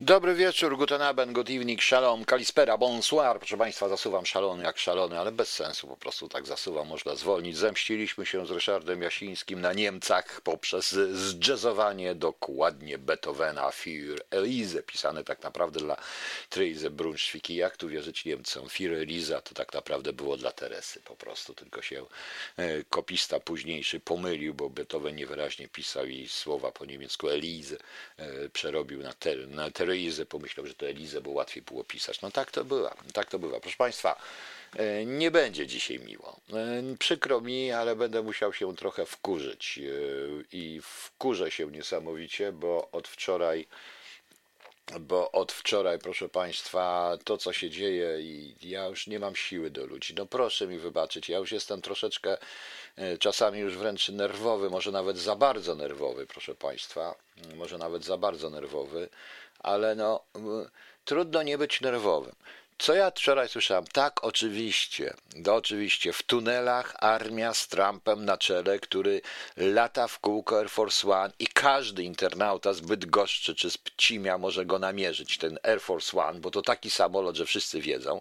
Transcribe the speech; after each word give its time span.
Dobry 0.00 0.34
wieczór, 0.34 0.76
guten 0.76 1.02
Abend, 1.02 1.32
good 1.32 1.50
evening, 1.50 1.82
shalom, 1.82 2.24
kalispera, 2.24 2.78
bonsoir. 2.78 3.38
Proszę 3.38 3.56
Państwa, 3.56 3.88
zasuwam 3.88 4.26
szalony 4.26 4.64
jak 4.64 4.78
szalony, 4.78 5.18
ale 5.18 5.32
bez 5.32 5.52
sensu, 5.52 5.88
po 5.88 5.96
prostu 5.96 6.28
tak 6.28 6.46
zasuwam, 6.46 6.88
można 6.88 7.14
zwolnić. 7.14 7.56
Zemściliśmy 7.56 8.26
się 8.26 8.46
z 8.46 8.50
Ryszardem 8.50 9.02
Jasińskim 9.02 9.60
na 9.60 9.72
Niemcach 9.72 10.40
poprzez 10.40 10.90
zjazzowanie 11.12 12.14
dokładnie 12.14 12.98
Beethovena 12.98 13.70
Für 13.70 14.18
Elise, 14.30 14.82
pisane 14.82 15.24
tak 15.24 15.42
naprawdę 15.42 15.80
dla 15.80 15.96
Therese 16.48 16.90
Brunschwicki. 16.90 17.54
Jak 17.54 17.76
tu 17.76 17.88
wierzyć 17.88 18.24
Niemcom? 18.24 18.68
Für 18.68 19.02
Elisa 19.02 19.40
to 19.40 19.54
tak 19.54 19.74
naprawdę 19.74 20.12
było 20.12 20.36
dla 20.36 20.52
Teresy 20.52 21.00
po 21.00 21.16
prostu, 21.16 21.54
tylko 21.54 21.82
się 21.82 22.06
e, 22.56 22.84
kopista 22.84 23.40
późniejszy 23.40 24.00
pomylił, 24.00 24.54
bo 24.54 24.70
Beethoven 24.70 25.16
niewyraźnie 25.16 25.68
pisał 25.68 26.06
jej 26.06 26.28
słowa 26.28 26.72
po 26.72 26.84
niemiecku 26.84 27.28
Elise, 27.28 27.76
e, 28.16 28.48
przerobił 28.48 29.02
na, 29.02 29.12
ter, 29.12 29.48
na 29.48 29.70
ter 29.70 29.87
Elizę, 29.92 30.26
pomyślał, 30.26 30.66
że 30.66 30.74
to 30.74 30.88
Elizę, 30.88 31.20
bo 31.20 31.30
łatwiej 31.30 31.62
było 31.62 31.84
pisać. 31.84 32.20
No 32.20 32.30
tak 32.30 32.50
to 32.50 32.64
bywa, 32.64 32.96
tak 33.12 33.30
to 33.30 33.38
bywa. 33.38 33.60
Proszę 33.60 33.76
Państwa, 33.76 34.20
e, 34.76 35.04
nie 35.04 35.30
będzie 35.30 35.66
dzisiaj 35.66 35.98
miło. 35.98 36.40
E, 36.52 36.82
przykro 36.98 37.40
mi, 37.40 37.72
ale 37.72 37.96
będę 37.96 38.22
musiał 38.22 38.52
się 38.52 38.76
trochę 38.76 39.06
wkurzyć 39.06 39.78
e, 39.78 39.82
i 40.52 40.80
wkurzę 40.82 41.50
się 41.50 41.70
niesamowicie, 41.70 42.52
bo 42.52 42.88
od 42.92 43.08
wczoraj 43.08 43.66
bo 45.00 45.32
od 45.32 45.52
wczoraj, 45.52 45.98
proszę 45.98 46.28
Państwa, 46.28 47.18
to 47.24 47.38
co 47.38 47.52
się 47.52 47.70
dzieje 47.70 48.20
i 48.20 48.54
ja 48.62 48.86
już 48.86 49.06
nie 49.06 49.18
mam 49.18 49.36
siły 49.36 49.70
do 49.70 49.86
ludzi. 49.86 50.14
No 50.14 50.26
proszę 50.26 50.66
mi 50.66 50.78
wybaczyć, 50.78 51.28
ja 51.28 51.38
już 51.38 51.52
jestem 51.52 51.82
troszeczkę 51.82 52.36
czasami 53.18 53.58
już 53.58 53.76
wręcz 53.76 54.08
nerwowy, 54.08 54.70
może 54.70 54.92
nawet 54.92 55.18
za 55.18 55.36
bardzo 55.36 55.74
nerwowy, 55.74 56.26
proszę 56.26 56.54
Państwa, 56.54 57.14
może 57.56 57.78
nawet 57.78 58.04
za 58.04 58.16
bardzo 58.16 58.50
nerwowy, 58.50 59.08
ale 59.58 59.94
no, 59.94 60.24
trudno 61.04 61.42
nie 61.42 61.58
być 61.58 61.80
nerwowym. 61.80 62.34
Co 62.78 62.94
ja 62.94 63.10
wczoraj 63.10 63.48
słyszałem? 63.48 63.84
Tak, 63.86 64.24
oczywiście, 64.24 65.14
no 65.36 65.54
oczywiście, 65.54 66.12
w 66.12 66.22
tunelach 66.22 66.94
armia 66.98 67.54
z 67.54 67.68
Trumpem 67.68 68.24
na 68.24 68.38
czele, 68.38 68.78
który 68.78 69.20
lata 69.56 70.08
w 70.08 70.18
kółko 70.18 70.58
Air 70.58 70.70
Force 70.70 71.12
One 71.12 71.32
i 71.38 71.46
każdy 71.46 72.02
internauta 72.02 72.72
z 72.72 72.80
Bydgoszczy 72.80 73.54
czy 73.54 73.70
z 73.70 73.78
Pcimia 73.78 74.38
może 74.38 74.66
go 74.66 74.78
namierzyć, 74.78 75.38
ten 75.38 75.58
Air 75.62 75.80
Force 75.80 76.22
One, 76.22 76.40
bo 76.40 76.50
to 76.50 76.62
taki 76.62 76.90
samolot, 76.90 77.36
że 77.36 77.46
wszyscy 77.46 77.80
wiedzą 77.80 78.20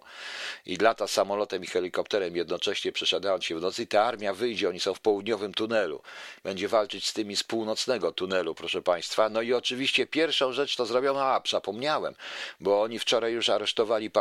i 0.66 0.77
lata 0.77 1.08
samolotem 1.08 1.64
i 1.64 1.67
helikopterem 1.67 2.36
jednocześnie 2.36 2.92
przesiadając 2.92 3.45
się 3.45 3.55
w 3.55 3.61
nocy 3.61 3.83
i 3.83 3.88
ta 3.88 4.03
armia 4.03 4.33
wyjdzie, 4.33 4.69
oni 4.69 4.80
są 4.80 4.94
w 4.94 4.99
południowym 4.99 5.53
tunelu, 5.53 6.02
będzie 6.44 6.67
walczyć 6.67 7.08
z 7.08 7.14
tymi 7.14 7.36
z 7.36 7.44
północnego 7.44 8.11
tunelu, 8.11 8.55
proszę 8.55 8.81
Państwa. 8.81 9.30
No 9.30 9.42
i 9.42 9.53
oczywiście 9.53 10.08
pierwszą 10.08 10.53
rzecz 10.53 10.75
to 10.75 10.86
zrobiono, 10.86 11.21
a 11.21 11.42
zapomniałem, 11.49 12.16
bo 12.59 12.81
oni 12.81 12.99
wczoraj 12.99 13.33
już 13.33 13.49
aresztowali 13.49 14.11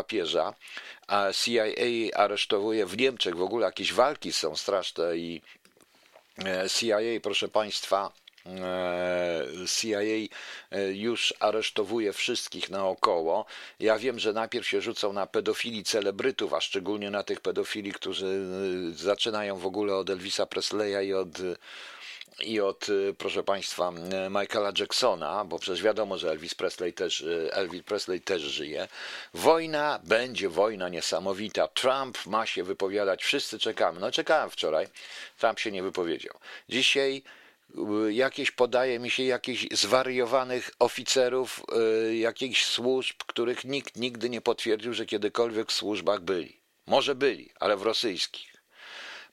a 1.07 1.33
CIA 1.33 1.65
aresztowuje 2.15 2.87
w 2.87 2.99
Niemczech 2.99 3.37
w 3.37 3.43
ogóle 3.43 3.67
jakieś 3.67 3.93
walki 3.93 4.33
są 4.33 4.57
straszne 4.57 5.17
i 5.17 5.43
e, 6.45 6.71
CIA, 6.71 6.99
proszę 7.23 7.49
Państwa, 7.49 8.13
e, 8.47 9.43
CIA 9.81 10.01
e, 10.01 10.29
już 10.93 11.35
aresztowuje 11.41 12.13
wszystkich 12.13 12.71
naokoło. 12.71 13.47
Ja 13.81 13.99
wiem, 13.99 14.19
że 14.19 14.33
najpierw 14.33 14.69
się 14.69 14.81
rzucą 14.81 15.13
na 15.13 15.27
pedofili 15.27 15.85
celebrytów, 15.85 16.53
a 16.53 16.61
szczególnie 16.61 17.11
na 17.11 17.23
tych 17.23 17.41
pedofili, 17.41 17.93
którzy 17.93 18.47
zaczynają 18.95 19.57
w 19.59 19.67
ogóle 19.67 19.95
od 19.97 20.11
Elvisa 20.11 20.47
Presleya 20.47 21.09
i 21.09 21.15
od 21.15 21.29
i 22.45 22.61
od, 22.61 22.89
y, 22.89 23.15
proszę 23.19 23.42
Państwa, 23.42 23.92
y, 24.27 24.31
Michaela 24.31 24.73
Jacksona, 24.79 25.45
bo 25.45 25.59
przecież 25.59 25.83
wiadomo, 25.83 26.19
że 26.19 26.31
Elvis 26.31 26.55
Presley 26.55 26.93
też, 26.93 27.20
y, 27.20 27.48
Elvis 27.53 27.83
Presley 27.83 28.20
też 28.20 28.43
żyje. 28.43 28.89
Wojna 29.34 30.01
będzie 30.05 30.48
wojna 30.48 30.89
niesamowita. 30.89 31.69
Trump 31.69 32.27
ma 32.27 32.47
się 32.47 32.65
wypowiadać, 32.65 33.25
wszyscy 33.25 33.59
czekamy. 33.59 34.01
No 34.01 34.11
czekałem 34.11 34.51
wczoraj, 34.51 34.87
Trump 35.39 35.59
się 35.59 35.72
nie 35.72 35.83
wypowiedział. 35.83 36.34
Dzisiaj 36.69 37.22
jakieś 38.09 38.50
podaje 38.50 38.99
mi 38.99 39.11
się 39.11 39.22
jakichś 39.22 39.66
zwariowanych 39.71 40.71
oficerów 40.78 41.62
jakichś 42.19 42.65
służb, 42.65 43.16
których 43.27 43.65
nikt 43.65 43.97
nigdy 43.97 44.31
nie 44.31 44.41
potwierdził, 44.41 44.94
że 44.94 45.06
kiedykolwiek 45.06 45.71
w 45.71 45.75
służbach 45.75 46.21
byli. 46.21 46.61
Może 46.87 47.15
byli, 47.15 47.50
ale 47.61 47.77
w 47.77 47.82
rosyjskich 47.82 48.56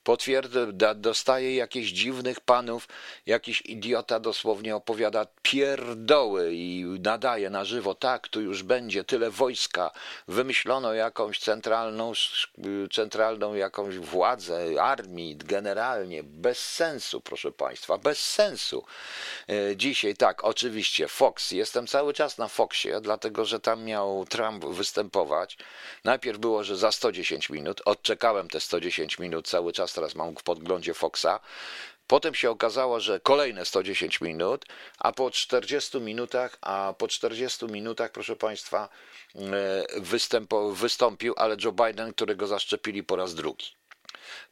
potwierdza, 0.04 0.94
dostaje 0.94 1.54
jakichś 1.54 1.90
dziwnych 1.90 2.40
panów, 2.40 2.88
jakiś 3.26 3.60
idiota 3.60 4.20
dosłownie 4.20 4.76
opowiada 4.76 5.26
pierdoły 5.42 6.54
i 6.54 6.84
nadaje 7.00 7.50
na 7.50 7.64
żywo, 7.64 7.94
tak, 7.94 8.28
tu 8.28 8.40
już 8.40 8.62
będzie 8.62 9.04
tyle 9.04 9.30
wojska, 9.30 9.90
wymyślono 10.28 10.94
jakąś 10.94 11.38
centralną, 11.38 12.12
centralną 12.92 13.54
jakąś 13.54 13.98
władzę 13.98 14.82
armii, 14.82 15.36
generalnie, 15.36 16.22
bez 16.22 16.58
sensu, 16.58 17.20
proszę 17.20 17.52
Państwa, 17.52 17.98
bez 17.98 18.18
sensu. 18.18 18.84
E, 19.48 19.76
dzisiaj 19.76 20.16
tak, 20.16 20.44
oczywiście, 20.44 21.08
Fox, 21.08 21.50
jestem 21.50 21.86
cały 21.86 22.14
czas 22.14 22.38
na 22.38 22.48
Foxie, 22.48 23.00
dlatego, 23.00 23.44
że 23.44 23.60
tam 23.60 23.84
miał 23.84 24.26
Trump 24.26 24.64
występować. 24.64 25.58
Najpierw 26.04 26.38
było, 26.38 26.64
że 26.64 26.76
za 26.76 26.92
110 26.92 27.50
minut, 27.50 27.82
odczekałem 27.84 28.48
te 28.48 28.60
110 28.60 29.18
minut 29.18 29.48
cały 29.48 29.72
czas 29.72 29.93
teraz 29.94 30.14
mam 30.14 30.36
w 30.36 30.42
podglądzie 30.42 30.94
Foxa. 30.94 31.40
Potem 32.06 32.34
się 32.34 32.50
okazało, 32.50 33.00
że 33.00 33.20
kolejne 33.20 33.64
110 33.64 34.20
minut, 34.20 34.64
a 34.98 35.12
po 35.12 35.30
40 35.30 36.00
minutach, 36.00 36.58
a 36.60 36.94
po 36.98 37.08
40 37.08 37.66
minutach, 37.66 38.12
proszę 38.12 38.36
Państwa, 38.36 38.88
e, 39.34 39.86
wystąpił, 40.72 41.34
ale 41.36 41.56
Joe 41.64 41.72
Biden, 41.72 42.12
którego 42.12 42.46
zaszczepili 42.46 43.02
po 43.02 43.16
raz 43.16 43.34
drugi. 43.34 43.66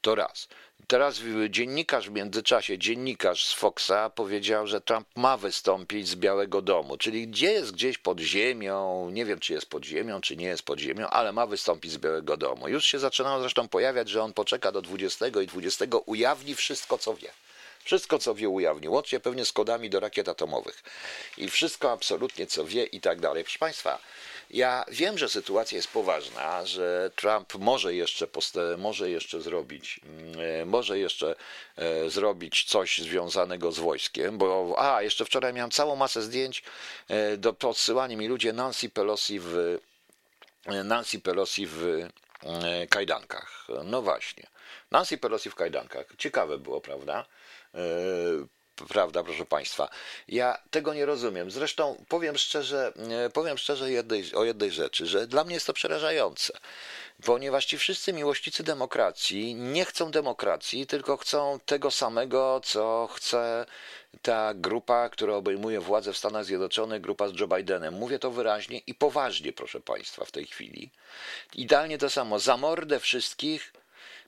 To 0.00 0.14
raz. 0.14 0.48
Teraz 0.86 1.20
dziennikarz 1.50 2.08
w 2.08 2.12
międzyczasie, 2.12 2.78
dziennikarz 2.78 3.46
z 3.46 3.52
Foxa 3.52 4.10
powiedział, 4.14 4.66
że 4.66 4.80
Trump 4.80 5.08
ma 5.16 5.36
wystąpić 5.36 6.08
z 6.08 6.14
Białego 6.14 6.62
Domu, 6.62 6.96
czyli 6.96 7.28
gdzie 7.28 7.52
jest 7.52 7.72
gdzieś 7.72 7.98
pod 7.98 8.20
ziemią, 8.20 9.10
nie 9.10 9.24
wiem 9.24 9.40
czy 9.40 9.52
jest 9.52 9.66
pod 9.66 9.84
ziemią, 9.84 10.20
czy 10.20 10.36
nie 10.36 10.46
jest 10.46 10.62
pod 10.62 10.78
ziemią, 10.78 11.06
ale 11.06 11.32
ma 11.32 11.46
wystąpić 11.46 11.92
z 11.92 11.98
Białego 11.98 12.36
Domu. 12.36 12.68
Już 12.68 12.84
się 12.84 12.98
zaczynało 12.98 13.40
zresztą 13.40 13.68
pojawiać, 13.68 14.08
że 14.08 14.22
on 14.22 14.32
poczeka 14.32 14.72
do 14.72 14.82
20 14.82 15.26
i 15.26 15.46
20 15.46 15.84
ujawni 16.06 16.54
wszystko, 16.54 16.98
co 16.98 17.14
wie. 17.14 17.30
Wszystko, 17.84 18.18
co 18.18 18.34
wie, 18.34 18.48
ujawni, 18.48 18.88
łącznie 18.88 19.20
pewnie 19.20 19.44
z 19.44 19.52
kodami 19.52 19.90
do 19.90 20.00
rakiet 20.00 20.28
atomowych. 20.28 20.82
I 21.38 21.50
wszystko 21.50 21.92
absolutnie, 21.92 22.46
co 22.46 22.64
wie 22.64 22.84
i 22.84 23.00
tak 23.00 23.20
dalej. 23.20 23.44
Proszę 23.44 23.58
Państwa, 23.58 23.98
ja 24.52 24.84
wiem, 24.88 25.18
że 25.18 25.28
sytuacja 25.28 25.76
jest 25.76 25.88
poważna, 25.88 26.66
że 26.66 27.10
Trump 27.16 27.54
może 27.54 27.94
jeszcze, 27.94 28.26
może 28.78 29.10
jeszcze 29.10 29.40
zrobić, 29.40 30.00
mm, 30.04 30.68
może 30.68 30.98
jeszcze 30.98 31.34
e, 31.76 32.10
zrobić 32.10 32.64
coś 32.64 32.98
związanego 32.98 33.72
z 33.72 33.78
wojskiem, 33.78 34.38
bo 34.38 34.74
a, 34.78 35.02
jeszcze 35.02 35.24
wczoraj 35.24 35.52
miałem 35.52 35.70
całą 35.70 35.96
masę 35.96 36.22
zdjęć, 36.22 36.62
e, 37.08 37.36
do 37.36 37.52
podsyłania 37.52 38.16
mi 38.16 38.28
ludzie 38.28 38.52
Nancy 38.52 38.90
Pelosi 38.90 39.40
w 39.40 39.78
Nancy 40.84 41.20
Pelosi 41.20 41.66
w 41.66 42.08
e, 42.42 42.86
kajdankach. 42.86 43.66
No 43.84 44.02
właśnie. 44.02 44.46
Nancy 44.90 45.18
Pelosi 45.18 45.50
w 45.50 45.54
kajdankach. 45.54 46.06
Ciekawe 46.18 46.58
było, 46.58 46.80
prawda? 46.80 47.26
Prawda, 48.76 49.24
proszę 49.24 49.44
Państwa. 49.44 49.88
Ja 50.28 50.58
tego 50.70 50.94
nie 50.94 51.06
rozumiem. 51.06 51.50
Zresztą 51.50 52.04
powiem 52.08 52.38
szczerze, 52.38 52.92
e, 53.26 53.30
powiem 53.30 53.58
szczerze 53.58 53.90
jednej, 53.90 54.34
o 54.34 54.44
jednej 54.44 54.70
rzeczy, 54.70 55.06
że 55.06 55.26
dla 55.26 55.44
mnie 55.44 55.54
jest 55.54 55.66
to 55.66 55.72
przerażające, 55.72 56.52
ponieważ 57.24 57.64
ci 57.64 57.78
wszyscy 57.78 58.12
miłośnicy 58.12 58.62
demokracji 58.62 59.54
nie 59.54 59.84
chcą 59.84 60.10
demokracji, 60.10 60.86
tylko 60.86 61.16
chcą 61.16 61.58
tego 61.66 61.90
samego, 61.90 62.60
co 62.64 63.08
chce 63.12 63.66
ta 64.22 64.54
grupa, 64.54 65.08
która 65.08 65.34
obejmuje 65.34 65.80
władzę 65.80 66.12
w 66.12 66.18
Stanach 66.18 66.44
Zjednoczonych, 66.44 67.00
grupa 67.00 67.28
z 67.28 67.40
Joe 67.40 67.48
Bidenem. 67.48 67.94
Mówię 67.94 68.18
to 68.18 68.30
wyraźnie 68.30 68.78
i 68.78 68.94
poważnie, 68.94 69.52
proszę 69.52 69.80
Państwa, 69.80 70.24
w 70.24 70.30
tej 70.30 70.46
chwili. 70.46 70.90
Idealnie 71.54 71.98
to 71.98 72.10
samo. 72.10 72.38
Za 72.38 72.56
mordę 72.56 73.00
wszystkich 73.00 73.72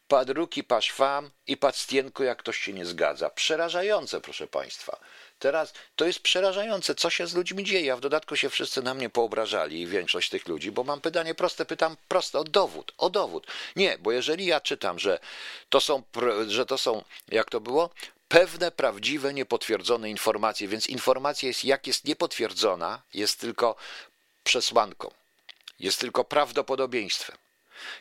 Pad 0.08 0.30
ruki, 0.30 0.64
pasz 0.64 0.92
fam 0.92 1.30
i 1.46 1.56
pad 1.56 1.76
stienku, 1.76 2.24
jak 2.24 2.38
ktoś 2.38 2.58
się 2.58 2.72
nie 2.72 2.86
zgadza. 2.86 3.30
Przerażające, 3.30 4.20
proszę 4.20 4.46
Państwa. 4.46 5.00
Teraz 5.38 5.72
to 5.96 6.04
jest 6.04 6.20
przerażające, 6.20 6.94
co 6.94 7.10
się 7.10 7.26
z 7.26 7.34
ludźmi 7.34 7.64
dzieje, 7.64 7.92
a 7.92 7.96
w 7.96 8.00
dodatku 8.00 8.36
się 8.36 8.50
wszyscy 8.50 8.82
na 8.82 8.94
mnie 8.94 9.10
poobrażali, 9.10 9.86
większość 9.86 10.30
tych 10.30 10.48
ludzi, 10.48 10.72
bo 10.72 10.84
mam 10.84 11.00
pytanie 11.00 11.34
proste, 11.34 11.64
pytam 11.64 11.96
proste, 12.08 12.38
o 12.38 12.44
dowód, 12.44 12.92
o 12.98 13.10
dowód. 13.10 13.46
Nie, 13.76 13.98
bo 13.98 14.12
jeżeli 14.12 14.46
ja 14.46 14.60
czytam, 14.60 14.98
że 14.98 15.18
to 15.68 15.80
są, 15.80 16.02
że 16.46 16.66
to 16.66 16.78
są, 16.78 17.04
jak 17.28 17.50
to 17.50 17.60
było, 17.60 17.90
pewne, 18.28 18.70
prawdziwe, 18.70 19.34
niepotwierdzone 19.34 20.10
informacje, 20.10 20.68
więc 20.68 20.86
informacja 20.86 21.48
jest, 21.48 21.64
jak 21.64 21.86
jest 21.86 22.04
niepotwierdzona, 22.04 23.02
jest 23.14 23.40
tylko 23.40 23.76
przesłanką, 24.44 25.10
jest 25.78 26.00
tylko 26.00 26.24
prawdopodobieństwem. 26.24 27.43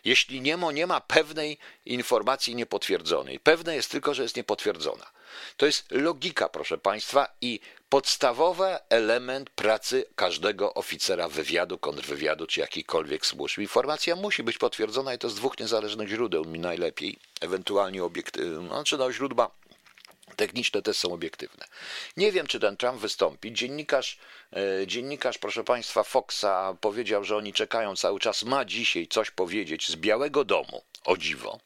Jeśli 0.06 0.42
nie 0.42 0.58
ma, 0.58 0.72
nie 0.72 0.88
ma 0.88 1.02
pewnej 1.02 1.58
informacji 1.86 2.56
niepotwierdzonej, 2.56 3.40
pewne 3.40 3.76
jest 3.76 3.92
tylko, 3.92 4.14
że 4.14 4.24
jest 4.24 4.36
niepotwierdzona. 4.36 5.06
To 5.58 5.66
jest 5.66 5.92
logika, 5.92 6.50
proszę 6.50 6.78
Państwa, 6.78 7.28
i 7.42 7.60
podstawowy 7.90 8.78
element 8.90 9.50
pracy 9.50 10.06
każdego 10.16 10.74
oficera 10.74 11.30
wywiadu, 11.30 11.78
kontrwywiadu 11.78 12.48
czy 12.48 12.60
jakiejkolwiek 12.60 13.26
służb. 13.26 13.60
Informacja 13.60 14.16
musi 14.16 14.44
być 14.44 14.58
potwierdzona 14.58 15.14
i 15.14 15.18
to 15.18 15.30
z 15.30 15.36
dwóch 15.36 15.60
niezależnych 15.60 16.10
źródeł 16.10 16.46
mi 16.46 16.60
najlepiej, 16.60 17.18
ewentualnie 17.42 18.04
obiektywnych, 18.04 18.68
znaczy 18.68 18.98
no, 18.98 19.12
źródła 19.12 19.52
Techniczne 20.34 20.82
też 20.82 20.98
są 20.98 21.14
obiektywne. 21.14 21.66
Nie 22.18 22.32
wiem, 22.32 22.48
czy 22.48 22.60
ten 22.60 22.78
Trump 22.78 23.02
wystąpi. 23.02 23.54
Dziennikarz, 23.54 24.18
e, 24.54 24.88
dziennikarz, 24.88 25.38
proszę 25.38 25.64
Państwa, 25.64 26.04
Foxa 26.04 26.78
powiedział, 26.82 27.24
że 27.24 27.38
oni 27.38 27.54
czekają 27.54 27.96
cały 27.96 28.20
czas. 28.20 28.44
Ma 28.44 28.66
dzisiaj 28.66 29.08
coś 29.08 29.32
powiedzieć 29.32 29.90
z 29.90 29.96
Białego 29.96 30.46
Domu, 30.46 30.84
o 31.06 31.18
dziwo. 31.18 31.60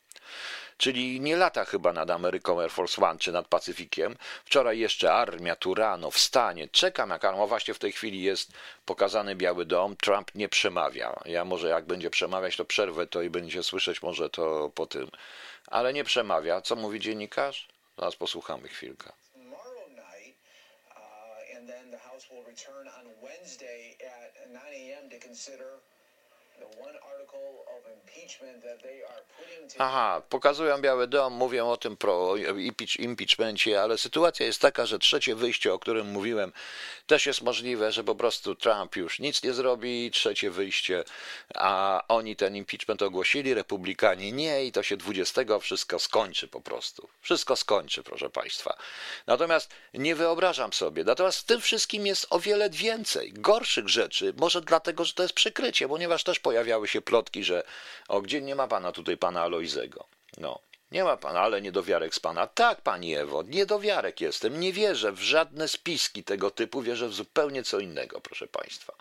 Czyli 0.77 1.19
nie 1.19 1.35
lata 1.35 1.65
chyba 1.65 1.93
nad 1.93 2.09
Ameryką 2.09 2.61
Air 2.61 2.71
Force 2.71 3.01
One 3.01 3.19
czy 3.19 3.31
nad 3.31 3.47
Pacyfikiem. 3.47 4.17
Wczoraj 4.45 4.79
jeszcze 4.79 5.13
armia 5.13 5.55
tu 5.55 5.73
rano 5.73 6.11
wstanie. 6.11 6.67
Czekam 6.67 7.09
jak. 7.09 7.21
Właśnie 7.47 7.73
w 7.73 7.79
tej 7.79 7.91
chwili 7.91 8.23
jest 8.23 8.51
pokazany 8.85 9.35
Biały 9.35 9.65
Dom. 9.65 9.95
Trump 9.95 10.35
nie 10.35 10.49
przemawia. 10.49 11.19
Ja 11.25 11.45
może 11.45 11.67
jak 11.69 11.85
będzie 11.85 12.09
przemawiać, 12.09 12.55
to 12.55 12.65
przerwę 12.65 13.07
to 13.07 13.21
i 13.21 13.29
będzie 13.29 13.63
słyszeć 13.63 14.01
może 14.01 14.29
to 14.29 14.71
po 14.75 14.85
tym. 14.85 15.11
Ale 15.67 15.93
nie 15.93 16.03
przemawia. 16.03 16.61
Co 16.61 16.75
mówi 16.75 16.99
dziennikarz? 16.99 17.67
Zaraz 17.97 18.15
posłuchamy 18.15 18.67
chwilkę. 18.67 19.11
Aha, 29.79 30.21
pokazują 30.29 30.81
Biały 30.81 31.07
Dom, 31.07 31.33
mówią 31.33 31.69
o 31.69 31.77
tym 31.77 31.97
pro 31.97 32.35
impeachmencie, 32.99 33.81
ale 33.81 33.97
sytuacja 33.97 34.45
jest 34.45 34.61
taka, 34.61 34.85
że 34.85 34.99
trzecie 34.99 35.35
wyjście, 35.35 35.73
o 35.73 35.79
którym 35.79 36.07
mówiłem, 36.07 36.51
też 37.07 37.25
jest 37.25 37.41
możliwe, 37.41 37.91
że 37.91 38.03
po 38.03 38.15
prostu 38.15 38.55
Trump 38.55 38.95
już 38.95 39.19
nic 39.19 39.43
nie 39.43 39.53
zrobi, 39.53 40.11
trzecie 40.11 40.51
wyjście, 40.51 41.03
a 41.55 42.03
oni 42.07 42.35
ten 42.35 42.55
impeachment 42.55 43.01
ogłosili, 43.01 43.53
republikanie 43.53 44.31
nie 44.31 44.65
i 44.65 44.71
to 44.71 44.83
się 44.83 44.97
20 44.97 45.41
wszystko 45.59 45.99
skończy 45.99 46.47
po 46.47 46.61
prostu. 46.61 47.09
Wszystko 47.21 47.55
skończy, 47.55 48.03
proszę 48.03 48.29
Państwa. 48.29 48.77
Natomiast 49.27 49.69
nie 49.93 50.15
wyobrażam 50.15 50.73
sobie, 50.73 51.03
natomiast 51.03 51.39
w 51.39 51.43
tym 51.43 51.61
wszystkim 51.61 52.07
jest 52.07 52.27
o 52.29 52.39
wiele 52.39 52.69
więcej 52.69 53.33
gorszych 53.33 53.89
rzeczy, 53.89 54.33
może 54.37 54.61
dlatego, 54.61 55.05
że 55.05 55.13
to 55.13 55.23
jest 55.23 55.35
przykrycie, 55.35 55.87
ponieważ 55.87 56.23
też 56.23 56.39
pojawiały 56.47 56.87
się 56.87 57.01
plotki, 57.01 57.43
że 57.43 57.63
o, 58.07 58.21
gdzie 58.21 58.41
nie 58.41 58.55
ma 58.55 58.67
Pana 58.67 58.91
tutaj, 58.91 59.17
Pana 59.17 59.41
Alojzego. 59.41 60.07
No, 60.37 60.59
nie 60.91 61.03
ma 61.03 61.17
pan, 61.17 61.37
ale 61.37 61.61
niedowiarek 61.61 62.15
z 62.15 62.19
pana. 62.19 62.47
Tak, 62.47 62.81
pani 62.81 63.15
Ewo, 63.15 63.43
niedowiarek 63.43 64.21
jestem. 64.21 64.59
Nie 64.59 64.73
wierzę 64.73 65.11
w 65.11 65.19
żadne 65.19 65.67
spiski 65.67 66.23
tego 66.23 66.51
typu, 66.51 66.81
wierzę 66.81 67.07
w 67.07 67.13
zupełnie 67.13 67.63
co 67.63 67.79
innego, 67.79 68.21
proszę 68.21 68.47
państwa. 68.47 68.93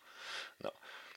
No. 0.60 0.72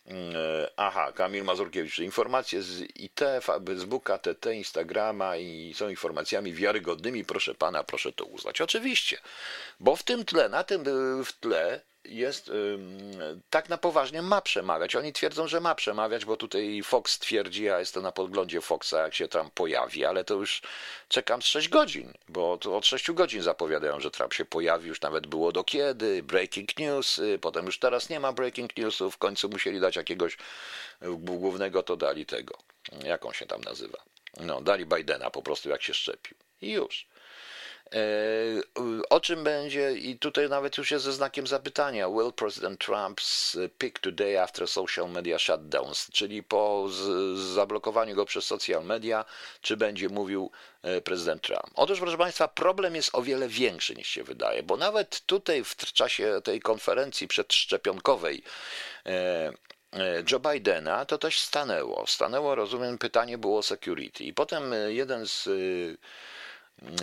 Mm, 0.05 0.35
e, 0.35 0.69
aha, 0.77 1.11
Kamil 1.11 1.43
Mazurkiewicz. 1.43 1.99
Informacje 1.99 2.61
z 2.61 2.79
IT, 2.95 3.19
Facebooka, 3.41 4.17
TT, 4.17 4.45
Instagrama 4.53 5.37
i 5.37 5.73
są 5.73 5.89
informacjami 5.89 6.53
wiarygodnymi. 6.53 7.25
Proszę 7.25 7.55
pana, 7.55 7.83
proszę 7.83 8.11
to 8.11 8.25
uznać. 8.25 8.61
Oczywiście, 8.61 9.17
bo 9.79 9.95
w 9.95 10.03
tym 10.03 10.25
tle, 10.25 10.49
na 10.49 10.63
tym 10.63 10.83
w 11.25 11.33
tle 11.39 11.81
jest 12.05 12.51
tak 13.49 13.69
na 13.69 13.77
poważnie 13.77 14.21
ma 14.21 14.41
przemawiać. 14.41 14.95
Oni 14.95 15.13
twierdzą, 15.13 15.47
że 15.47 15.59
ma 15.59 15.75
przemawiać, 15.75 16.25
bo 16.25 16.37
tutaj 16.37 16.81
Fox 16.83 17.19
twierdzi, 17.19 17.69
a 17.69 17.79
jest 17.79 17.93
to 17.93 18.01
na 18.01 18.11
podglądzie 18.11 18.61
Foxa, 18.61 18.93
jak 18.93 19.15
się 19.15 19.27
tam 19.27 19.49
pojawi, 19.51 20.05
ale 20.05 20.23
to 20.23 20.33
już 20.33 20.61
czekam 21.07 21.41
z 21.41 21.45
6 21.45 21.69
godzin, 21.69 22.13
bo 22.29 22.57
to 22.57 22.77
od 22.77 22.85
6 22.85 23.11
godzin 23.11 23.41
zapowiadają, 23.41 23.99
że 23.99 24.11
Trump 24.11 24.33
się 24.33 24.45
pojawi, 24.45 24.87
już 24.87 25.01
nawet 25.01 25.27
było 25.27 25.51
do 25.51 25.63
kiedy, 25.63 26.23
breaking 26.23 26.77
news, 26.77 27.21
potem 27.41 27.65
już 27.65 27.79
teraz 27.79 28.09
nie 28.09 28.19
ma 28.19 28.33
breaking 28.33 28.77
newsów, 28.77 29.15
w 29.15 29.17
końcu 29.17 29.49
musieli 29.49 29.79
dać 29.79 29.95
jakiegoś 29.95 30.37
głównego, 31.01 31.83
to 31.83 31.97
dali 31.97 32.25
tego, 32.25 32.57
jak 33.03 33.25
on 33.25 33.33
się 33.33 33.45
tam 33.45 33.61
nazywa. 33.61 33.97
No, 34.37 34.61
dali 34.61 34.85
Bidena 34.85 35.29
po 35.29 35.41
prostu, 35.41 35.69
jak 35.69 35.83
się 35.83 35.93
szczepił. 35.93 36.37
I 36.61 36.71
już. 36.71 37.07
E, 37.94 38.00
o 39.09 39.19
czym 39.19 39.44
będzie, 39.44 39.91
i 39.91 40.19
tutaj 40.19 40.50
nawet 40.50 40.77
już 40.77 40.91
jest 40.91 41.06
ze 41.06 41.13
znakiem 41.13 41.47
zapytania, 41.47 42.09
will 42.09 42.33
President 42.33 42.86
Trump 42.86 43.21
pick 43.77 44.00
today 44.00 44.41
after 44.41 44.68
social 44.68 45.09
media 45.09 45.39
shutdowns, 45.39 46.09
czyli 46.12 46.44
po 46.44 46.86
zablokowaniu 47.36 48.15
go 48.15 48.25
przez 48.25 48.45
social 48.45 48.86
media, 48.86 49.25
czy 49.62 49.77
będzie 49.77 50.09
mówił 50.09 50.51
e, 50.81 51.01
prezydent 51.01 51.41
Trump. 51.41 51.71
Otóż, 51.75 52.00
proszę 52.00 52.18
Państwa, 52.18 52.47
problem 52.47 52.95
jest 52.95 53.09
o 53.13 53.21
wiele 53.21 53.47
większy 53.47 53.95
niż 53.95 54.07
się 54.07 54.24
wydaje, 54.24 54.63
bo 54.63 54.77
nawet 54.77 55.21
tutaj 55.25 55.63
w 55.63 55.75
czasie 55.75 56.42
tej 56.44 56.59
konferencji 56.59 57.27
przedszczepionkowej 57.27 58.44
e, 59.06 59.53
Joe 60.31 60.39
Bidena 60.39 61.06
to 61.06 61.18
też 61.18 61.39
stanęło. 61.39 62.07
Stanęło, 62.07 62.56
rozumiem, 62.56 62.97
pytanie 62.97 63.38
było 63.38 63.57
o 63.57 63.63
security. 63.63 64.24
I 64.24 64.33
potem 64.33 64.74
jeden 64.88 65.27
z 65.27 65.50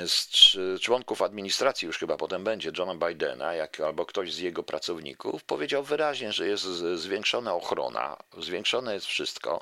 z 0.07 0.81
członków 0.81 1.23
administracji, 1.23 1.87
już 1.87 1.99
chyba 1.99 2.17
potem 2.17 2.45
będzie, 2.45 2.73
Johna 2.79 3.09
Bidena, 3.09 3.55
jak, 3.55 3.81
albo 3.81 4.07
ktoś 4.07 4.33
z 4.33 4.39
jego 4.39 4.63
pracowników, 4.63 5.45
powiedział 5.45 5.83
wyraźnie, 5.85 6.33
że 6.33 6.49
jest 6.49 6.65
zwiększona 6.95 7.55
ochrona, 7.55 8.17
zwiększone 8.39 8.95
jest 8.95 9.07
wszystko, 9.07 9.61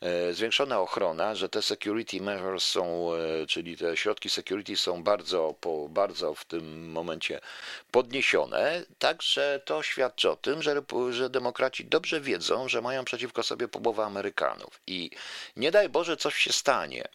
e, 0.00 0.32
zwiększona 0.34 0.80
ochrona, 0.80 1.34
że 1.34 1.48
te 1.48 1.62
security 1.62 2.20
measures 2.20 2.64
są, 2.64 3.14
e, 3.14 3.46
czyli 3.46 3.76
te 3.76 3.96
środki 3.96 4.30
security 4.30 4.76
są 4.76 5.02
bardzo, 5.02 5.54
po, 5.60 5.88
bardzo 5.88 6.34
w 6.34 6.44
tym 6.44 6.90
momencie 6.90 7.40
podniesione, 7.90 8.82
także 8.98 9.60
to 9.64 9.82
świadczy 9.82 10.30
o 10.30 10.36
tym, 10.36 10.62
że, 10.62 10.82
że 11.10 11.30
demokraci 11.30 11.84
dobrze 11.84 12.20
wiedzą, 12.20 12.68
że 12.68 12.82
mają 12.82 13.04
przeciwko 13.04 13.42
sobie 13.42 13.68
połowę 13.68 14.04
Amerykanów. 14.04 14.80
I 14.86 15.10
nie 15.56 15.70
daj 15.70 15.88
Boże 15.88 16.16
coś 16.16 16.34
się 16.34 16.52
stanie, 16.52 17.08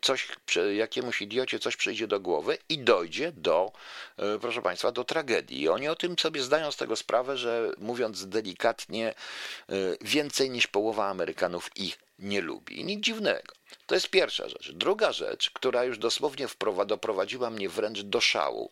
coś, 0.00 0.28
jakiemuś 0.76 1.22
idiocie 1.22 1.58
coś 1.58 1.76
przyjdzie 1.76 2.06
do 2.06 2.20
głowy 2.20 2.58
i 2.68 2.78
dojdzie 2.78 3.32
do, 3.32 3.72
e, 4.16 4.38
proszę 4.38 4.62
Państwa, 4.62 4.92
do 4.92 5.04
tragedii. 5.04 5.60
I 5.60 5.68
oni 5.68 5.88
o 5.88 5.96
tym 5.96 6.18
sobie 6.18 6.42
zdają 6.42 6.72
z 6.72 6.76
tego 6.76 6.96
sprawę, 6.96 7.36
że 7.36 7.72
mówiąc 7.78 8.26
delikatnie, 8.26 9.08
e, 9.08 9.74
więcej 10.00 10.50
niż 10.50 10.66
połowa 10.66 11.06
Amerykanów 11.06 11.70
ich 11.76 11.98
nie 12.18 12.40
lubi. 12.40 12.80
I 12.80 12.84
nic 12.84 13.04
dziwnego. 13.04 13.54
To 13.86 13.94
jest 13.94 14.10
pierwsza 14.10 14.48
rzecz. 14.48 14.72
Druga 14.72 15.12
rzecz, 15.12 15.50
która 15.50 15.84
już 15.84 15.98
dosłownie 15.98 16.46
doprowadziła 16.86 17.50
mnie 17.50 17.68
wręcz 17.68 18.00
do 18.00 18.20
szału, 18.20 18.70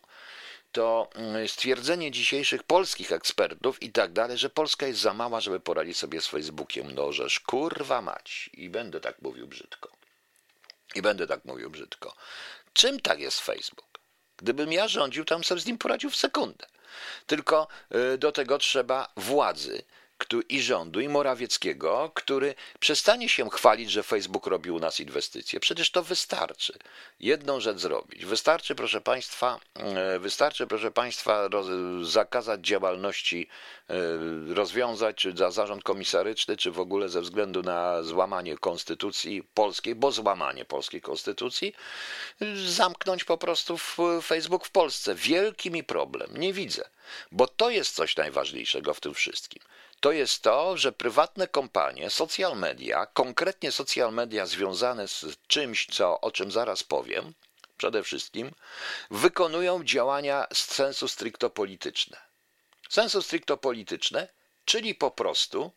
to 0.71 1.09
mm, 1.15 1.47
stwierdzenie 1.47 2.11
dzisiejszych 2.11 2.63
polskich 2.63 3.11
ekspertów 3.11 3.83
i 3.83 3.91
tak 3.91 4.13
dalej, 4.13 4.37
że 4.37 4.49
Polska 4.49 4.87
jest 4.87 4.99
za 4.99 5.13
mała, 5.13 5.41
żeby 5.41 5.59
poradzić 5.59 5.97
sobie 5.97 6.21
z 6.21 6.27
Facebookiem. 6.27 6.91
No, 6.95 7.11
żeż 7.11 7.39
kurwa 7.39 8.01
mać. 8.01 8.49
I 8.53 8.69
będę 8.69 8.99
tak 8.99 9.21
mówił 9.21 9.47
brzydko. 9.47 9.98
I 10.95 11.01
będę 11.01 11.27
tak 11.27 11.45
mówił 11.45 11.69
brzydko. 11.69 12.15
Czym 12.73 12.99
tak 12.99 13.19
jest 13.19 13.39
Facebook? 13.39 13.99
Gdybym 14.37 14.73
ja 14.73 14.87
rządził, 14.87 15.25
tam 15.25 15.43
sobie 15.43 15.61
z 15.61 15.65
nim 15.65 15.77
poradził 15.77 16.09
w 16.09 16.15
sekundę. 16.15 16.67
Tylko 17.25 17.67
y, 18.13 18.17
do 18.17 18.31
tego 18.31 18.57
trzeba 18.57 19.13
władzy, 19.17 19.83
i 20.49 20.61
rządu, 20.61 20.99
i 20.99 21.09
Morawieckiego, 21.09 22.11
który 22.13 22.55
przestanie 22.79 23.29
się 23.29 23.49
chwalić, 23.49 23.91
że 23.91 24.03
Facebook 24.03 24.47
robił 24.47 24.75
u 24.75 24.79
nas 24.79 24.99
inwestycje. 24.99 25.59
Przecież 25.59 25.91
to 25.91 26.03
wystarczy. 26.03 26.73
Jedną 27.19 27.59
rzecz 27.59 27.77
zrobić. 27.77 28.25
Wystarczy, 28.25 28.75
proszę 28.75 29.01
Państwa, 29.01 29.59
e, 29.75 30.19
wystarczy, 30.19 30.67
proszę 30.67 30.91
Państwa, 30.91 31.47
roz, 31.47 31.67
zakazać 32.01 32.61
działalności, 32.61 33.47
e, 33.89 33.93
rozwiązać, 34.53 35.15
czy 35.15 35.37
za 35.37 35.51
zarząd 35.51 35.83
komisaryczny, 35.83 36.57
czy 36.57 36.71
w 36.71 36.79
ogóle 36.79 37.09
ze 37.09 37.21
względu 37.21 37.63
na 37.63 38.03
złamanie 38.03 38.57
konstytucji 38.57 39.43
polskiej, 39.53 39.95
bo 39.95 40.11
złamanie 40.11 40.65
polskiej 40.65 41.01
konstytucji, 41.01 41.73
zamknąć 42.65 43.23
po 43.23 43.37
prostu 43.37 43.77
Facebook 44.21 44.65
w 44.65 44.71
Polsce. 44.71 45.15
Wielki 45.15 45.71
mi 45.71 45.83
problem. 45.83 46.37
Nie 46.37 46.53
widzę. 46.53 46.89
Bo 47.31 47.47
to 47.47 47.69
jest 47.69 47.95
coś 47.95 48.15
najważniejszego 48.15 48.93
w 48.93 48.99
tym 48.99 49.13
wszystkim 49.13 49.59
to 49.99 50.11
jest 50.11 50.41
to, 50.41 50.77
że 50.77 50.91
prywatne 50.91 51.47
kompanie, 51.47 52.09
social 52.09 52.57
media, 52.57 53.05
konkretnie 53.05 53.71
social 53.71 54.13
media 54.13 54.45
związane 54.45 55.07
z 55.07 55.25
czymś, 55.47 55.87
co, 55.87 56.21
o 56.21 56.31
czym 56.31 56.51
zaraz 56.51 56.83
powiem, 56.83 57.33
przede 57.77 58.03
wszystkim, 58.03 58.51
wykonują 59.11 59.83
działania 59.83 60.47
z 60.53 60.57
sensu 60.57 61.07
stricto 61.07 61.49
polityczne. 61.49 62.17
Sensu 62.89 63.21
stricto 63.21 63.57
polityczne, 63.57 64.27
czyli 64.65 64.95
po 64.95 65.11
prostu, 65.11 65.71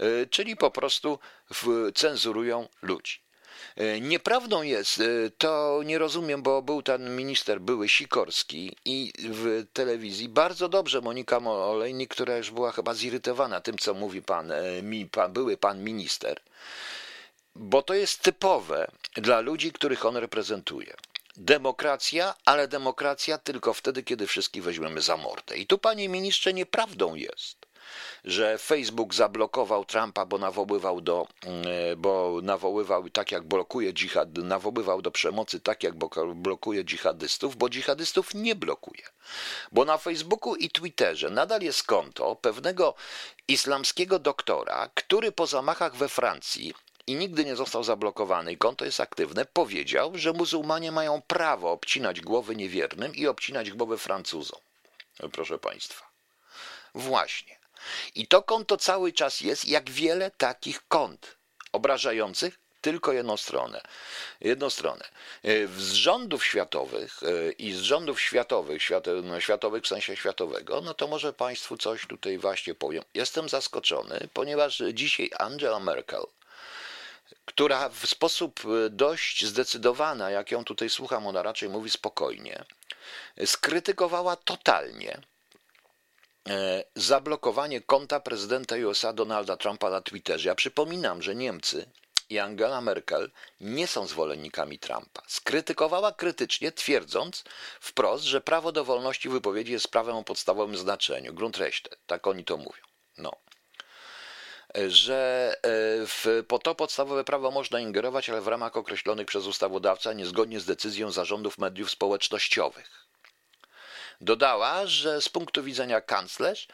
y, 0.00 0.28
czyli 0.30 0.56
po 0.56 0.70
prostu 0.70 1.18
cenzurują 1.94 2.68
ludzi. 2.82 3.23
E, 3.76 4.00
nieprawdą 4.00 4.62
jest, 4.62 5.00
e, 5.00 5.30
to 5.38 5.80
nie 5.84 5.98
rozumiem, 5.98 6.42
bo 6.42 6.62
był 6.62 6.82
ten 6.82 7.16
minister, 7.16 7.60
były 7.60 7.88
Sikorski 7.88 8.76
i 8.84 9.12
w 9.18 9.66
telewizji 9.72 10.28
bardzo 10.28 10.68
dobrze 10.68 11.00
Monika 11.00 11.38
Olejnik, 11.38 12.10
która 12.10 12.36
już 12.36 12.50
była 12.50 12.72
chyba 12.72 12.94
zirytowana 12.94 13.60
tym, 13.60 13.78
co 13.78 13.94
mówi 13.94 14.22
pan, 14.22 14.52
e, 14.52 14.82
mi, 14.82 15.06
pan 15.06 15.32
były 15.32 15.56
pan 15.56 15.84
minister, 15.84 16.40
bo 17.54 17.82
to 17.82 17.94
jest 17.94 18.22
typowe 18.22 18.90
dla 19.16 19.40
ludzi, 19.40 19.72
których 19.72 20.06
on 20.06 20.16
reprezentuje. 20.16 20.94
demokracja, 21.36 22.34
ale 22.44 22.68
demokracja 22.68 23.38
tylko 23.38 23.74
wtedy, 23.74 24.02
kiedy 24.02 24.26
wszystkich 24.26 24.62
weźmiemy 24.62 25.00
za 25.00 25.16
mordę. 25.16 25.56
I 25.56 25.66
tu, 25.66 25.78
panie 25.78 26.08
ministrze, 26.08 26.52
nieprawdą 26.52 27.14
jest, 27.14 27.56
że 28.24 28.58
Facebook 28.58 29.14
zablokował 29.14 29.84
Trumpa, 29.84 30.26
bo 30.26 30.38
nawoływał 30.38 31.00
do, 31.00 31.26
mm, 31.42 31.64
bo 31.96 32.40
nawoływał 32.42 33.10
tak 33.10 33.32
jak 33.32 33.44
blokuje 33.44 33.92
dżihad, 33.92 34.36
nawoływał 34.36 35.02
do 35.02 35.10
przemocy 35.10 35.60
tak 35.60 35.82
jak 35.82 35.94
blokuje 36.34 36.84
dżihadystów, 36.84 37.56
bo 37.56 37.68
dżihadystów 37.68 38.34
nie 38.34 38.54
blokuje. 38.54 39.02
Bo 39.72 39.84
na 39.84 39.98
Facebooku 39.98 40.54
i 40.54 40.70
Twitterze 40.70 41.30
nadal 41.30 41.62
jest 41.62 41.82
konto 41.82 42.36
pewnego 42.36 42.94
islamskiego 43.48 44.18
doktora, 44.18 44.90
który 44.94 45.32
po 45.32 45.46
zamachach 45.46 45.96
we 45.96 46.08
Francji 46.08 46.74
i 47.06 47.14
nigdy 47.14 47.44
nie 47.44 47.56
został 47.56 47.84
zablokowany 47.84 48.52
i 48.52 48.58
konto 48.58 48.84
jest 48.84 49.00
aktywne, 49.00 49.44
powiedział, 49.44 50.12
że 50.14 50.32
muzułmanie 50.32 50.92
mają 50.92 51.22
prawo 51.22 51.72
obcinać 51.72 52.20
głowy 52.20 52.56
niewiernym 52.56 53.14
i 53.14 53.26
obcinać 53.26 53.70
głowy 53.70 53.98
Francuzom. 53.98 54.60
Proszę 55.32 55.58
Państwa. 55.58 56.04
Właśnie. 56.94 57.63
I 58.14 58.26
to 58.26 58.42
konto 58.42 58.76
cały 58.76 59.12
czas 59.12 59.40
jest, 59.40 59.68
jak 59.68 59.90
wiele 59.90 60.30
takich 60.30 60.88
kont 60.88 61.36
obrażających 61.72 62.58
tylko 62.80 63.12
jedną 63.12 63.36
stronę. 63.36 63.80
Jedną 64.40 64.70
stronę. 64.70 65.04
Z 65.76 65.92
rządów 65.92 66.44
światowych 66.44 67.22
e, 67.22 67.52
i 67.52 67.72
z 67.72 67.80
rządów 67.80 68.20
światowych, 68.20 68.82
no, 69.22 69.40
światowych 69.40 69.84
w 69.84 69.88
sensie 69.88 70.16
światowego, 70.16 70.80
no 70.80 70.94
to 70.94 71.06
może 71.06 71.32
Państwu 71.32 71.76
coś 71.76 72.06
tutaj 72.06 72.38
właśnie 72.38 72.74
powiem. 72.74 73.04
Jestem 73.14 73.48
zaskoczony, 73.48 74.28
ponieważ 74.32 74.82
dzisiaj 74.92 75.30
Angela 75.38 75.80
Merkel 75.80 76.26
która 77.44 77.88
w 77.88 78.06
sposób 78.06 78.60
e, 78.60 78.90
dość 78.90 79.46
zdecydowany, 79.46 80.32
jak 80.32 80.50
ją 80.50 80.64
tutaj 80.64 80.90
słucham, 80.90 81.26
ona 81.26 81.42
raczej 81.42 81.68
mówi 81.68 81.90
spokojnie, 81.90 82.64
skrytykowała 83.44 84.36
totalnie 84.36 85.12
e, 85.12 85.33
zablokowanie 86.94 87.80
konta 87.80 88.20
prezydenta 88.20 88.76
USA 88.88 89.12
Donalda 89.12 89.56
Trumpa 89.56 89.90
na 89.90 90.00
Twitterze. 90.00 90.48
Ja 90.48 90.54
przypominam, 90.54 91.22
że 91.22 91.34
Niemcy 91.34 91.86
i 92.30 92.38
Angela 92.38 92.80
Merkel 92.80 93.30
nie 93.60 93.86
są 93.86 94.06
zwolennikami 94.06 94.78
Trumpa. 94.78 95.22
Skrytykowała 95.26 96.12
krytycznie, 96.12 96.72
twierdząc 96.72 97.44
wprost, 97.80 98.24
że 98.24 98.40
prawo 98.40 98.72
do 98.72 98.84
wolności 98.84 99.28
wypowiedzi 99.28 99.72
jest 99.72 99.88
prawem 99.88 100.16
o 100.16 100.24
podstawowym 100.24 100.76
znaczeniu. 100.76 101.34
Grunt 101.34 101.56
rechte, 101.56 101.96
tak 102.06 102.26
oni 102.26 102.44
to 102.44 102.56
mówią. 102.56 102.82
No 103.18 103.44
że 104.88 105.54
e, 105.56 105.68
w, 106.06 106.44
po 106.48 106.58
to 106.58 106.74
podstawowe 106.74 107.24
prawo 107.24 107.50
można 107.50 107.80
ingerować, 107.80 108.30
ale 108.30 108.40
w 108.40 108.48
ramach 108.48 108.76
określonych 108.76 109.26
przez 109.26 109.46
ustawodawcę, 109.46 110.14
niezgodnie 110.14 110.60
z 110.60 110.64
decyzją 110.64 111.10
zarządów 111.10 111.58
mediów 111.58 111.90
społecznościowych. 111.90 113.03
Dodała, 114.20 114.86
że 114.86 115.22
z 115.22 115.28
punktu 115.28 115.62
widzenia 115.62 116.00
kanclerz, 116.00 116.68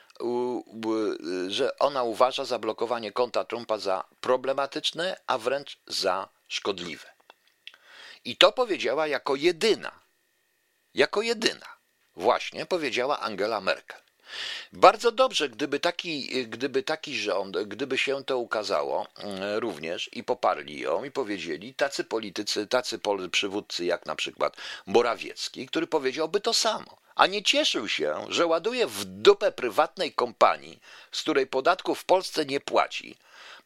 że 1.48 1.78
ona 1.78 2.02
uważa 2.02 2.44
zablokowanie 2.44 3.12
konta 3.12 3.44
Trumpa 3.44 3.78
za 3.78 4.04
problematyczne, 4.20 5.16
a 5.26 5.38
wręcz 5.38 5.78
za 5.86 6.28
szkodliwe. 6.48 7.06
I 8.24 8.36
to 8.36 8.52
powiedziała 8.52 9.06
jako 9.06 9.36
jedyna, 9.36 10.00
jako 10.94 11.22
jedyna, 11.22 11.66
właśnie 12.16 12.66
powiedziała 12.66 13.20
Angela 13.20 13.60
Merkel. 13.60 14.00
Bardzo 14.72 15.12
dobrze, 15.12 15.48
gdyby 15.48 15.80
taki, 15.80 16.46
gdyby 16.46 16.82
taki 16.82 17.18
rząd, 17.18 17.58
gdyby 17.58 17.98
się 17.98 18.24
to 18.24 18.38
ukazało 18.38 19.06
mm, 19.16 19.58
również 19.58 20.10
i 20.12 20.24
poparli 20.24 20.80
ją 20.80 21.04
i 21.04 21.10
powiedzieli 21.10 21.74
tacy 21.74 22.04
politycy, 22.04 22.66
tacy 22.66 23.00
przywódcy 23.32 23.84
jak 23.84 24.06
na 24.06 24.14
przykład 24.14 24.56
Morawiecki, 24.86 25.66
który 25.66 25.86
powiedziałby 25.86 26.40
to 26.40 26.54
samo, 26.54 26.96
a 27.20 27.26
nie 27.26 27.42
cieszył 27.42 27.88
się, 27.88 28.26
że 28.28 28.46
ładuje 28.46 28.86
w 28.86 29.04
dupę 29.04 29.52
prywatnej 29.52 30.12
kompanii, 30.12 30.80
z 31.12 31.20
której 31.20 31.46
podatków 31.46 32.00
w 32.00 32.04
Polsce 32.04 32.46
nie 32.46 32.60
płaci, 32.60 33.16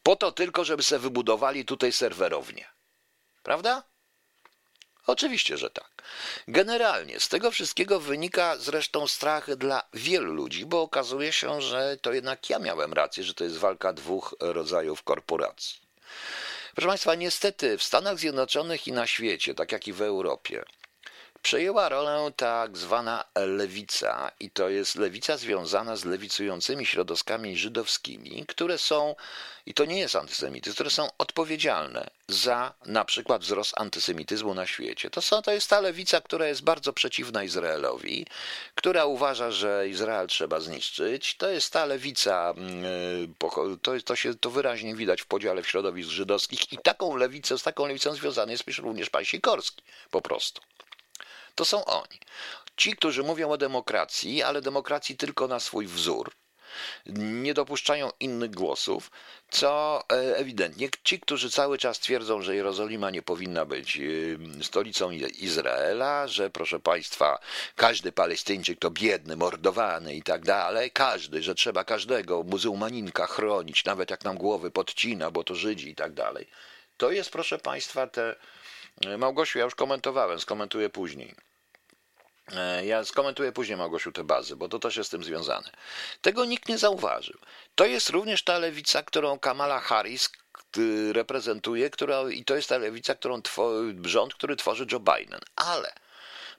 po 0.03 0.15
to 0.15 0.31
tylko, 0.31 0.65
żeby 0.65 0.83
sobie 0.83 0.99
wybudowali 0.99 1.65
tutaj 1.65 1.91
serwerownię. 1.91 2.65
Prawda? 3.43 3.83
Oczywiście, 5.07 5.57
że 5.57 5.69
tak. 5.69 6.03
Generalnie 6.47 7.19
z 7.19 7.29
tego 7.29 7.51
wszystkiego 7.51 7.99
wynika 7.99 8.57
zresztą 8.57 9.07
strach 9.07 9.55
dla 9.55 9.83
wielu 9.93 10.33
ludzi, 10.33 10.65
bo 10.65 10.81
okazuje 10.81 11.31
się, 11.31 11.61
że 11.61 11.97
to 12.01 12.13
jednak 12.13 12.49
ja 12.49 12.59
miałem 12.59 12.93
rację, 12.93 13.23
że 13.23 13.33
to 13.33 13.43
jest 13.43 13.57
walka 13.57 13.93
dwóch 13.93 14.35
rodzajów 14.39 15.03
korporacji. 15.03 15.79
Proszę 16.73 16.87
Państwa, 16.87 17.15
niestety 17.15 17.77
w 17.77 17.83
Stanach 17.83 18.19
Zjednoczonych 18.19 18.87
i 18.87 18.91
na 18.91 19.07
świecie, 19.07 19.55
tak 19.55 19.71
jak 19.71 19.87
i 19.87 19.93
w 19.93 20.01
Europie, 20.01 20.65
przejęła 21.45 21.89
rolę 21.89 22.31
tak 22.35 22.77
zwana 22.77 23.23
lewica 23.35 24.31
i 24.39 24.49
to 24.49 24.69
jest 24.69 24.95
lewica 24.95 25.37
związana 25.37 25.95
z 25.95 26.05
lewicującymi 26.05 26.85
środowiskami 26.85 27.57
żydowskimi, 27.57 28.45
które 28.47 28.77
są, 28.77 29.15
i 29.65 29.73
to 29.73 29.85
nie 29.85 29.99
jest 29.99 30.15
antysemityzm, 30.15 30.73
które 30.73 30.89
są 30.89 31.07
odpowiedzialne 31.17 32.09
za 32.27 32.73
na 32.85 33.05
przykład 33.05 33.41
wzrost 33.41 33.73
antysemityzmu 33.77 34.53
na 34.53 34.67
świecie. 34.67 35.09
To, 35.09 35.21
są, 35.21 35.41
to 35.41 35.51
jest 35.51 35.69
ta 35.69 35.79
lewica, 35.79 36.21
która 36.21 36.47
jest 36.47 36.63
bardzo 36.63 36.93
przeciwna 36.93 37.43
Izraelowi, 37.43 38.25
która 38.75 39.05
uważa, 39.05 39.51
że 39.51 39.87
Izrael 39.89 40.27
trzeba 40.27 40.59
zniszczyć. 40.59 41.35
To 41.35 41.49
jest 41.49 41.73
ta 41.73 41.85
lewica, 41.85 42.53
mm, 42.57 43.33
to, 43.81 43.91
to 44.05 44.15
się 44.15 44.35
to 44.35 44.49
wyraźnie 44.49 44.95
widać 44.95 45.21
w 45.21 45.25
podziale 45.25 45.63
w 45.63 45.67
środowisk 45.67 46.09
żydowskich 46.09 46.73
i 46.73 46.77
taką 46.77 47.15
lewicą, 47.15 47.57
z 47.57 47.63
taką 47.63 47.87
lewicą 47.87 48.15
związany 48.15 48.51
jest 48.51 48.67
również 48.79 49.09
pan 49.09 49.25
Sikorski, 49.25 49.83
po 50.11 50.21
prostu. 50.21 50.61
To 51.55 51.65
są 51.65 51.85
oni. 51.85 52.19
Ci, 52.77 52.95
którzy 52.95 53.23
mówią 53.23 53.51
o 53.51 53.57
demokracji, 53.57 54.43
ale 54.43 54.61
demokracji 54.61 55.17
tylko 55.17 55.47
na 55.47 55.59
swój 55.59 55.87
wzór, 55.87 56.31
nie 57.15 57.53
dopuszczają 57.53 58.09
innych 58.19 58.51
głosów, 58.51 59.11
co 59.49 60.03
e, 60.11 60.37
ewidentnie 60.37 60.89
ci, 61.03 61.19
którzy 61.19 61.51
cały 61.51 61.77
czas 61.77 61.99
twierdzą, 61.99 62.41
że 62.41 62.55
Jerozolima 62.55 63.09
nie 63.11 63.21
powinna 63.21 63.65
być 63.65 63.97
e, 63.97 64.63
stolicą 64.63 65.11
Izraela, 65.11 66.27
że 66.27 66.49
proszę 66.49 66.79
Państwa, 66.79 67.39
każdy 67.75 68.11
Palestyńczyk 68.11 68.79
to 68.79 68.91
biedny, 68.91 69.35
mordowany 69.35 70.15
i 70.15 70.23
tak 70.23 70.45
dalej, 70.45 70.91
każdy, 70.91 71.43
że 71.43 71.55
trzeba 71.55 71.83
każdego 71.83 72.43
muzułmaninka 72.43 73.27
chronić, 73.27 73.85
nawet 73.85 74.11
jak 74.11 74.23
nam 74.23 74.37
głowy 74.37 74.71
podcina, 74.71 75.31
bo 75.31 75.43
to 75.43 75.55
Żydzi 75.55 75.89
i 75.89 75.95
tak 75.95 76.13
dalej. 76.13 76.47
To 76.97 77.11
jest, 77.11 77.29
proszę 77.29 77.57
Państwa, 77.57 78.07
te 78.07 78.35
Małgosiu, 79.17 79.57
ja 79.59 79.65
już 79.65 79.75
komentowałem, 79.75 80.39
skomentuję 80.39 80.89
później. 80.89 81.35
E, 82.55 82.85
ja 82.85 83.05
skomentuję 83.05 83.51
później, 83.51 83.77
Małgosiu, 83.77 84.11
te 84.11 84.23
bazy, 84.23 84.55
bo 84.55 84.69
to 84.69 84.79
też 84.79 84.95
jest 84.95 85.07
z 85.07 85.11
tym 85.11 85.23
związane. 85.23 85.71
Tego 86.21 86.45
nikt 86.45 86.69
nie 86.69 86.77
zauważył. 86.77 87.39
To 87.75 87.85
jest 87.85 88.09
również 88.09 88.43
ta 88.43 88.59
lewica, 88.59 89.03
którą 89.03 89.39
Kamala 89.39 89.79
Harris 89.79 90.29
reprezentuje, 91.11 91.89
która, 91.89 92.29
i 92.29 92.45
to 92.45 92.55
jest 92.55 92.69
ta 92.69 92.77
lewica, 92.77 93.15
którą 93.15 93.41
tworzy, 93.41 93.95
rząd, 94.03 94.33
który 94.33 94.55
tworzy 94.55 94.87
Joe 94.91 94.99
Biden. 94.99 95.39
Ale 95.55 95.93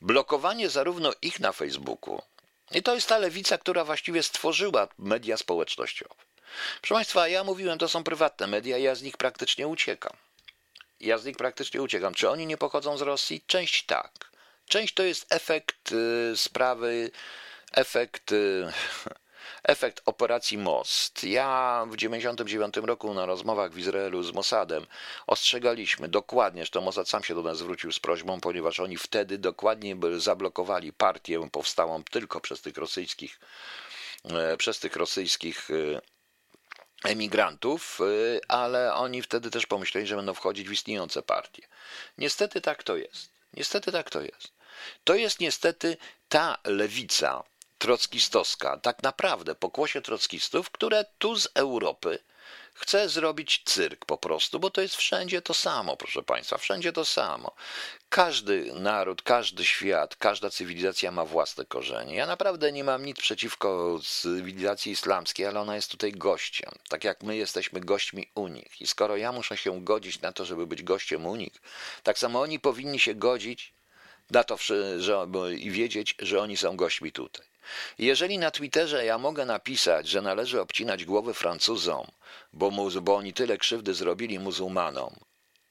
blokowanie 0.00 0.71
zarówno 0.71 1.12
ich 1.23 1.40
na 1.40 1.52
Facebooku, 1.52 2.23
i 2.71 2.83
to 2.83 2.95
jest 2.95 3.09
ta 3.09 3.19
lewica, 3.19 3.59
która 3.59 3.85
właściwie 3.85 4.23
stworzyła 4.23 4.88
media 4.99 5.37
społecznościowe. 5.37 6.14
Proszę 6.81 6.95
Państwa, 6.95 7.28
ja 7.28 7.45
mówiłem, 7.45 7.78
to 7.78 7.88
są 7.88 8.05
prywatne 8.05 8.47
media, 8.47 8.78
ja 8.78 8.95
z 8.95 9.02
nich 9.02 9.16
praktycznie 9.16 9.69
uciekam. 9.69 10.12
Ja 11.00 11.19
z 11.19 11.25
nich 11.25 11.37
praktycznie 11.37 11.83
uciekam. 11.83 12.15
Czy 12.15 12.31
oni 12.31 12.47
nie 12.47 12.57
pochodzą 12.57 12.97
z 12.97 13.03
Rosji? 13.03 13.43
Część 13.47 13.87
tak. 13.87 14.31
Część 14.69 14.95
to 14.95 15.03
jest 15.03 15.35
efekt 15.35 15.93
y, 15.93 16.37
sprawy, 16.37 17.11
efekt, 17.73 18.33
y, 18.33 18.73
efekt 19.62 20.03
operacji 20.07 20.59
Most. 20.59 21.25
Ja 21.25 21.85
w 21.87 21.97
1999 21.97 22.76
roku 22.87 23.15
na 23.15 23.26
rozmowach 23.26 23.73
w 23.73 23.79
Izraelu 23.79 24.23
z 24.23 24.33
Mossadem 24.33 24.87
ostrzegaliśmy 25.26 26.09
dokładnie, 26.09 26.65
że 26.65 26.71
to 26.71 26.81
Mossad 26.81 27.09
sam 27.09 27.25
się 27.25 27.35
do 27.35 27.43
nas 27.43 27.59
zwrócił 27.59 27.93
z 27.93 28.00
prośbą, 28.00 28.41
ponieważ 28.41 28.81
oni 28.81 28.97
wtedy 28.97 29.38
dokładnie 29.38 29.97
zablokowali 30.17 30.93
partię 30.93 31.49
powstałą 31.53 32.05
tylko 32.05 32.41
przez 32.41 32.61
tych 32.62 32.76
rosyjskich 32.76 33.41
e, 34.25 34.57
przez 34.57 34.79
tych 34.81 34.97
rosyjskich 34.97 35.71
y, 35.71 36.00
emigrantów, 37.07 38.01
y, 38.01 38.41
ale 38.49 38.95
oni 38.95 39.23
wtedy 39.23 39.51
też 39.51 39.67
pomyśleli, 39.67 40.07
że 40.07 40.17
będą 40.17 40.35
wchodzić 40.35 40.69
w 40.69 40.73
istniejące 40.73 41.23
partie. 41.23 41.63
Niestety 42.19 42.61
tak 42.61 42.83
to 42.83 42.97
jest. 42.97 43.31
Niestety 43.53 43.93
tak 43.93 44.11
to 44.11 44.21
jest. 44.21 44.53
To 45.05 45.15
jest 45.15 45.41
niestety 45.41 45.97
ta 46.29 46.59
lewica 46.65 47.43
trockistowska, 47.79 48.77
tak 48.77 49.03
naprawdę 49.03 49.55
pokłosie 49.55 50.01
trockistów, 50.01 50.71
które 50.71 51.05
tu 51.19 51.37
z 51.37 51.49
Europy 51.55 52.19
chce 52.75 53.09
zrobić 53.09 53.63
cyrk 53.65 54.05
po 54.05 54.19
prostu, 54.19 54.61
bo 54.61 54.71
to 54.71 54.81
jest 54.81 54.97
wszędzie 54.97 55.43
to 55.43 55.55
samo, 55.55 55.97
proszę 55.97 56.23
Państwa, 56.23 56.59
wszędzie 56.59 56.93
to 56.93 57.05
samo. 57.05 57.55
Każdy 58.09 58.73
naród, 58.75 59.23
każdy 59.23 59.65
świat, 59.65 60.17
każda 60.17 60.51
cywilizacja 60.51 61.11
ma 61.11 61.25
własne 61.25 61.65
korzenie. 61.65 62.15
Ja 62.15 62.27
naprawdę 62.27 62.73
nie 62.73 62.85
mam 62.85 63.05
nic 63.05 63.19
przeciwko 63.19 63.99
cywilizacji 64.05 64.93
islamskiej, 64.93 65.47
ale 65.47 65.61
ona 65.61 65.75
jest 65.75 65.91
tutaj 65.91 66.13
gościem, 66.13 66.71
tak 66.89 67.05
jak 67.05 67.23
my 67.23 67.37
jesteśmy 67.37 67.81
gośćmi 67.81 68.31
u 68.35 68.49
nich. 68.49 68.81
I 68.81 68.87
skoro 68.87 69.17
ja 69.17 69.33
muszę 69.33 69.57
się 69.57 69.85
godzić 69.85 70.21
na 70.21 70.33
to, 70.33 70.45
żeby 70.45 70.67
być 70.67 70.83
gościem 70.83 71.27
u 71.27 71.37
nich, 71.37 71.53
tak 72.03 72.19
samo 72.19 72.41
oni 72.41 72.61
powinni 72.61 72.99
się 72.99 73.15
godzić 73.15 73.73
na 74.31 74.45
to, 74.45 74.57
że, 74.99 75.27
i 75.59 75.71
wiedzieć, 75.71 76.15
że 76.19 76.41
oni 76.41 76.57
są 76.57 76.77
gośćmi 76.77 77.13
tutaj. 77.13 77.47
Jeżeli 77.99 78.39
na 78.39 78.51
Twitterze 78.51 79.05
ja 79.05 79.19
mogę 79.19 79.47
napisać, 79.47 80.09
że 80.09 80.23
należy 80.23 80.61
obcinać 80.61 81.05
głowy 81.05 81.35
Francuzom, 81.35 82.07
bo, 82.53 82.71
mu, 82.71 82.91
bo 83.03 83.17
oni 83.17 83.33
tyle 83.33 83.59
krzywdy 83.59 83.95
zrobili 83.95 84.39
muzułmanom, 84.39 85.17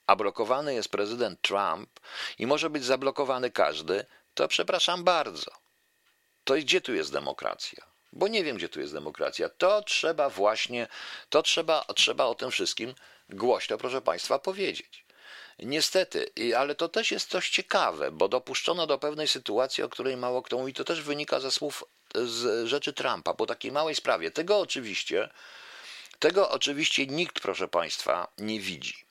a 0.08 0.16
blokowany 0.16 0.74
jest 0.74 0.90
prezydent 0.90 1.42
Trump 1.42 2.00
i 2.40 2.48
może 2.48 2.70
być 2.70 2.86
zablokowany 2.86 3.52
każdy, 3.52 4.06
to 4.34 4.48
przepraszam 4.48 5.04
bardzo. 5.04 5.52
To 6.44 6.54
gdzie 6.54 6.82
tu 6.82 6.94
jest 6.94 7.12
demokracja? 7.12 7.86
Bo 8.14 8.28
nie 8.28 8.44
wiem, 8.44 8.58
gdzie 8.58 8.70
tu 8.70 8.80
jest 8.80 8.94
demokracja. 8.94 9.50
To 9.50 9.82
trzeba 9.82 10.30
właśnie, 10.30 10.88
to 11.30 11.44
trzeba, 11.44 11.86
trzeba 11.96 12.26
o 12.26 12.36
tym 12.36 12.52
wszystkim 12.52 12.94
głośno, 13.30 13.78
proszę 13.78 14.02
Państwa, 14.02 14.40
powiedzieć. 14.40 15.06
Niestety, 15.60 16.32
ale 16.58 16.76
to 16.76 16.90
też 16.90 17.12
jest 17.12 17.30
coś 17.30 17.50
ciekawe, 17.50 18.12
bo 18.12 18.28
dopuszczono 18.28 18.88
do 18.88 18.98
pewnej 18.98 19.28
sytuacji, 19.28 19.84
o 19.84 19.90
której 19.90 20.18
mało 20.18 20.42
kto 20.42 20.58
mówi, 20.58 20.74
to 20.74 20.84
też 20.84 21.02
wynika 21.02 21.40
ze 21.40 21.52
słów 21.52 21.84
z 22.16 22.68
rzeczy 22.68 22.94
Trumpa, 22.94 23.34
po 23.34 23.46
takiej 23.46 23.72
małej 23.72 23.96
sprawie. 23.96 24.32
Tego 24.32 24.60
oczywiście, 24.60 25.30
tego 26.20 26.50
oczywiście 26.50 27.08
nikt, 27.08 27.40
proszę 27.40 27.68
Państwa, 27.68 28.28
nie 28.38 28.60
widzi. 28.60 29.06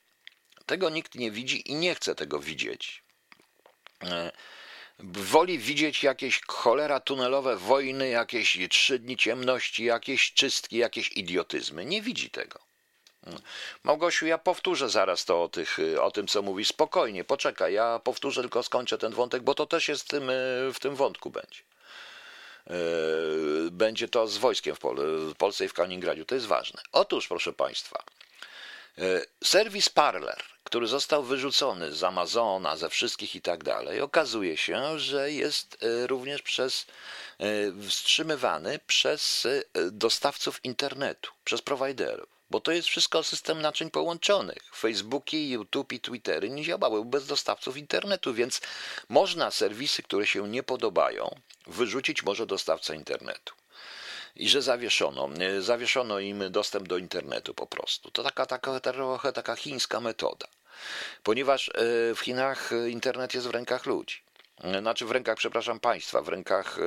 Tego 0.66 0.90
nikt 0.90 1.14
nie 1.14 1.30
widzi 1.30 1.70
i 1.70 1.74
nie 1.74 1.94
chce 1.94 2.14
tego 2.14 2.40
widzieć. 2.40 3.02
E, 4.02 4.32
woli 4.98 5.58
widzieć 5.58 6.02
jakieś 6.02 6.40
cholera 6.46 7.00
tunelowe 7.00 7.56
wojny, 7.56 8.08
jakieś 8.08 8.58
trzy 8.70 8.98
dni 8.98 9.16
ciemności, 9.16 9.84
jakieś 9.84 10.32
czystki, 10.32 10.76
jakieś 10.76 11.12
idiotyzmy. 11.12 11.84
Nie 11.84 12.02
widzi 12.02 12.30
tego. 12.30 12.58
Małgosiu, 13.84 14.26
ja 14.26 14.38
powtórzę 14.38 14.88
zaraz 14.88 15.24
to 15.24 15.42
o, 15.42 15.48
tych, 15.48 15.78
o 16.00 16.10
tym, 16.10 16.26
co 16.26 16.42
mówi. 16.42 16.64
Spokojnie, 16.64 17.24
poczekaj, 17.24 17.74
ja 17.74 17.98
powtórzę, 17.98 18.40
tylko 18.40 18.62
skończę 18.62 18.98
ten 18.98 19.12
wątek, 19.12 19.42
bo 19.42 19.54
to 19.54 19.66
też 19.66 19.88
jest 19.88 20.04
w 20.04 20.08
tym, 20.08 20.30
w 20.74 20.78
tym 20.80 20.96
wątku 20.96 21.30
będzie. 21.30 21.60
E, 22.66 22.74
będzie 23.70 24.08
to 24.08 24.26
z 24.26 24.38
wojskiem 24.38 24.76
w, 24.76 24.78
Pol 24.78 24.96
w 25.30 25.34
Polsce 25.34 25.64
i 25.64 25.68
w 25.68 25.72
Kaliningradzie. 25.72 26.24
To 26.24 26.34
jest 26.34 26.46
ważne. 26.46 26.82
Otóż, 26.92 27.28
proszę 27.28 27.52
Państwa, 27.52 28.02
e, 28.98 29.02
serwis 29.44 29.88
Parler, 29.88 30.42
który 30.64 30.86
został 30.86 31.22
wyrzucony 31.22 31.92
z 31.92 32.04
Amazona, 32.04 32.76
ze 32.76 32.88
wszystkich 32.88 33.36
i 33.36 33.40
tak 33.40 33.64
dalej, 33.64 34.00
okazuje 34.00 34.56
się, 34.56 34.98
że 34.98 35.32
jest 35.32 35.78
e, 35.82 36.06
również 36.06 36.42
przez 36.42 36.86
wstrzymywany 37.88 38.80
przez 38.86 39.46
dostawców 39.92 40.64
internetu, 40.64 41.30
przez 41.44 41.62
prowajderów 41.62 42.34
bo 42.50 42.60
to 42.60 42.72
jest 42.72 42.88
wszystko 42.88 43.22
system 43.22 43.62
naczyń 43.62 43.90
połączonych. 43.90 44.62
Facebooki, 44.76 45.50
YouTube 45.50 45.92
i 45.92 46.00
Twittery 46.00 46.50
nie 46.50 46.64
działały 46.64 47.04
bez 47.04 47.26
dostawców 47.26 47.76
internetu, 47.76 48.34
więc 48.34 48.60
można 49.08 49.50
serwisy, 49.50 50.02
które 50.02 50.26
się 50.26 50.48
nie 50.48 50.62
podobają, 50.62 51.40
wyrzucić 51.66 52.22
może 52.22 52.46
dostawca 52.46 52.94
internetu. 52.94 53.54
I 54.36 54.48
że 54.48 54.62
zawieszono, 54.62 55.28
zawieszono 55.60 56.18
im 56.18 56.50
dostęp 56.50 56.88
do 56.88 56.98
internetu 56.98 57.54
po 57.54 57.66
prostu. 57.66 58.10
To 58.10 58.22
taka, 58.22 58.46
taka 58.46 58.80
trochę 58.80 59.32
taka 59.32 59.56
chińska 59.56 60.00
metoda. 60.00 60.46
Ponieważ 61.22 61.68
e, 61.68 61.72
w 62.14 62.20
Chinach 62.20 62.70
internet 62.88 63.34
jest 63.34 63.46
w 63.46 63.50
rękach 63.50 63.86
ludzi 63.86 64.24
znaczy 64.80 65.06
w 65.06 65.10
rękach, 65.10 65.36
przepraszam, 65.36 65.80
państwa, 65.80 66.22
w 66.22 66.28
rękach, 66.28 66.78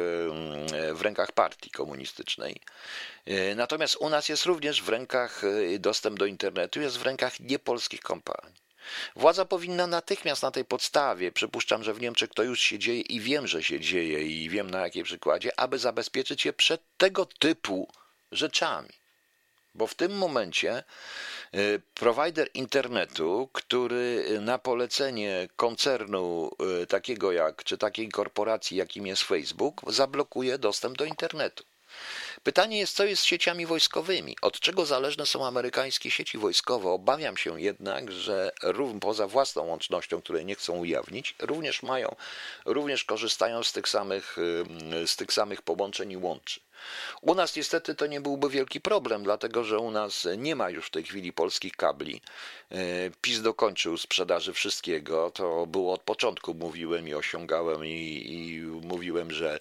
w 0.94 1.02
rękach 1.02 1.32
partii 1.32 1.70
komunistycznej. 1.70 2.62
E, 3.26 3.56
natomiast 3.56 3.96
u 4.00 4.10
nas 4.10 4.30
jest 4.30 4.46
również 4.46 4.82
w 4.82 4.90
rękach 4.90 5.44
e, 5.44 5.80
dostęp 5.80 6.20
do 6.20 6.26
internetu, 6.26 6.82
jest 6.82 6.98
w 6.98 7.02
rękach 7.02 7.40
niepolskich 7.40 8.02
kompanii. 8.02 8.67
Władza 9.16 9.46
powinna 9.46 9.88
natychmiast 9.88 10.44
na 10.44 10.52
tej 10.52 10.66
podstawie, 10.66 11.32
przypuszczam, 11.32 11.84
że 11.84 11.94
w 11.94 12.02
Niemczech 12.02 12.30
to 12.34 12.44
już 12.44 12.60
się 12.60 12.80
dzieje 12.80 13.02
i 13.02 13.20
wiem, 13.20 13.48
że 13.48 13.64
się 13.64 13.80
dzieje 13.80 14.22
i 14.24 14.50
wiem 14.50 14.70
na 14.70 14.82
jakiej 14.82 15.04
przykładzie, 15.04 15.60
aby 15.60 15.80
zabezpieczyć 15.80 16.46
je 16.46 16.54
przed 16.54 16.82
tego 16.98 17.26
typu 17.26 17.88
rzeczami. 18.32 18.90
Bo 19.76 19.88
w 19.88 19.96
tym 19.96 20.18
momencie 20.18 20.84
y, 21.56 21.82
prowajder 21.94 22.50
internetu, 22.54 23.50
który 23.54 24.26
na 24.42 24.58
polecenie 24.58 25.50
koncernu 25.56 26.52
y, 26.84 26.88
takiego 26.88 27.32
jak, 27.32 27.64
czy 27.64 27.78
takiej 27.78 28.10
korporacji, 28.10 28.78
jakim 28.78 29.08
jest 29.08 29.24
Facebook, 29.24 29.82
zablokuje 29.88 30.58
dostęp 30.58 30.98
do 30.98 31.06
internetu. 31.06 31.64
Pytanie 32.48 32.78
jest, 32.78 32.96
co 32.96 33.06
jest 33.06 33.22
z 33.22 33.26
sieciami 33.26 33.66
wojskowymi? 33.66 34.36
Od 34.42 34.60
czego 34.60 34.86
zależne 34.86 35.26
są 35.26 35.46
amerykańskie 35.46 36.12
sieci 36.12 36.38
wojskowe? 36.38 36.90
Obawiam 36.90 37.38
się 37.38 37.62
jednak, 37.62 38.12
że 38.12 38.52
równie 38.64 39.00
poza 39.00 39.28
własną 39.28 39.64
łącznością, 39.64 40.22
której 40.22 40.46
nie 40.46 40.56
chcą 40.56 40.74
ujawnić, 40.74 41.36
również 41.40 41.84
mają, 41.84 42.16
również 42.66 43.04
korzystają 43.04 43.64
z 43.64 43.74
tych 43.74 43.90
samych, 43.90 44.38
z 45.06 45.16
tych 45.16 45.34
samych 45.34 45.62
połączeń 45.62 46.12
i 46.12 46.18
łączy. 46.18 46.60
U 47.22 47.36
nas 47.36 47.56
niestety 47.56 47.96
to 47.96 48.08
nie 48.08 48.22
byłby 48.22 48.50
wielki 48.50 48.82
problem, 48.82 49.24
dlatego 49.24 49.64
że 49.64 49.80
u 49.80 49.92
nas 49.92 50.28
nie 50.38 50.56
ma 50.56 50.70
już 50.70 50.88
w 50.88 50.92
tej 50.92 51.04
chwili 51.04 51.34
polskich 51.34 51.76
kabli. 51.76 52.22
E, 52.72 52.78
PiS 53.22 53.42
dokończył 53.42 53.98
sprzedaży 53.98 54.54
wszystkiego. 54.54 55.32
To 55.32 55.66
było 55.66 55.94
od 55.94 56.02
początku, 56.02 56.54
mówiłem 56.54 57.08
i 57.08 57.14
osiągałem 57.14 57.86
i, 57.86 58.24
i 58.26 58.62
mówiłem, 58.62 59.32
że 59.32 59.60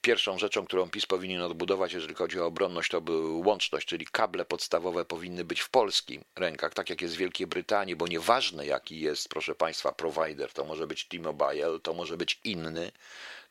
Pierwszą 0.00 0.38
rzeczą, 0.38 0.66
którą 0.66 0.90
PiS 0.90 1.06
powinien 1.06 1.42
odbudować, 1.42 1.92
jeżeli 1.92 2.14
chodzi 2.14 2.40
o 2.40 2.46
obronność, 2.46 2.90
to 2.90 3.00
był 3.00 3.40
łączność, 3.40 3.86
czyli 3.86 4.06
kable 4.06 4.44
podstawowe 4.44 5.04
powinny 5.04 5.44
być 5.44 5.60
w 5.60 5.70
polskich 5.70 6.20
rękach, 6.36 6.74
tak 6.74 6.90
jak 6.90 7.02
jest 7.02 7.14
w 7.14 7.18
Wielkiej 7.18 7.46
Brytanii, 7.46 7.96
bo 7.96 8.06
nieważne 8.06 8.66
jaki 8.66 9.00
jest, 9.00 9.28
proszę 9.28 9.54
Państwa, 9.54 9.92
provider, 9.92 10.52
to 10.52 10.64
może 10.64 10.86
być 10.86 11.08
T-Mobile, 11.08 11.80
to 11.82 11.94
może 11.94 12.16
być 12.16 12.40
inny, 12.44 12.92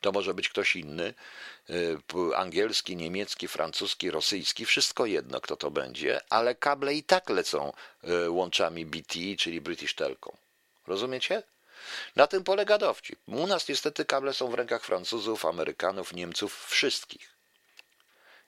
to 0.00 0.12
może 0.12 0.34
być 0.34 0.48
ktoś 0.48 0.76
inny, 0.76 1.14
y, 1.70 2.36
angielski, 2.36 2.96
niemiecki, 2.96 3.48
francuski, 3.48 4.10
rosyjski, 4.10 4.66
wszystko 4.66 5.06
jedno, 5.06 5.40
kto 5.40 5.56
to 5.56 5.70
będzie, 5.70 6.20
ale 6.30 6.54
kable 6.54 6.94
i 6.94 7.02
tak 7.02 7.30
lecą 7.30 7.72
y, 8.04 8.30
łączami 8.30 8.86
BT, 8.86 9.14
czyli 9.38 9.60
British 9.60 9.94
Telecom. 9.94 10.36
Rozumiecie? 10.86 11.42
Na 12.16 12.26
tym 12.26 12.44
polega 12.44 12.78
dowcip. 12.78 13.18
U 13.26 13.46
nas 13.46 13.68
niestety 13.68 14.04
kable 14.04 14.34
są 14.34 14.48
w 14.48 14.54
rękach 14.54 14.84
Francuzów, 14.84 15.44
Amerykanów, 15.44 16.14
Niemców, 16.14 16.66
wszystkich. 16.66 17.34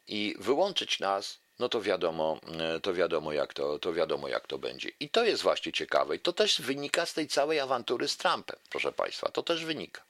I 0.09 0.35
wyłączyć 0.38 1.00
nas, 1.00 1.38
no 1.59 1.68
to 1.68 1.83
wiadomo, 1.83 2.40
e, 2.61 2.81
to 2.81 2.94
wiadomo 2.94 3.33
jak 3.33 3.55
to, 3.55 3.79
to 3.79 3.92
wiadomo 3.92 4.29
jak 4.29 4.46
to 4.46 4.59
będzie. 4.59 4.90
I 5.00 5.09
to 5.09 5.24
jest 5.24 5.42
właśnie 5.42 5.72
ciekawe. 5.72 6.16
I 6.16 6.20
to 6.20 6.33
też 6.33 6.61
wynika 6.61 7.07
z 7.07 7.14
tej 7.14 7.29
całej 7.29 7.61
awantury 7.61 8.09
z 8.09 8.16
Trumpem, 8.16 8.59
proszę 8.70 8.92
Państwa. 8.92 9.29
To 9.29 9.42
też 9.42 9.64
wynika. 9.64 10.10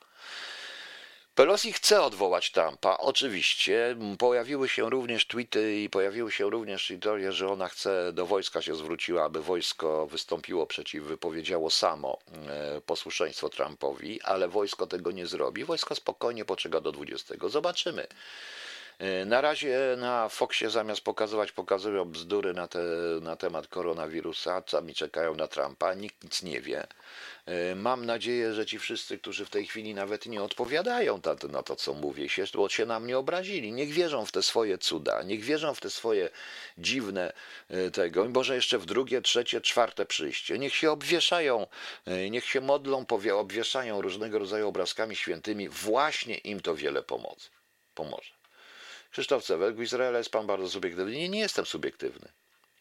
Pelosi 1.34 1.72
chce 1.72 2.02
odwołać 2.02 2.50
Trumpa, 2.50 2.96
oczywiście. 2.98 3.96
Pojawiły 4.18 4.68
się 4.68 4.90
również 4.90 5.26
tweety 5.26 5.80
i 5.80 5.90
pojawiły 5.90 6.32
się 6.32 6.50
również 6.50 6.92
teorie, 7.00 7.32
że 7.32 7.48
ona 7.48 7.68
chce, 7.68 8.12
do 8.12 8.26
wojska 8.26 8.62
się 8.62 8.74
zwróciła, 8.76 9.24
aby 9.24 9.42
wojsko 9.42 10.06
wystąpiło 10.06 10.66
przeciw, 10.66 11.04
wypowiedziało 11.04 11.70
samo 11.70 12.18
e, 12.48 12.80
posłuszeństwo 12.80 13.48
Trumpowi, 13.48 14.22
ale 14.22 14.48
wojsko 14.48 14.86
tego 14.86 15.10
nie 15.10 15.26
zrobi. 15.26 15.64
Wojsko 15.64 15.94
spokojnie 15.94 16.44
poczeka 16.44 16.80
do 16.80 16.92
20. 16.92 17.34
Zobaczymy. 17.48 18.06
E, 19.00 19.24
na 19.24 19.40
razie 19.40 19.96
na 19.98 20.28
Foxie 20.28 20.70
zamiast 20.70 21.00
pokazywać, 21.00 21.52
pokazują 21.52 22.04
bzdury 22.04 22.54
na, 22.54 22.68
te, 22.68 22.78
na 23.22 23.36
temat 23.36 23.68
koronawirusa, 23.68 24.62
sami 24.66 24.94
czekają 24.94 25.34
na 25.34 25.48
Trumpa, 25.48 25.94
nikt 25.94 26.24
nic 26.24 26.42
nie 26.42 26.60
wie. 26.60 26.86
E, 27.46 27.74
mam 27.74 28.06
nadzieję, 28.06 28.52
że 28.52 28.66
ci 28.66 28.78
wszyscy, 28.78 29.18
którzy 29.18 29.44
w 29.44 29.50
tej 29.50 29.66
chwili 29.66 29.94
nawet 29.94 30.26
nie 30.26 30.42
odpowiadają 30.42 31.20
na 31.52 31.62
to, 31.62 31.76
co 31.76 31.94
mówię, 31.94 32.28
się, 32.28 32.44
bo 32.54 32.68
się 32.68 32.86
na 32.86 33.00
mnie 33.00 33.18
obrazili. 33.18 33.72
Niech 33.72 33.90
wierzą 33.90 34.26
w 34.26 34.32
te 34.32 34.42
swoje 34.42 34.78
cuda, 34.78 35.22
niech 35.22 35.44
wierzą 35.44 35.74
w 35.74 35.80
te 35.80 35.90
swoje 35.90 36.30
dziwne 36.78 37.32
e, 37.68 37.90
tego, 37.90 38.28
może 38.28 38.54
jeszcze 38.54 38.78
w 38.78 38.86
drugie, 38.86 39.22
trzecie, 39.22 39.60
czwarte 39.60 40.06
przyjście. 40.06 40.58
Niech 40.58 40.74
się 40.74 40.90
obwieszają, 40.90 41.66
niech 42.30 42.44
się 42.44 42.60
modlą, 42.60 43.06
obwieszają 43.34 44.02
różnego 44.02 44.38
rodzaju 44.38 44.68
obrazkami 44.68 45.16
świętymi. 45.16 45.68
Właśnie 45.68 46.34
im 46.34 46.60
to 46.60 46.74
wiele 46.74 47.02
pomoże. 47.94 48.39
Krzysztof 49.10 49.44
Cewek, 49.44 49.76
w 49.76 49.82
Izraelu 49.82 50.18
jest 50.18 50.30
pan 50.30 50.46
bardzo 50.46 50.70
subiektywny. 50.70 51.12
Nie, 51.12 51.28
nie 51.28 51.40
jestem 51.40 51.66
subiektywny. 51.66 52.28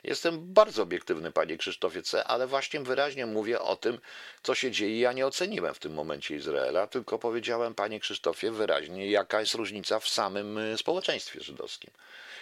Jestem 0.04 0.54
bardzo 0.54 0.84
obiektywny, 0.84 1.32
panie 1.32 1.58
Krzysztofie 1.58 2.02
C., 2.02 2.24
ale 2.24 2.48
właśnie 2.48 2.80
wyraźnie 2.80 3.26
mówię 3.26 3.60
o 3.60 3.76
tym, 3.76 4.00
co 4.44 4.56
się 4.56 4.72
dzieje. 4.72 5.00
Ja 5.00 5.14
nie 5.14 5.28
oceniłem 5.28 5.74
w 5.74 5.80
tym 5.80 5.94
momencie 5.94 6.36
Izraela, 6.36 6.88
tylko 6.88 7.20
powiedziałem, 7.20 7.76
panie 7.76 8.00
Krzysztofie, 8.00 8.52
wyraźnie, 8.52 9.12
jaka 9.12 9.40
jest 9.40 9.54
różnica 9.54 10.00
w 10.00 10.10
samym 10.10 10.58
y, 10.58 10.78
społeczeństwie 10.78 11.42
żydowskim. 11.42 11.92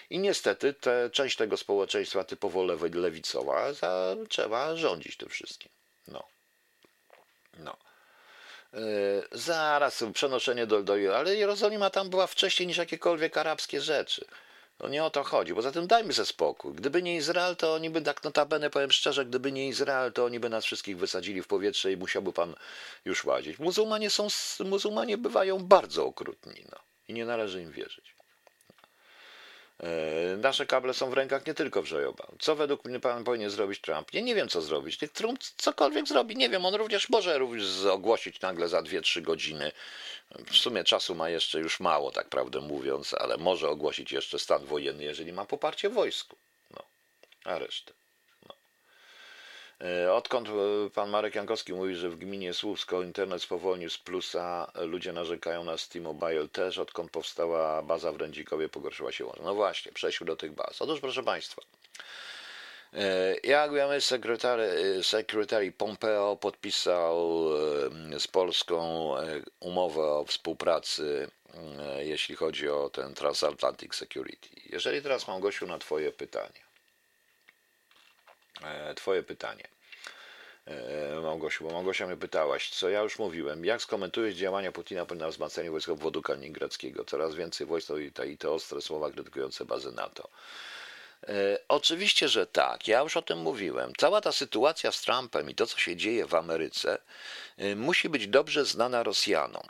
I 0.10 0.20
niestety 0.20 0.74
te, 0.74 1.10
część 1.10 1.38
tego 1.38 1.58
społeczeństwa 1.58 2.24
typowo 2.24 2.64
lewicowa 2.94 3.74
za, 3.74 4.16
trzeba 4.30 4.76
rządzić 4.76 5.18
tym 5.18 5.30
wszystkim. 5.30 5.72
No. 6.08 6.24
No. 7.60 7.78
E, 8.74 8.80
zaraz, 9.32 10.04
przenoszenie 10.14 10.68
do, 10.68 10.84
do... 10.84 10.94
Ale 11.18 11.36
Jerozolima 11.36 11.90
tam 11.90 12.10
była 12.10 12.28
wcześniej 12.28 12.68
niż 12.68 12.78
jakiekolwiek 12.78 13.38
arabskie 13.38 13.82
rzeczy. 13.82 14.26
No 14.80 14.90
nie 14.90 15.04
o 15.04 15.10
to 15.10 15.24
chodzi. 15.24 15.54
Poza 15.54 15.72
tym 15.72 15.88
dajmy 15.88 16.14
ze 16.14 16.26
spokój. 16.26 16.74
Gdyby 16.74 17.04
nie 17.04 17.16
Izrael, 17.16 17.56
to 17.56 17.74
oni 17.74 17.90
by 17.90 18.02
tak 18.02 18.24
notabene, 18.24 18.70
powiem 18.70 18.92
szczerze, 18.92 19.26
gdyby 19.26 19.52
nie 19.52 19.68
Izrael, 19.68 20.14
to 20.14 20.26
oni 20.26 20.40
by 20.40 20.50
nas 20.50 20.66
wszystkich 20.66 20.98
wysadzili 20.98 21.42
w 21.42 21.48
powietrze 21.48 21.92
i 21.92 21.98
musiałby 21.98 22.34
pan 22.34 22.56
już 23.06 23.24
łazić. 23.24 23.60
Muzułmanie 23.60 24.10
są, 24.10 24.28
muzułmanie 24.60 25.18
bywają 25.18 25.60
bardzo 25.60 26.06
okrutni, 26.06 26.66
no. 26.72 26.78
I 27.08 27.14
nie 27.14 27.26
należy 27.26 27.62
im 27.62 27.72
wierzyć. 27.72 28.17
E, 29.84 30.38
nasze 30.38 30.66
kable 30.66 30.94
są 30.94 31.10
w 31.10 31.14
rękach 31.14 31.46
nie 31.48 31.54
tylko 31.54 31.82
Wrzojoba. 31.82 32.28
Co 32.40 32.56
według 32.56 32.86
mnie 32.86 33.00
pan 33.00 33.24
powinien 33.24 33.50
zrobić 33.50 33.82
Trump? 33.82 34.14
Ja 34.14 34.22
nie 34.22 34.36
wiem, 34.36 34.50
co 34.50 34.62
zrobić. 34.62 34.98
Trump 35.14 35.40
cokolwiek 35.58 36.08
zrobi, 36.08 36.36
nie 36.36 36.50
wiem. 36.50 36.66
On 36.66 36.76
również 36.76 37.10
może 37.10 37.38
również 37.38 37.86
ogłosić 37.86 38.42
nagle 38.42 38.68
za 38.68 38.82
2-3 38.82 39.22
godziny. 39.22 39.72
W 40.46 40.56
sumie 40.56 40.84
czasu 40.84 41.16
ma 41.16 41.30
jeszcze 41.30 41.60
już 41.60 41.80
mało, 41.80 42.12
tak 42.12 42.30
prawdę 42.30 42.62
mówiąc, 42.62 43.14
ale 43.14 43.38
może 43.38 43.70
ogłosić 43.70 44.12
jeszcze 44.12 44.40
stan 44.40 44.66
wojenny, 44.66 45.04
jeżeli 45.04 45.34
ma 45.34 45.46
poparcie 45.46 45.90
w 45.90 45.94
wojsku. 45.94 46.36
No, 46.72 46.84
a 47.44 47.60
resztę. 47.60 47.94
E, 49.82 50.14
odkąd 50.14 50.50
e, 50.50 50.52
pan 50.90 51.10
Marek 51.10 51.36
Jankowski 51.36 51.74
mówi, 51.74 51.96
że 51.96 52.10
w 52.10 52.16
gminie 52.16 52.54
Słupsko 52.54 53.02
internet 53.02 53.42
spowolnił 53.42 53.90
z 53.90 53.98
plusa, 53.98 54.72
ludzie 54.76 55.14
narzekają 55.14 55.64
na 55.64 55.78
Steam 55.78 56.06
Mobile 56.06 56.48
też, 56.48 56.78
odkąd 56.78 57.12
powstała 57.12 57.82
baza 57.82 58.12
w 58.12 58.16
Rędzikowie 58.16 58.70
pogorszyła 58.70 59.12
się 59.12 59.26
łączność. 59.26 59.46
No 59.46 59.56
właśnie, 59.56 59.92
przejściu 59.92 60.26
do 60.26 60.36
tych 60.36 60.52
baz. 60.52 60.82
Otóż 60.82 61.00
proszę 61.00 61.24
Państwa, 61.24 61.62
e, 62.94 63.36
jak 63.44 63.74
wiemy, 63.74 64.02
sekretary, 64.02 65.00
sekretary 65.04 65.72
Pompeo 65.72 66.36
podpisał 66.36 67.50
z 68.20 68.28
Polską 68.28 69.14
umowę 69.60 70.02
o 70.02 70.26
współpracy, 70.26 71.28
jeśli 71.98 72.36
chodzi 72.36 72.70
o 72.70 72.90
ten 72.90 73.14
Transatlantic 73.14 73.96
Security. 73.96 74.50
Jeżeli 74.66 75.02
teraz 75.02 75.28
mam, 75.28 75.42
Gosiu, 75.42 75.68
na 75.68 75.80
Twoje 75.80 76.12
pytanie. 76.12 76.67
E, 78.64 78.94
twoje 78.94 79.24
pytanie. 79.24 79.68
E, 80.66 81.22
Małgosiu, 81.22 81.64
bo 81.64 81.72
Małgosia 81.72 82.08
mnie 82.08 82.18
pytałaś, 82.18 82.70
co 82.70 82.90
ja 82.90 83.02
już 83.02 83.20
mówiłem, 83.20 83.66
jak 83.66 83.82
skomentujesz 83.82 84.36
działania 84.36 84.72
Putina 84.72 85.06
na 85.16 85.30
wzmacnianie 85.30 85.72
wojsk 85.72 85.90
obwodu 85.90 86.22
kaliningradzkiego? 86.22 87.06
Coraz 87.06 87.36
więcej 87.36 87.68
wojsk 87.68 87.90
i 88.28 88.38
te, 88.38 88.52
ostre 88.52 88.82
słowa 88.82 89.12
krytykujące 89.12 89.66
bazy 89.66 89.92
NATO. 89.92 90.30
E, 91.28 91.60
oczywiście, 91.68 92.30
że 92.30 92.48
tak. 92.48 92.88
Ja 92.88 93.02
już 93.02 93.18
o 93.18 93.22
tym 93.22 93.40
mówiłem. 93.40 93.94
Cała 93.98 94.22
ta 94.22 94.32
sytuacja 94.32 94.92
z 94.92 95.02
Trumpem 95.02 95.50
i 95.50 95.56
to, 95.56 95.66
co 95.66 95.80
się 95.80 95.96
dzieje 95.96 96.26
w 96.26 96.36
Ameryce, 96.36 96.98
musi 97.76 98.10
być 98.10 98.28
dobrze 98.28 98.66
znana 98.66 99.04
Rosjanom. 99.04 99.68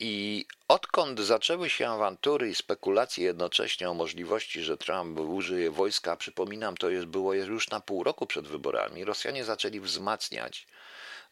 I 0.00 0.46
odkąd 0.68 1.20
zaczęły 1.20 1.70
się 1.70 1.88
awantury 1.88 2.50
i 2.50 2.54
spekulacje 2.54 3.24
jednocześnie 3.24 3.90
o 3.90 3.94
możliwości, 3.94 4.62
że 4.62 4.76
Trump 4.76 5.20
użyje 5.20 5.70
wojska, 5.70 6.16
przypominam, 6.16 6.76
to 6.76 6.90
jest, 6.90 7.06
było 7.06 7.34
już 7.34 7.70
na 7.70 7.80
pół 7.80 8.04
roku 8.04 8.26
przed 8.26 8.48
wyborami, 8.48 9.04
Rosjanie 9.04 9.44
zaczęli 9.44 9.80
wzmacniać 9.80 10.66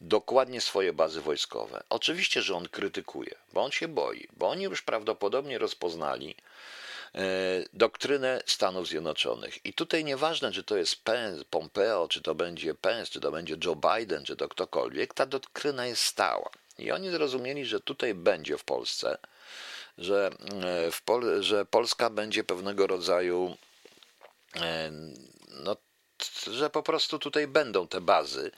dokładnie 0.03 0.61
swoje 0.61 0.93
bazy 0.93 1.21
wojskowe. 1.21 1.83
Oczywiście, 1.89 2.43
że 2.43 2.57
on 2.57 2.69
krytykuje, 2.69 3.35
bo 3.53 3.65
on 3.65 3.71
się 3.71 3.89
boi, 3.89 4.29
bo 4.37 4.49
oni 4.49 4.65
już 4.65 4.83
prawdopodobnie 4.83 5.59
rozpoznali 5.59 6.37
e, 7.15 7.21
doktrynę 7.73 8.43
Stanów 8.47 8.89
Zjednoczonych. 8.89 9.67
I 9.67 9.73
tutaj 9.73 10.05
nieważne, 10.05 10.53
czy 10.53 10.65
to 10.65 10.77
jest 10.77 11.05
Pence, 11.05 11.45
Pompeo, 11.51 12.09
czy 12.09 12.23
to 12.23 12.35
będzie 12.35 12.75
Pence, 12.75 13.13
czy 13.13 13.21
to 13.21 13.31
będzie 13.31 13.57
Joe 13.65 13.77
Biden, 13.77 14.25
czy 14.25 14.37
to 14.37 14.49
ktokolwiek, 14.49 15.15
ta 15.15 15.27
doktryna 15.27 15.87
jest 15.87 16.05
stała. 16.05 16.51
I 16.83 16.91
oni 16.91 17.11
zrozumieli, 17.11 17.65
że 17.65 17.81
tutaj 17.81 18.15
będzie 18.15 18.59
w 18.59 18.65
Polsce, 18.65 19.19
że, 19.99 20.31
e, 20.65 20.91
w 20.91 21.03
Pol 21.03 21.43
że 21.43 21.67
Polska 21.67 22.11
będzie 22.11 22.45
pewnego 22.45 22.87
rodzaju, 22.87 23.57
e, 24.57 24.91
no, 25.49 25.77
że 26.51 26.71
po 26.71 26.83
prostu 26.83 27.19
tutaj 27.19 27.47
będą 27.47 27.89
te 27.89 28.01
bazy 28.01 28.51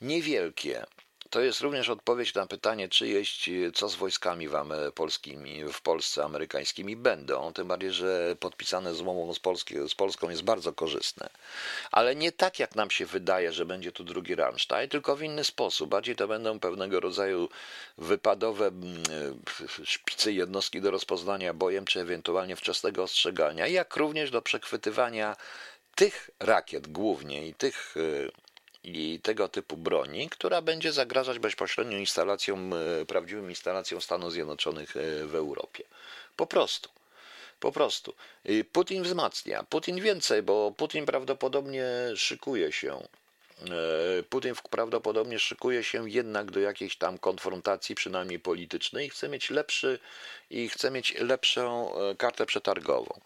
niewielkie, 0.00 0.86
to 1.32 1.40
jest 1.40 1.60
również 1.60 1.88
odpowiedź 1.88 2.34
na 2.34 2.46
pytanie, 2.46 2.88
czy 2.88 3.08
jest, 3.08 3.30
co 3.74 3.88
z 3.88 3.94
wojskami 3.94 4.48
wam 4.48 4.72
polskimi 4.94 5.64
w 5.72 5.80
Polsce 5.80 6.24
amerykańskimi 6.24 6.96
będą, 6.96 7.52
tym 7.52 7.68
bardziej, 7.68 7.92
że 7.92 8.36
podpisane 8.40 8.94
z 8.94 9.00
umową 9.00 9.34
z, 9.34 9.38
Polski, 9.38 9.74
z 9.88 9.94
Polską 9.94 10.30
jest 10.30 10.42
bardzo 10.42 10.72
korzystne. 10.72 11.28
Ale 11.92 12.16
nie 12.16 12.32
tak, 12.32 12.58
jak 12.58 12.74
nam 12.74 12.90
się 12.90 13.06
wydaje, 13.06 13.52
że 13.52 13.66
będzie 13.66 13.92
tu 13.92 14.04
drugi 14.04 14.34
Rammstein, 14.34 14.88
tylko 14.88 15.16
w 15.16 15.22
inny 15.22 15.44
sposób. 15.44 15.90
Bardziej 15.90 16.16
to 16.16 16.28
będą 16.28 16.60
pewnego 16.60 17.00
rodzaju 17.00 17.48
wypadowe 17.98 18.66
mm, 18.66 19.02
szpice 19.84 20.32
jednostki 20.32 20.80
do 20.80 20.90
rozpoznania 20.90 21.54
bojem, 21.54 21.84
czy 21.84 22.00
ewentualnie 22.00 22.56
wczesnego 22.56 23.02
ostrzegania, 23.02 23.66
jak 23.66 23.96
również 23.96 24.30
do 24.30 24.42
przechwytywania 24.42 25.36
tych 25.94 26.30
rakiet 26.40 26.88
głównie 26.88 27.48
i 27.48 27.54
tych 27.54 27.96
y, 27.96 28.30
i 28.84 29.20
tego 29.22 29.48
typu 29.48 29.76
broni, 29.76 30.28
która 30.28 30.62
będzie 30.62 30.92
zagrażać 30.92 31.38
bezpośrednio 31.38 31.98
instalacjom, 31.98 32.74
e, 32.74 33.06
prawdziwym 33.06 33.50
instalacjom 33.50 34.00
Stanów 34.00 34.32
Zjednoczonych 34.32 34.96
e, 34.96 35.26
w 35.26 35.34
Europie. 35.34 35.84
Po 36.36 36.46
prostu. 36.46 36.88
Po 37.60 37.72
prostu. 37.72 38.14
Putin 38.72 39.02
wzmacnia. 39.02 39.62
Putin 39.62 40.00
więcej, 40.00 40.42
bo 40.42 40.72
Putin 40.76 41.06
prawdopodobnie 41.06 41.86
szykuje 42.16 42.72
się 42.72 42.98
E, 42.98 43.21
Putin 44.30 44.54
prawdopodobnie 44.70 45.38
szykuje 45.38 45.84
się 45.84 46.10
jednak 46.10 46.50
do 46.50 46.60
jakiejś 46.60 46.96
tam 46.96 47.18
konfrontacji, 47.18 47.94
przynajmniej 47.94 48.40
politycznej, 48.40 49.06
i 49.06 49.10
chce 49.10 49.28
mieć 49.28 49.50
lepszy 49.50 49.98
i 50.50 50.68
chce 50.68 50.90
mieć 50.90 51.14
lepszą 51.18 51.94
e, 51.94 52.14
kartę 52.14 52.46
przetargową. 52.46 53.20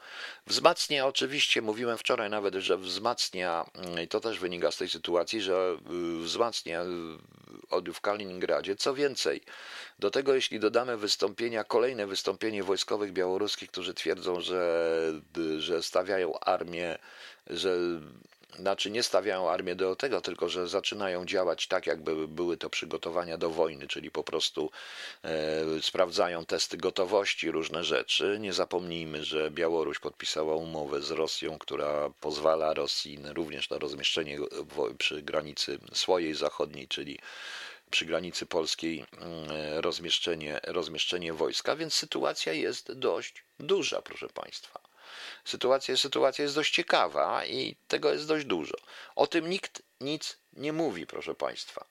Wzmacnia 0.46 1.06
oczywiście, 1.06 1.62
mówiłem 1.62 1.98
wczoraj 1.98 2.30
nawet, 2.30 2.54
że 2.54 2.78
wzmacnia, 2.78 3.66
mm, 3.74 4.02
i 4.02 4.08
to 4.08 4.20
też 4.20 4.38
wynika 4.38 4.70
z 4.70 4.76
tej 4.76 4.88
sytuacji, 4.88 5.40
że 5.40 5.76
y, 5.90 6.22
wzmacnia 6.22 6.84
w 7.94 8.00
Kaliningradzie. 8.00 8.76
Co 8.76 8.94
więcej, 8.94 9.40
do 9.98 10.10
tego 10.10 10.34
jeśli 10.34 10.60
dodamy 10.60 10.96
wystąpienia, 10.96 11.64
kolejne 11.64 12.06
wystąpienie 12.06 12.62
wojskowych 12.62 13.12
białoruskich, 13.12 13.70
którzy 13.70 13.94
twierdzą, 13.94 14.40
że, 14.40 15.12
że 15.58 15.82
stawiają 15.82 16.38
armię, 16.38 16.98
że 17.46 17.76
znaczy 18.58 18.90
nie 18.90 19.02
stawiają 19.02 19.50
armię 19.50 19.74
do 19.74 19.96
tego, 19.96 20.20
tylko 20.20 20.48
że 20.48 20.68
zaczynają 20.68 21.24
działać 21.24 21.66
tak, 21.66 21.86
jakby 21.86 22.28
były 22.28 22.56
to 22.56 22.70
przygotowania 22.70 23.38
do 23.38 23.50
wojny, 23.50 23.88
czyli 23.88 24.10
po 24.10 24.24
prostu 24.24 24.70
e, 25.24 25.82
sprawdzają 25.82 26.44
testy 26.44 26.76
gotowości, 26.76 27.50
różne 27.50 27.84
rzeczy. 27.84 28.36
Nie 28.40 28.52
zapomnijmy, 28.52 29.24
że 29.24 29.50
Białoruś 29.50 29.98
podpisała 29.98 30.54
umowę 30.56 31.02
z 31.02 31.10
Rosją, 31.10 31.58
która 31.58 32.10
pozwala 32.20 32.74
Rosji 32.74 33.18
również 33.34 33.70
na 33.70 33.78
rozmieszczenie 33.78 34.38
przy 34.98 35.22
granicy 35.22 35.78
swojej 35.92 36.34
zachodniej, 36.34 36.88
czyli 36.88 37.18
przy 37.90 38.06
granicy 38.06 38.46
polskiej 38.46 39.04
mm, 39.12 39.48
rozmieszczenie, 39.80 40.60
rozmieszczenie 40.62 41.32
wojska, 41.32 41.76
więc 41.76 41.94
sytuacja 41.94 42.52
jest 42.52 42.92
dość 42.92 43.44
duża, 43.60 44.02
proszę 44.02 44.28
Państwa. 44.28 44.85
Sytuacja, 45.46 45.96
sytuacja 45.96 46.42
jest 46.42 46.54
dość 46.54 46.74
ciekawa 46.74 47.44
i 47.44 47.76
tego 47.88 48.12
jest 48.12 48.26
dość 48.26 48.44
dużo. 48.44 48.76
O 49.16 49.26
tym 49.26 49.50
nikt 49.50 49.82
nic 50.00 50.38
nie 50.52 50.72
mówi, 50.72 51.06
proszę 51.06 51.34
Państwa. 51.34 51.84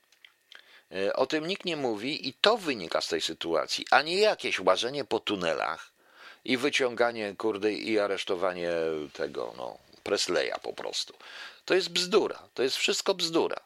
E, 0.91 1.13
o 1.13 1.25
tym 1.25 1.47
nikt 1.47 1.65
nie 1.65 1.77
mówi 1.77 2.27
i 2.27 2.33
to 2.33 2.57
wynika 2.57 3.01
z 3.01 3.07
tej 3.07 3.21
sytuacji, 3.21 3.85
a 3.91 4.01
nie 4.01 4.19
jakieś 4.19 4.59
łażenie 4.59 5.05
po 5.05 5.19
tunelach 5.19 5.91
i 6.45 6.57
wyciąganie 6.57 7.35
kurde 7.37 7.73
i 7.73 7.99
aresztowanie 7.99 8.71
tego, 9.13 9.53
no, 9.57 9.77
Presleya 10.03 10.59
po 10.61 10.73
prostu. 10.73 11.13
To 11.65 11.73
jest 11.73 11.89
bzdura, 11.89 12.39
to 12.53 12.63
jest 12.63 12.77
wszystko 12.77 13.13
bzdura. 13.13 13.59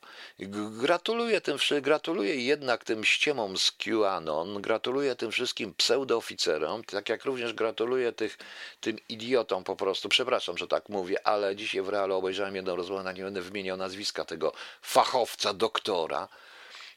Gratuluję 0.71 1.41
tym, 1.41 1.57
gratuluję 1.81 2.35
jednak 2.35 2.83
tym 2.83 3.05
ściemom 3.05 3.57
z 3.57 3.71
QAnon, 3.71 4.61
gratuluję 4.61 5.15
tym 5.15 5.31
wszystkim 5.31 5.73
pseudooficerom, 5.73 6.83
tak 6.83 7.09
jak 7.09 7.25
również 7.25 7.53
gratuluję 7.53 8.11
tych, 8.11 8.37
tym 8.81 8.97
idiotom 9.09 9.63
po 9.63 9.75
prostu. 9.75 10.09
Przepraszam, 10.09 10.57
że 10.57 10.67
tak 10.67 10.89
mówię, 10.89 11.27
ale 11.27 11.55
dzisiaj 11.55 11.81
w 11.81 11.89
realu 11.89 12.15
obejrzałem 12.15 12.55
jedną 12.55 12.75
rozmowę, 12.75 13.13
nie 13.13 13.23
będę 13.23 13.41
wymieniał 13.41 13.77
nazwiska 13.77 14.25
tego 14.25 14.53
fachowca, 14.81 15.53
doktora. 15.53 16.27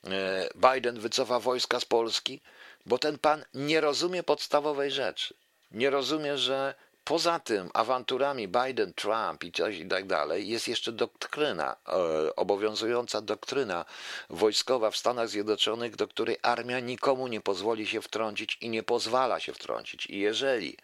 E, 0.04 0.48
Biden 0.54 1.00
wycofa 1.00 1.40
wojska 1.40 1.80
z 1.80 1.84
Polski, 1.84 2.40
bo 2.86 2.98
ten 2.98 3.18
pan 3.18 3.44
nie 3.54 3.80
rozumie 3.80 4.22
podstawowej 4.22 4.90
rzeczy. 4.90 5.34
Nie 5.70 5.90
rozumie, 5.90 6.38
że 6.38 6.74
Poza 7.04 7.40
tym 7.40 7.70
awanturami 7.74 8.48
Biden, 8.48 8.94
Trump 8.94 9.44
i 9.44 9.52
coś 9.52 9.76
i 9.76 9.88
tak 9.88 10.06
dalej 10.06 10.48
jest 10.48 10.68
jeszcze 10.68 10.92
doktryna, 10.92 11.76
e, 11.88 12.36
obowiązująca 12.36 13.20
doktryna 13.20 13.84
wojskowa 14.30 14.90
w 14.90 14.96
Stanach 14.96 15.28
Zjednoczonych, 15.28 15.96
do 15.96 16.08
której 16.08 16.36
armia 16.42 16.80
nikomu 16.80 17.28
nie 17.28 17.40
pozwoli 17.40 17.86
się 17.86 18.02
wtrącić 18.02 18.58
i 18.60 18.68
nie 18.68 18.82
pozwala 18.82 19.40
się 19.40 19.52
wtrącić. 19.52 20.06
I 20.06 20.18
jeżeli 20.18 20.76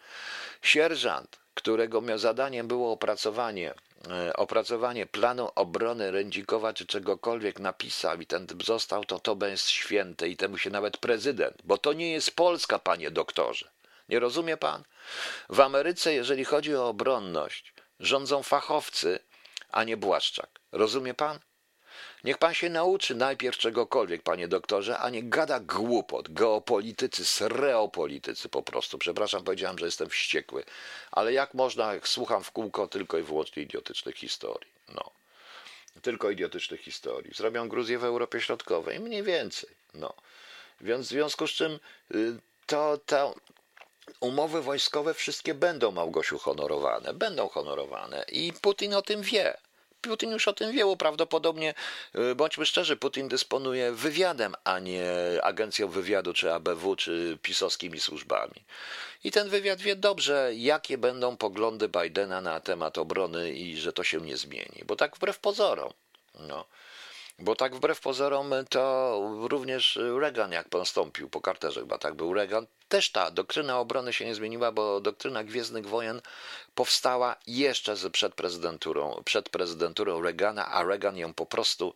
sierżant, 0.61 1.39
którego 1.53 2.01
zadaniem 2.15 2.67
było 2.67 2.91
opracowanie 2.91 3.73
e, 4.09 4.33
opracowanie 4.33 5.05
planu 5.05 5.49
obrony 5.55 6.11
Rędzikowa 6.11 6.73
czy 6.73 6.85
czegokolwiek 6.85 7.59
napisał 7.59 8.21
i 8.21 8.25
ten 8.25 8.47
został, 8.65 9.05
to 9.05 9.19
to 9.19 9.35
będzie 9.35 9.63
święte 9.63 10.29
i 10.29 10.37
temu 10.37 10.57
się 10.57 10.69
nawet 10.69 10.97
prezydent, 10.97 11.57
bo 11.63 11.77
to 11.77 11.93
nie 11.93 12.11
jest 12.11 12.35
Polska, 12.35 12.79
panie 12.79 13.11
doktorze. 13.11 13.69
Nie 14.09 14.19
rozumie 14.19 14.57
pan? 14.57 14.83
W 15.49 15.59
Ameryce, 15.59 16.13
jeżeli 16.13 16.45
chodzi 16.45 16.75
o 16.75 16.87
obronność, 16.87 17.73
rządzą 17.99 18.43
fachowcy, 18.43 19.19
a 19.71 19.83
nie 19.83 19.97
Błaszczak. 19.97 20.49
Rozumie 20.71 21.13
pan? 21.13 21.39
Niech 22.23 22.37
pan 22.37 22.53
się 22.53 22.69
nauczy 22.69 23.15
najpierw 23.15 23.57
czegokolwiek, 23.57 24.23
panie 24.23 24.47
doktorze, 24.47 24.99
a 24.99 25.09
nie 25.09 25.23
gada 25.23 25.59
głupot. 25.59 26.33
Geopolitycy, 26.33 27.25
sreopolitycy 27.25 28.49
po 28.49 28.63
prostu. 28.63 28.97
Przepraszam, 28.97 29.43
powiedziałem, 29.43 29.77
że 29.77 29.85
jestem 29.85 30.09
wściekły. 30.09 30.63
Ale 31.11 31.33
jak 31.33 31.53
można, 31.53 31.93
jak 31.93 32.07
słucham 32.07 32.43
w 32.43 32.51
kółko 32.51 32.87
tylko 32.87 33.17
i 33.17 33.23
wyłącznie 33.23 33.63
idiotycznych 33.63 34.15
historii. 34.15 34.71
No. 34.95 35.11
Tylko 36.01 36.29
idiotycznych 36.29 36.81
historii. 36.81 37.33
Zrobią 37.35 37.69
Gruzję 37.69 37.99
w 37.99 38.03
Europie 38.03 38.41
Środkowej, 38.41 38.99
mniej 38.99 39.23
więcej. 39.23 39.69
No. 39.93 40.13
Więc 40.81 41.05
w 41.05 41.09
związku 41.09 41.47
z 41.47 41.51
czym 41.51 41.79
y, 42.15 42.39
to, 42.65 42.99
to 43.05 43.35
umowy 44.19 44.61
wojskowe 44.61 45.13
wszystkie 45.13 45.53
będą 45.53 45.91
Małgosiu 45.91 46.37
honorowane. 46.37 47.13
Będą 47.13 47.49
honorowane. 47.49 48.25
I 48.31 48.53
Putin 48.61 48.93
o 48.93 49.01
tym 49.01 49.21
wie. 49.21 49.57
Putin 50.01 50.31
już 50.31 50.47
o 50.47 50.53
tym 50.53 50.71
wie, 50.71 50.97
prawdopodobnie, 50.97 51.73
y, 52.31 52.35
bądźmy 52.35 52.65
szczerzy, 52.65 52.97
Putin 52.97 53.27
dysponuje 53.27 53.91
wywiadem, 53.91 54.55
a 54.63 54.79
nie 54.79 55.11
agencją 55.43 55.87
wywiadu, 55.87 56.33
czy 56.33 56.53
ABW, 56.53 56.95
czy 56.95 57.37
pisowskimi 57.41 57.99
służbami. 57.99 58.65
I 59.23 59.31
ten 59.31 59.49
wywiad 59.49 59.81
wie 59.81 59.95
dobrze, 59.95 60.51
jakie 60.55 60.97
będą 60.97 61.37
poglądy 61.37 61.89
Bidena 61.89 62.41
na 62.41 62.59
temat 62.59 62.97
obrony 62.97 63.51
i 63.51 63.77
że 63.77 63.93
to 63.93 64.03
się 64.03 64.21
nie 64.21 64.37
zmieni. 64.37 64.83
Bo 64.85 64.95
tak 64.95 65.15
wbrew 65.15 65.39
pozorom. 65.39 65.93
No. 66.39 66.65
Bo 67.41 67.55
tak 67.55 67.75
wbrew 67.75 67.99
pozorom 67.99 68.53
to 68.69 69.21
również 69.49 69.99
Reagan, 70.19 70.51
jak 70.51 70.69
postąpił 70.69 71.29
po 71.29 71.41
Carterze, 71.41 71.79
chyba 71.79 71.97
tak 71.97 72.13
był 72.13 72.33
Reagan, 72.33 72.67
też 72.89 73.11
ta 73.11 73.31
doktryna 73.31 73.79
obrony 73.79 74.13
się 74.13 74.25
nie 74.25 74.35
zmieniła, 74.35 74.71
bo 74.71 74.99
doktryna 74.99 75.43
Gwiezdnych 75.43 75.87
Wojen 75.87 76.21
powstała 76.75 77.35
jeszcze 77.47 77.95
przed 78.11 78.35
prezydenturą, 78.35 79.21
przed 79.25 79.49
prezydenturą 79.49 80.21
Reagana, 80.21 80.67
a 80.67 80.83
Reagan 80.83 81.17
ją 81.17 81.33
po 81.33 81.45
prostu 81.45 81.93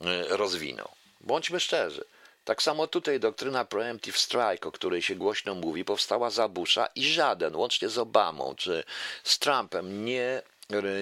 y, 0.00 0.36
rozwinął. 0.36 0.88
Bądźmy 1.20 1.60
szczerzy. 1.60 2.04
Tak 2.44 2.62
samo 2.62 2.86
tutaj 2.86 3.20
doktryna 3.20 3.64
Preemptive 3.64 4.18
Strike, 4.18 4.68
o 4.68 4.72
której 4.72 5.02
się 5.02 5.14
głośno 5.14 5.54
mówi, 5.54 5.84
powstała 5.84 6.30
za 6.30 6.48
Busha 6.48 6.88
i 6.94 7.04
żaden, 7.04 7.56
łącznie 7.56 7.88
z 7.88 7.98
Obamą 7.98 8.54
czy 8.56 8.84
z 9.24 9.38
Trumpem, 9.38 10.04
nie, 10.04 10.42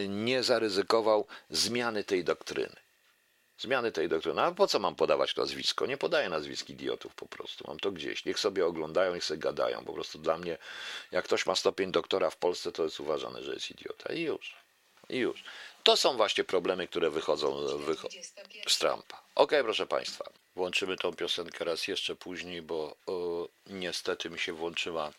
nie 0.09 0.43
zaryzykował 0.43 1.27
zmiany 1.51 2.05
tej 2.05 2.25
doktryny. 2.25 2.84
Zmiany 3.59 3.93
tej 3.93 4.09
doktryny. 4.09 4.43
A 4.43 4.53
po 4.53 4.67
co 4.67 4.79
mam 4.79 4.95
podawać 4.95 5.37
nazwisko? 5.37 5.87
Nie 5.87 5.97
podaję 5.97 6.29
nazwisk 6.29 6.71
idiotów 6.71 7.15
po 7.15 7.27
prostu. 7.27 7.65
Mam 7.69 7.79
to 7.79 7.91
gdzieś. 7.93 8.25
Niech 8.25 8.39
sobie 8.39 8.67
oglądają, 8.67 9.15
niech 9.15 9.25
sobie 9.25 9.39
gadają. 9.39 9.85
Po 9.85 9.93
prostu 9.93 10.19
dla 10.19 10.39
mnie, 10.39 10.59
jak 11.11 11.25
ktoś 11.25 11.47
ma 11.47 11.55
stopień 11.55 11.93
doktora 11.93 12.31
w 12.31 12.37
Polsce, 12.37 12.73
to 12.73 12.85
jest 12.85 13.01
uważane, 13.01 13.43
że 13.43 13.55
jest 13.55 13.71
idiota. 13.71 14.13
I 14.13 14.21
już. 14.21 14.55
I 15.09 15.17
już. 15.17 15.45
To 15.83 15.97
są 15.97 16.17
właśnie 16.17 16.45
problemy, 16.45 16.89
które 16.89 17.11
wychodzą, 17.11 17.79
wycho 17.79 18.09
z 18.69 18.79
Trumpa. 18.79 19.23
Ok, 19.35 19.53
proszę 19.63 19.87
Państwa. 19.87 20.25
Włączymy 20.57 20.97
tą 20.97 21.13
piosenkę 21.13 21.65
raz 21.65 21.89
jeszcze 21.89 22.17
później, 22.17 22.63
bo 22.63 22.97
o, 23.07 23.49
niestety 23.67 24.31
mi 24.31 24.39
się 24.39 24.53
włączyła 24.53 25.13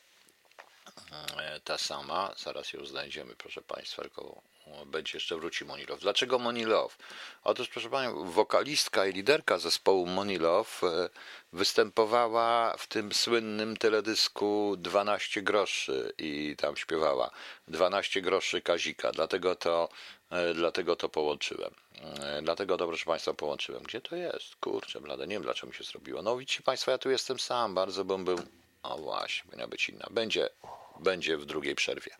e, 1.37 1.59
ta 1.59 1.77
sama. 1.77 2.33
Zaraz 2.37 2.73
ją 2.73 2.85
znajdziemy, 2.85 3.35
proszę 3.35 3.61
Państwa, 3.61 4.01
tylko 4.01 4.41
będzie 4.85 5.11
jeszcze 5.13 5.35
wróci 5.35 5.65
Monilow. 5.65 5.99
Dlaczego 5.99 6.39
Monilow? 6.39 6.97
Otóż, 7.43 7.67
proszę 7.67 7.89
Panią, 7.89 8.31
wokalistka 8.31 9.05
i 9.05 9.13
liderka 9.13 9.57
zespołu 9.57 10.05
Monilow 10.05 10.83
e, 10.83 11.09
występowała 11.53 12.75
w 12.77 12.87
tym 12.87 13.13
słynnym 13.13 13.77
teledysku 13.77 14.75
12 14.77 15.41
groszy 15.41 16.13
i 16.17 16.55
tam 16.57 16.77
śpiewała 16.77 17.31
12 17.67 18.21
groszy 18.21 18.61
Kazika, 18.61 19.11
dlatego 19.11 19.55
to, 19.55 19.89
e, 20.29 20.53
dlatego 20.53 20.95
to 20.95 21.09
połączyłem. 21.09 21.73
E, 22.19 22.41
dlatego 22.41 22.77
to, 22.77 22.87
proszę 22.87 23.05
Państwa, 23.05 23.33
połączyłem. 23.33 23.83
Gdzie 23.83 24.01
to 24.01 24.15
jest? 24.15 24.55
Kurczę, 24.55 25.01
blade, 25.01 25.27
nie 25.27 25.35
wiem 25.35 25.43
dlaczego 25.43 25.67
mi 25.67 25.73
się 25.73 25.83
zrobiło. 25.83 26.21
No 26.21 26.37
widzicie 26.37 26.63
Państwo, 26.63 26.91
ja 26.91 26.97
tu 26.97 27.09
jestem 27.09 27.39
sam, 27.39 27.75
bardzo 27.75 28.05
bym 28.05 28.25
był... 28.25 28.39
O 28.83 28.97
właśnie, 28.97 29.43
powinna 29.43 29.67
być 29.67 29.89
inna. 29.89 30.07
Będzie, 30.11 30.49
będzie 30.99 31.37
w 31.37 31.45
drugiej 31.45 31.75
przerwie. 31.75 32.11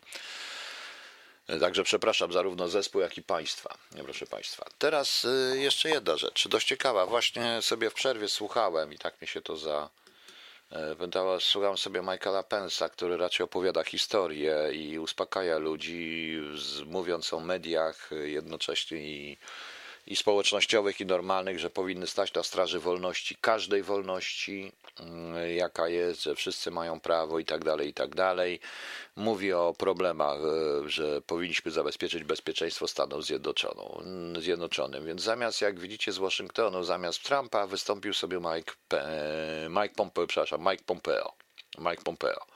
Także 1.60 1.82
przepraszam 1.82 2.32
zarówno 2.32 2.68
zespół, 2.68 3.00
jak 3.00 3.18
i 3.18 3.22
państwa. 3.22 3.78
Proszę 4.04 4.26
państwa. 4.26 4.66
Teraz 4.78 5.24
y, 5.24 5.58
jeszcze 5.58 5.88
jedna 5.88 6.16
rzecz, 6.16 6.48
dość 6.48 6.66
ciekawa. 6.66 7.06
Właśnie 7.06 7.62
sobie 7.62 7.90
w 7.90 7.94
przerwie 7.94 8.28
słuchałem 8.28 8.92
i 8.92 8.98
tak 8.98 9.22
mi 9.22 9.28
się 9.28 9.42
to 9.42 9.56
za. 9.56 9.88
Pamiętała, 10.98 11.40
słuchałem 11.40 11.78
sobie 11.78 12.00
Michaela 12.02 12.42
Pensa, 12.42 12.88
który 12.88 13.16
raczej 13.16 13.44
opowiada 13.44 13.84
historię 13.84 14.70
i 14.72 14.98
uspokaja 14.98 15.58
ludzi, 15.58 16.36
mówiąc 16.86 17.32
o 17.32 17.40
mediach 17.40 18.10
jednocześnie 18.24 18.98
i 18.98 19.38
i 20.06 20.16
społecznościowych, 20.16 21.00
i 21.00 21.06
normalnych, 21.06 21.58
że 21.58 21.70
powinny 21.70 22.06
stać 22.06 22.34
na 22.34 22.42
straży 22.42 22.80
wolności, 22.80 23.36
każdej 23.40 23.82
wolności, 23.82 24.72
mm, 25.00 25.56
jaka 25.56 25.88
jest, 25.88 26.22
że 26.22 26.34
wszyscy 26.34 26.70
mają 26.70 27.00
prawo 27.00 27.38
i 27.38 27.44
tak 27.44 27.64
dalej, 27.64 27.88
i 27.88 27.94
tak 27.94 28.14
dalej. 28.14 28.60
Mówi 29.16 29.52
o 29.52 29.74
problemach, 29.78 30.38
e, 30.38 30.88
że 30.88 31.22
powinniśmy 31.22 31.70
zabezpieczyć 31.70 32.24
bezpieczeństwo 32.24 32.88
Stanów 32.88 33.24
Zjednoczonym. 34.38 35.06
Więc 35.06 35.22
zamiast, 35.22 35.60
jak 35.60 35.80
widzicie 35.80 36.12
z 36.12 36.18
Waszyngtonu, 36.18 36.84
zamiast 36.84 37.22
Trumpa 37.22 37.66
wystąpił 37.66 38.14
sobie 38.14 38.38
Mike, 38.38 38.72
Mike 39.68 39.94
Pompeo, 39.94 40.26
przepraszam, 40.26 40.60
Mike 40.60 40.84
Pompeo. 40.86 41.32
Mike 41.78 42.02
Pompeo. 42.02 42.55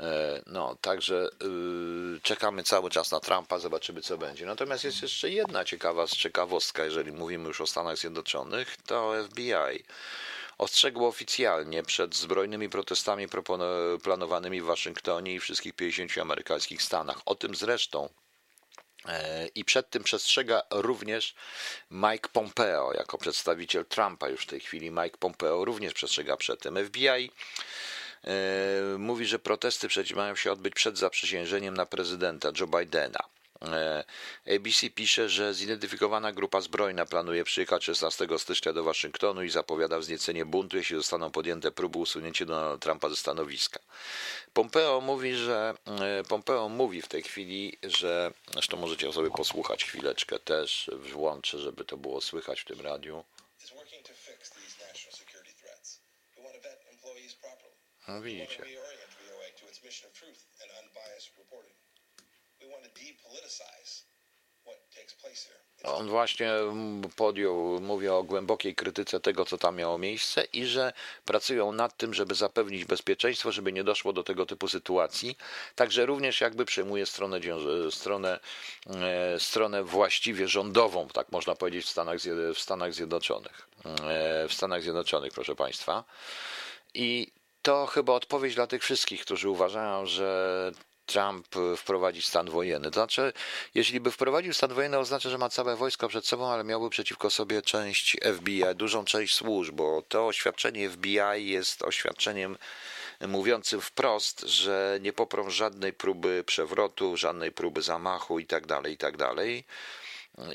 E, 0.00 0.42
no, 0.46 0.76
także 0.80 1.28
yy, 1.40 2.20
czekamy 2.22 2.62
cały 2.62 2.90
czas 2.90 3.10
na 3.10 3.20
Trumpa, 3.20 3.58
zobaczymy 3.58 4.02
co 4.02 4.18
będzie. 4.18 4.46
Natomiast 4.46 4.84
jest 4.84 5.02
jeszcze 5.02 5.30
jedna 5.30 5.64
ciekawa 5.64 6.06
ciekawostka, 6.06 6.84
jeżeli 6.84 7.12
mówimy 7.12 7.48
już 7.48 7.60
o 7.60 7.66
Stanach 7.66 7.98
Zjednoczonych, 7.98 8.76
to 8.86 9.12
FBI 9.24 9.84
ostrzegło 10.58 11.08
oficjalnie 11.08 11.82
przed 11.82 12.14
zbrojnymi 12.16 12.68
protestami 12.68 13.26
planowanymi 14.02 14.60
w 14.60 14.64
Waszyngtonie 14.64 15.34
i 15.34 15.40
wszystkich 15.40 15.72
50 15.72 16.18
amerykańskich 16.18 16.82
stanach. 16.82 17.18
O 17.26 17.34
tym 17.34 17.54
zresztą 17.54 18.08
e, 19.08 19.46
i 19.46 19.64
przed 19.64 19.90
tym 19.90 20.02
przestrzega 20.02 20.62
również 20.70 21.34
Mike 21.90 22.28
Pompeo, 22.28 22.92
jako 22.92 23.18
przedstawiciel 23.18 23.86
Trumpa 23.86 24.28
już 24.28 24.42
w 24.42 24.46
tej 24.46 24.60
chwili. 24.60 24.90
Mike 24.90 25.18
Pompeo 25.18 25.64
również 25.64 25.94
przestrzega 25.94 26.36
przed 26.36 26.60
tym. 26.60 26.86
FBI 26.86 27.30
mówi, 28.98 29.26
że 29.26 29.38
protesty 29.38 29.88
przecież 29.88 30.16
mają 30.16 30.36
się 30.36 30.52
odbyć 30.52 30.74
przed 30.74 30.98
zaprzysiężeniem 30.98 31.76
na 31.76 31.86
prezydenta 31.86 32.52
Joe 32.60 32.66
Bidena. 32.66 33.20
E, 33.62 34.04
ABC 34.56 34.90
pisze, 34.90 35.28
że 35.28 35.54
zidentyfikowana 35.54 36.32
grupa 36.32 36.60
zbrojna 36.60 37.06
planuje 37.06 37.44
przyjechać 37.44 37.84
16 37.84 38.26
stycznia 38.38 38.72
do 38.72 38.84
Waszyngtonu 38.84 39.42
i 39.42 39.50
zapowiada 39.50 39.98
wzniecenie 39.98 40.44
buntu, 40.44 40.76
jeśli 40.76 40.96
zostaną 40.96 41.30
podjęte 41.30 41.70
próby 41.70 41.98
usunięcia 41.98 42.44
Donalda 42.44 42.78
Trumpa 42.78 43.08
ze 43.08 43.16
stanowiska. 43.16 43.80
Pompeo 44.52 45.00
mówi, 45.00 45.34
że 45.34 45.74
e, 45.86 46.24
Pompeo 46.24 46.68
mówi 46.68 47.02
w 47.02 47.08
tej 47.08 47.22
chwili, 47.22 47.78
że 47.82 48.32
zresztą 48.52 48.76
możecie 48.76 49.12
sobie 49.12 49.30
posłuchać 49.30 49.84
chwileczkę 49.84 50.38
też, 50.38 50.90
włączę, 51.12 51.58
żeby 51.58 51.84
to 51.84 51.96
było 51.96 52.20
słychać 52.20 52.60
w 52.60 52.64
tym 52.64 52.80
radiu. 52.80 53.24
No 58.08 58.20
widzicie. 58.22 58.62
On 65.82 66.08
właśnie 66.08 66.50
podjął, 67.16 67.80
mówi 67.80 68.08
o 68.08 68.22
głębokiej 68.22 68.74
krytyce 68.74 69.20
tego, 69.20 69.44
co 69.44 69.58
tam 69.58 69.76
miało 69.76 69.98
miejsce 69.98 70.44
i 70.44 70.66
że 70.66 70.92
pracują 71.24 71.72
nad 71.72 71.96
tym, 71.96 72.14
żeby 72.14 72.34
zapewnić 72.34 72.84
bezpieczeństwo, 72.84 73.52
żeby 73.52 73.72
nie 73.72 73.84
doszło 73.84 74.12
do 74.12 74.22
tego 74.22 74.46
typu 74.46 74.68
sytuacji. 74.68 75.36
Także 75.74 76.06
również 76.06 76.40
jakby 76.40 76.64
przejmuje 76.64 77.06
stronę, 77.06 77.40
stronę, 77.90 78.40
e, 78.86 79.40
stronę 79.40 79.84
właściwie 79.84 80.48
rządową, 80.48 81.08
tak 81.08 81.32
można 81.32 81.54
powiedzieć, 81.54 81.86
w 81.86 81.88
Stanach, 81.88 82.18
w 82.54 82.58
Stanach 82.58 82.94
Zjednoczonych. 82.94 83.68
E, 83.84 84.48
w 84.48 84.52
Stanach 84.52 84.82
Zjednoczonych, 84.82 85.32
proszę 85.32 85.54
Państwa. 85.56 86.04
I 86.94 87.37
to 87.68 87.86
chyba 87.86 88.12
odpowiedź 88.12 88.54
dla 88.54 88.66
tych 88.66 88.82
wszystkich, 88.82 89.20
którzy 89.20 89.48
uważają, 89.50 90.06
że 90.06 90.72
Trump 91.06 91.46
wprowadzi 91.76 92.22
stan 92.22 92.50
wojenny. 92.50 92.90
To 92.90 92.94
znaczy, 92.94 93.32
jeśli 93.74 94.00
by 94.00 94.10
wprowadził 94.10 94.54
stan 94.54 94.74
wojenny, 94.74 94.98
oznacza, 94.98 95.30
że 95.30 95.38
ma 95.38 95.48
całe 95.48 95.76
wojsko 95.76 96.08
przed 96.08 96.26
sobą, 96.26 96.46
ale 96.46 96.64
miałby 96.64 96.90
przeciwko 96.90 97.30
sobie 97.30 97.62
część 97.62 98.16
FBI, 98.36 98.62
dużą 98.74 99.04
część 99.04 99.34
służb, 99.34 99.74
bo 99.74 100.02
to 100.02 100.26
oświadczenie 100.26 100.90
FBI 100.90 101.48
jest 101.50 101.82
oświadczeniem 101.82 102.58
mówiącym 103.28 103.80
wprost, 103.80 104.40
że 104.40 104.98
nie 105.02 105.12
poprą 105.12 105.50
żadnej 105.50 105.92
próby 105.92 106.44
przewrotu, 106.46 107.16
żadnej 107.16 107.52
próby 107.52 107.82
zamachu 107.82 108.38
itd., 108.38 108.66
tak 108.66 108.86
itd. 108.86 109.34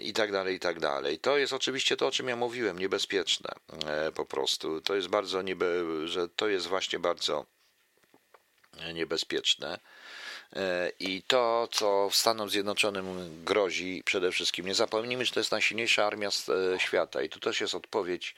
I 0.01 0.13
tak 0.13 0.31
dalej, 0.31 0.55
i 0.55 0.59
tak 0.59 0.79
dalej. 0.79 1.19
To 1.19 1.37
jest 1.37 1.53
oczywiście 1.53 1.97
to, 1.97 2.07
o 2.07 2.11
czym 2.11 2.27
ja 2.27 2.35
mówiłem, 2.35 2.79
niebezpieczne 2.79 3.49
e, 3.85 4.11
po 4.11 4.25
prostu. 4.25 4.81
To 4.81 4.95
jest 4.95 5.07
bardzo 5.07 5.41
niebe, 5.41 5.65
że 6.05 6.29
to 6.29 6.47
jest 6.47 6.67
właśnie 6.67 6.99
bardzo 6.99 7.45
niebezpieczne. 8.93 9.79
I 10.99 11.23
to, 11.27 11.67
co 11.71 12.09
Stanom 12.11 12.49
Zjednoczonym 12.49 13.43
grozi 13.45 14.01
przede 14.05 14.31
wszystkim, 14.31 14.65
nie 14.65 14.75
zapomnijmy, 14.75 15.25
że 15.25 15.31
to 15.31 15.39
jest 15.39 15.51
najsilniejsza 15.51 16.05
armia 16.05 16.29
świata 16.77 17.21
i 17.21 17.29
tu 17.29 17.39
też 17.39 17.61
jest 17.61 17.75
odpowiedź 17.75 18.35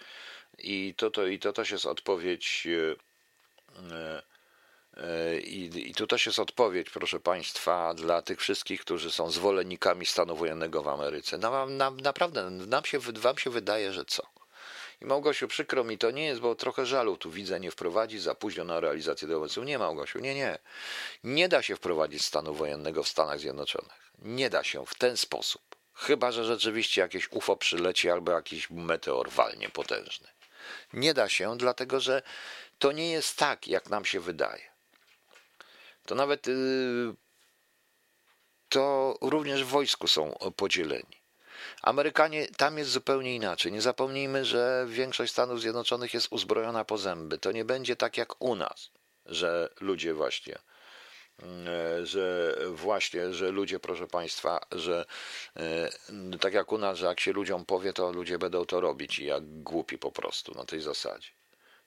i 0.58 0.93
to, 0.97 1.12
to, 1.12 1.27
i 1.27 1.39
to 1.39 1.53
też 1.53 1.71
jest 1.71 1.86
odpowiedź 1.86 2.67
i, 5.43 5.89
I 5.89 5.93
tu 5.93 6.08
też 6.08 6.25
jest 6.25 6.39
odpowiedź, 6.39 6.89
proszę 6.89 7.19
Państwa, 7.19 7.93
dla 7.93 8.21
tych 8.21 8.39
wszystkich, 8.39 8.81
którzy 8.81 9.12
są 9.12 9.31
zwolennikami 9.31 10.05
stanu 10.05 10.36
wojennego 10.36 10.84
w 10.84 10.88
Ameryce. 10.88 11.38
No, 11.38 11.65
naprawdę, 12.01 12.49
nam 12.49 12.86
się, 12.86 12.99
Wam 12.99 13.38
się 13.38 13.49
wydaje, 13.49 13.93
że 13.93 14.05
co? 14.05 14.23
I 15.01 15.05
Małgosiu, 15.05 15.47
przykro 15.47 15.84
mi 15.84 15.97
to 15.97 16.12
nie 16.12 16.25
jest, 16.25 16.41
bo 16.41 16.55
trochę 16.55 16.86
żalu 16.86 17.17
tu 17.17 17.31
widzę, 17.31 17.60
nie 17.60 17.71
wprowadzi 17.71 18.19
za 18.19 18.36
późno 18.36 18.63
na 18.63 18.79
realizację 18.79 19.27
tego 19.27 19.39
pomysłu. 19.39 19.63
Nie, 19.63 19.79
Małgosiu, 19.79 20.19
nie, 20.19 20.36
nie. 20.36 20.58
Nie 21.23 21.49
da 21.49 21.62
się 21.62 21.75
wprowadzić 21.75 22.25
stanu 22.25 22.53
wojennego 22.53 23.03
w 23.03 23.08
Stanach 23.08 23.39
Zjednoczonych. 23.39 24.12
Nie 24.19 24.49
da 24.49 24.63
się 24.63 24.86
w 24.86 24.95
ten 24.95 25.17
sposób. 25.17 25.62
Chyba, 25.93 26.31
że 26.31 26.45
rzeczywiście 26.45 27.01
jakieś 27.01 27.31
UFO 27.31 27.55
przyleci 27.55 28.10
albo 28.10 28.31
jakiś 28.31 28.69
meteor 28.69 29.29
walnie 29.29 29.69
potężny. 29.69 30.27
Nie 30.93 31.13
da 31.13 31.29
się, 31.29 31.58
dlatego 31.58 31.99
że 31.99 32.21
to 32.79 32.91
nie 32.91 33.12
jest 33.12 33.38
tak, 33.38 33.67
jak 33.67 33.89
nam 33.89 34.05
się 34.05 34.19
wydaje 34.19 34.74
to 36.06 36.15
nawet 36.15 36.48
y, 36.48 37.13
to 38.70 39.18
również 39.22 39.63
w 39.63 39.68
wojsku 39.68 40.08
są 40.08 40.38
podzieleni. 40.56 41.26
Amerykanie 41.82 42.48
tam 42.48 42.78
jest 42.78 42.91
zupełnie 42.91 43.36
inaczej. 43.36 43.72
Nie 43.72 43.82
zapomnijmy, 43.82 44.46
że 44.46 44.86
większość 44.89 45.32
Stanów 45.32 45.62
Zjednoczonych 45.62 46.13
jest 46.13 46.28
uzbrojona 46.32 46.86
po 46.86 46.98
zęby. 46.98 47.38
To 47.38 47.52
nie 47.52 47.65
będzie 47.65 47.96
tak 47.96 48.18
jak 48.18 48.41
u 48.41 48.56
nas, 48.56 48.91
że 49.26 49.70
ludzie 49.82 50.13
właśnie 50.13 50.56
y, 51.44 52.06
że 52.06 52.56
właśnie, 52.70 53.34
że 53.34 53.52
ludzie, 53.52 53.80
proszę 53.80 54.08
Państwa, 54.08 54.60
że 54.72 55.06
y, 56.34 56.38
tak 56.39 56.54
jak 56.54 56.72
u 56.72 56.78
nas, 56.78 56.98
że 56.98 57.06
jak 57.06 57.20
się 57.20 57.34
ludziom 57.34 57.65
powie, 57.65 57.94
to 57.94 58.12
ludzie 58.12 58.38
będą 58.38 58.65
to 58.65 58.82
robić 58.82 59.20
i 59.20 59.26
jak 59.26 59.63
głupi 59.63 59.98
po 59.98 60.12
prostu 60.12 60.54
na 60.56 60.65
tej 60.65 60.82
zasadzie. 60.82 61.35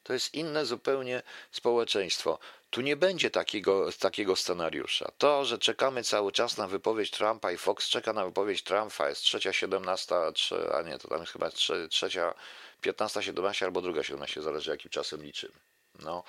To 0.09 0.13
jest 0.13 0.35
inne 0.35 0.67
zupełnie 0.67 1.23
społeczeństwo. 1.51 2.39
Tu 2.71 2.81
nie 2.81 2.97
będzie 2.97 3.31
takiego, 3.31 3.93
takiego 3.93 4.37
scenariusza. 4.37 5.11
To, 5.19 5.45
że 5.45 5.59
czekamy 5.59 6.05
cały 6.05 6.33
czas 6.33 6.57
na 6.57 6.69
wypowiedź 6.69 7.11
Trumpa 7.11 7.53
i 7.53 7.57
Fox 7.59 7.89
czeka 7.89 8.13
na 8.13 8.25
wypowiedź 8.25 8.63
Trumpa, 8.63 9.09
jest 9.09 9.23
trzecia, 9.23 9.53
siedemnasta, 9.53 10.33
a 10.75 10.83
nie, 10.83 10.99
to 10.99 11.09
tam 11.09 11.21
jest 11.21 11.33
chyba 11.33 11.51
trzecia, 11.91 12.35
piętnasta, 12.81 13.23
siedemnaście 13.23 13.65
albo 13.67 13.81
druga 13.81 14.03
siedemnaście, 14.03 14.43
zależy 14.43 14.71
jakim 14.71 14.91
czasem 14.91 15.23
liczymy. 15.23 15.53
No, 15.99 16.25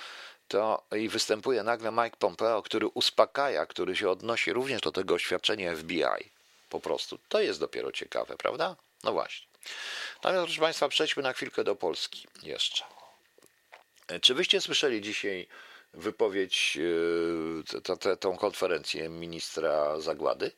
to 0.47 0.83
i 0.97 1.09
występuje 1.09 1.63
nagle 1.63 1.91
Mike 1.91 2.17
Pompeo, 2.19 2.61
który 2.61 2.87
uspokaja, 2.87 3.65
który 3.65 3.95
się 3.95 4.09
odnosi 4.09 4.53
również 4.53 4.81
do 4.81 4.91
tego 4.91 5.15
oświadczenia 5.15 5.75
FBI. 5.75 6.29
Po 6.69 6.79
prostu. 6.79 7.19
To 7.29 7.41
jest 7.41 7.59
dopiero 7.59 7.91
ciekawe, 7.91 8.37
prawda? 8.37 8.75
No 9.03 9.11
właśnie. 9.11 9.47
Natomiast, 10.15 10.45
proszę 10.45 10.61
Państwa, 10.61 10.89
przejdźmy 10.89 11.23
na 11.23 11.33
chwilkę 11.33 11.63
do 11.63 11.75
Polski 11.75 12.27
jeszcze. 12.43 12.98
Czy 14.21 14.33
wyście 14.33 14.61
słyszeli 14.61 15.01
dzisiaj 15.01 15.47
wypowiedź, 15.93 16.77
e, 18.11 18.17
tą 18.17 18.37
konferencję 18.37 19.09
ministra 19.09 19.99
Zagłady? 19.99 20.51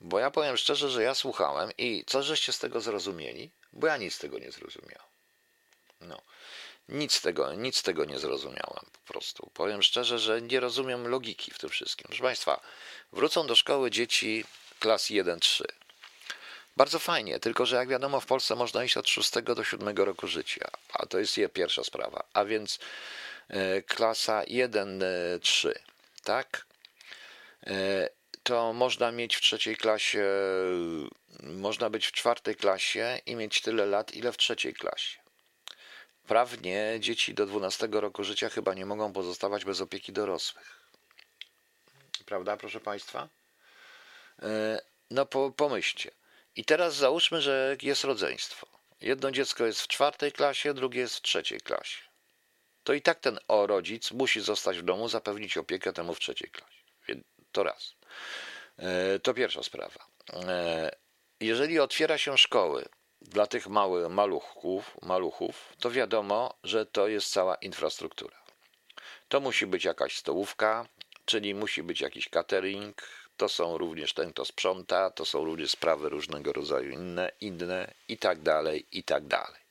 Bo 0.00 0.18
ja 0.18 0.30
powiem 0.30 0.56
szczerze, 0.56 0.90
że 0.90 1.02
ja 1.02 1.14
słuchałem 1.14 1.70
i 1.78 2.04
co 2.06 2.22
żeście 2.22 2.52
z 2.52 2.58
tego 2.58 2.80
zrozumieli? 2.80 3.50
Bo 3.72 3.86
ja 3.86 3.96
nic 3.96 4.14
z 4.14 4.18
tego 4.18 4.38
nie 4.38 4.52
zrozumiałem. 4.52 5.08
No. 6.00 6.22
Nic 6.88 7.20
tego, 7.20 7.54
nic 7.54 7.76
z 7.76 7.82
tego 7.82 8.04
nie 8.04 8.18
zrozumiałem 8.18 8.86
po 8.92 9.12
prostu. 9.12 9.50
Powiem 9.54 9.82
szczerze, 9.82 10.18
że 10.18 10.42
nie 10.42 10.60
rozumiem 10.60 11.08
logiki 11.08 11.50
w 11.50 11.58
tym 11.58 11.70
wszystkim. 11.70 12.04
Proszę 12.06 12.22
Państwa, 12.22 12.60
wrócą 13.12 13.46
do 13.46 13.54
szkoły 13.54 13.90
dzieci 13.90 14.44
klas 14.78 15.10
1-3. 15.10 15.64
Bardzo 16.76 16.98
fajnie, 16.98 17.40
tylko 17.40 17.66
że 17.66 17.76
jak 17.76 17.88
wiadomo 17.88 18.20
w 18.20 18.26
Polsce 18.26 18.54
można 18.54 18.84
iść 18.84 18.96
od 18.96 19.08
6 19.08 19.30
do 19.42 19.64
7 19.64 19.96
roku 19.96 20.26
życia, 20.26 20.70
a 20.92 21.06
to 21.06 21.18
jest 21.18 21.36
pierwsza 21.52 21.84
sprawa. 21.84 22.24
A 22.32 22.44
więc 22.44 22.78
E, 23.52 23.82
klasa 23.82 24.44
1-3, 24.44 25.68
e, 25.68 25.74
tak? 26.24 26.66
E, 27.66 28.08
to 28.42 28.72
można 28.72 29.12
mieć 29.12 29.36
w 29.36 29.40
trzeciej 29.40 29.76
klasie, 29.76 30.24
można 31.42 31.90
być 31.90 32.06
w 32.06 32.12
czwartej 32.12 32.56
klasie 32.56 33.18
i 33.26 33.36
mieć 33.36 33.60
tyle 33.60 33.86
lat, 33.86 34.14
ile 34.14 34.32
w 34.32 34.36
trzeciej 34.36 34.74
klasie. 34.74 35.18
Prawnie 36.26 36.96
dzieci 37.00 37.34
do 37.34 37.46
12 37.46 37.88
roku 37.92 38.24
życia 38.24 38.48
chyba 38.48 38.74
nie 38.74 38.86
mogą 38.86 39.12
pozostawać 39.12 39.64
bez 39.64 39.80
opieki 39.80 40.12
dorosłych. 40.12 40.82
Prawda, 42.26 42.56
proszę 42.56 42.80
Państwa? 42.80 43.28
No 45.10 45.26
pomyślcie. 45.56 46.10
I 46.56 46.64
teraz 46.64 46.94
załóżmy, 46.94 47.40
że 47.40 47.76
jest 47.82 48.04
rodzeństwo. 48.04 48.66
Jedno 49.00 49.30
dziecko 49.30 49.66
jest 49.66 49.80
w 49.80 49.88
czwartej 49.88 50.32
klasie, 50.32 50.74
drugie 50.74 51.00
jest 51.00 51.16
w 51.16 51.22
trzeciej 51.22 51.60
klasie 51.60 52.12
to 52.84 52.92
i 52.92 53.02
tak 53.02 53.20
ten 53.20 53.38
o 53.48 53.66
rodzic 53.66 54.10
musi 54.10 54.40
zostać 54.40 54.78
w 54.78 54.82
domu, 54.82 55.08
zapewnić 55.08 55.56
opiekę 55.56 55.92
temu 55.92 56.14
w 56.14 56.20
trzeciej 56.20 56.50
klasie. 56.50 56.82
To 57.52 57.62
raz. 57.62 57.94
E, 58.78 59.18
to 59.18 59.34
pierwsza 59.34 59.62
sprawa. 59.62 60.06
E, 60.34 60.90
jeżeli 61.40 61.80
otwiera 61.80 62.18
się 62.18 62.38
szkoły 62.38 62.84
dla 63.20 63.46
tych 63.46 63.66
małych 63.66 64.08
maluchów, 64.08 64.96
maluchów, 65.02 65.72
to 65.80 65.90
wiadomo, 65.90 66.54
że 66.64 66.86
to 66.86 67.08
jest 67.08 67.32
cała 67.32 67.54
infrastruktura. 67.54 68.42
To 69.28 69.40
musi 69.40 69.66
być 69.66 69.84
jakaś 69.84 70.16
stołówka, 70.16 70.86
czyli 71.24 71.54
musi 71.54 71.82
być 71.82 72.00
jakiś 72.00 72.28
catering, 72.28 73.02
to 73.36 73.48
są 73.48 73.78
również 73.78 74.14
ten, 74.14 74.32
kto 74.32 74.44
sprząta, 74.44 75.10
to 75.10 75.24
są 75.24 75.44
również 75.44 75.70
sprawy 75.70 76.08
różnego 76.08 76.52
rodzaju 76.52 76.90
inne, 76.90 77.32
inne 77.40 77.94
i 78.08 78.18
tak 78.18 78.42
dalej, 78.42 78.86
i 78.92 79.04
tak 79.04 79.26
dalej. 79.26 79.62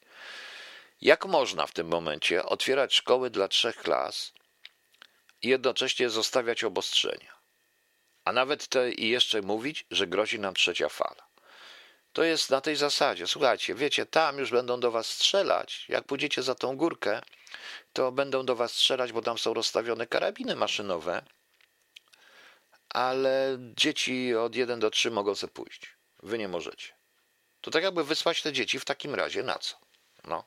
Jak 1.02 1.26
można 1.26 1.68
w 1.68 1.74
tym 1.74 1.88
momencie 1.88 2.46
otwierać 2.46 2.94
szkoły 2.94 3.30
dla 3.30 3.48
trzech 3.48 3.76
klas 3.76 4.34
i 5.42 5.48
jednocześnie 5.48 6.10
zostawiać 6.10 6.64
obostrzenia? 6.64 7.32
A 8.26 8.32
nawet 8.32 8.68
te, 8.68 8.92
i 8.92 9.10
jeszcze 9.10 9.42
mówić, 9.42 9.86
że 9.92 10.08
grozi 10.08 10.40
nam 10.40 10.54
trzecia 10.54 10.90
fala. 10.90 11.32
To 12.14 12.24
jest 12.24 12.50
na 12.50 12.62
tej 12.62 12.76
zasadzie. 12.76 13.28
Słuchajcie, 13.28 13.76
wiecie, 13.76 14.06
tam 14.06 14.38
już 14.38 14.52
będą 14.52 14.80
do 14.80 14.92
was 14.92 15.08
strzelać. 15.08 15.86
Jak 15.90 16.04
pójdziecie 16.04 16.44
za 16.44 16.56
tą 16.56 16.78
górkę, 16.78 17.22
to 17.94 18.12
będą 18.12 18.46
do 18.46 18.56
was 18.56 18.74
strzelać, 18.74 19.12
bo 19.12 19.22
tam 19.22 19.38
są 19.38 19.54
rozstawione 19.54 20.08
karabiny 20.08 20.56
maszynowe. 20.56 21.24
Ale 22.94 23.58
dzieci 23.78 24.36
od 24.36 24.56
1 24.56 24.80
do 24.80 24.90
3 24.90 25.12
mogą 25.12 25.36
sobie 25.36 25.54
pójść. 25.54 25.96
Wy 26.24 26.38
nie 26.38 26.48
możecie. 26.48 26.94
To 27.62 27.72
tak 27.72 27.84
jakby 27.84 28.04
wysłać 28.04 28.42
te 28.42 28.54
dzieci 28.54 28.80
w 28.80 28.86
takim 28.86 29.16
razie 29.16 29.44
na 29.44 29.60
co? 29.60 29.76
No. 30.24 30.44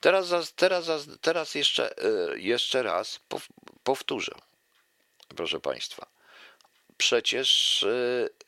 Teraz, 0.00 0.54
teraz, 0.54 0.86
teraz 1.20 1.54
jeszcze, 1.54 1.98
e, 1.98 2.38
jeszcze 2.38 2.82
raz 2.82 3.20
powtórzę, 3.84 4.32
proszę 5.36 5.60
Państwa. 5.60 6.06
Przecież, 6.96 7.82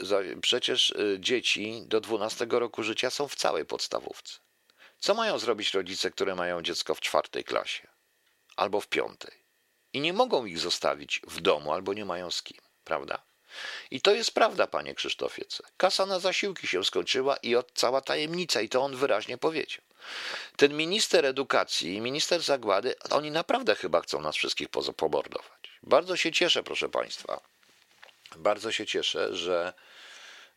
e, 0.04 0.36
przecież 0.40 0.90
e, 0.90 1.20
dzieci 1.20 1.82
do 1.86 2.00
12 2.00 2.46
roku 2.50 2.82
życia 2.82 3.10
są 3.10 3.28
w 3.28 3.34
całej 3.34 3.64
podstawówce. 3.64 4.38
Co 4.98 5.14
mają 5.14 5.38
zrobić 5.38 5.74
rodzice, 5.74 6.10
które 6.10 6.34
mają 6.34 6.62
dziecko 6.62 6.94
w 6.94 7.00
czwartej 7.00 7.44
klasie 7.44 7.88
albo 8.56 8.80
w 8.80 8.88
piątej? 8.88 9.42
I 9.92 10.00
nie 10.00 10.12
mogą 10.12 10.44
ich 10.44 10.58
zostawić 10.58 11.20
w 11.26 11.40
domu 11.40 11.72
albo 11.72 11.94
nie 11.94 12.04
mają 12.04 12.30
z 12.30 12.42
kim, 12.42 12.61
prawda? 12.84 13.22
I 13.90 14.00
to 14.00 14.14
jest 14.14 14.30
prawda, 14.30 14.66
panie 14.66 14.94
Krzysztofie 14.94 15.44
C. 15.44 15.62
Kasa 15.76 16.06
na 16.06 16.18
zasiłki 16.18 16.66
się 16.66 16.84
skończyła 16.84 17.36
i 17.36 17.56
od 17.56 17.72
cała 17.72 18.00
tajemnica, 18.00 18.60
i 18.60 18.68
to 18.68 18.82
on 18.82 18.96
wyraźnie 18.96 19.38
powiedział. 19.38 19.84
Ten 20.56 20.76
minister 20.76 21.26
edukacji 21.26 21.94
i 21.94 22.00
minister 22.00 22.42
zagłady, 22.42 22.94
oni 23.10 23.30
naprawdę 23.30 23.74
chyba 23.74 24.00
chcą 24.00 24.20
nas 24.20 24.36
wszystkich 24.36 24.68
pomordować. 24.96 25.70
Bardzo 25.82 26.16
się 26.16 26.32
cieszę, 26.32 26.62
proszę 26.62 26.88
państwa. 26.88 27.40
Bardzo 28.36 28.72
się 28.72 28.86
cieszę, 28.86 29.36
że 29.36 29.72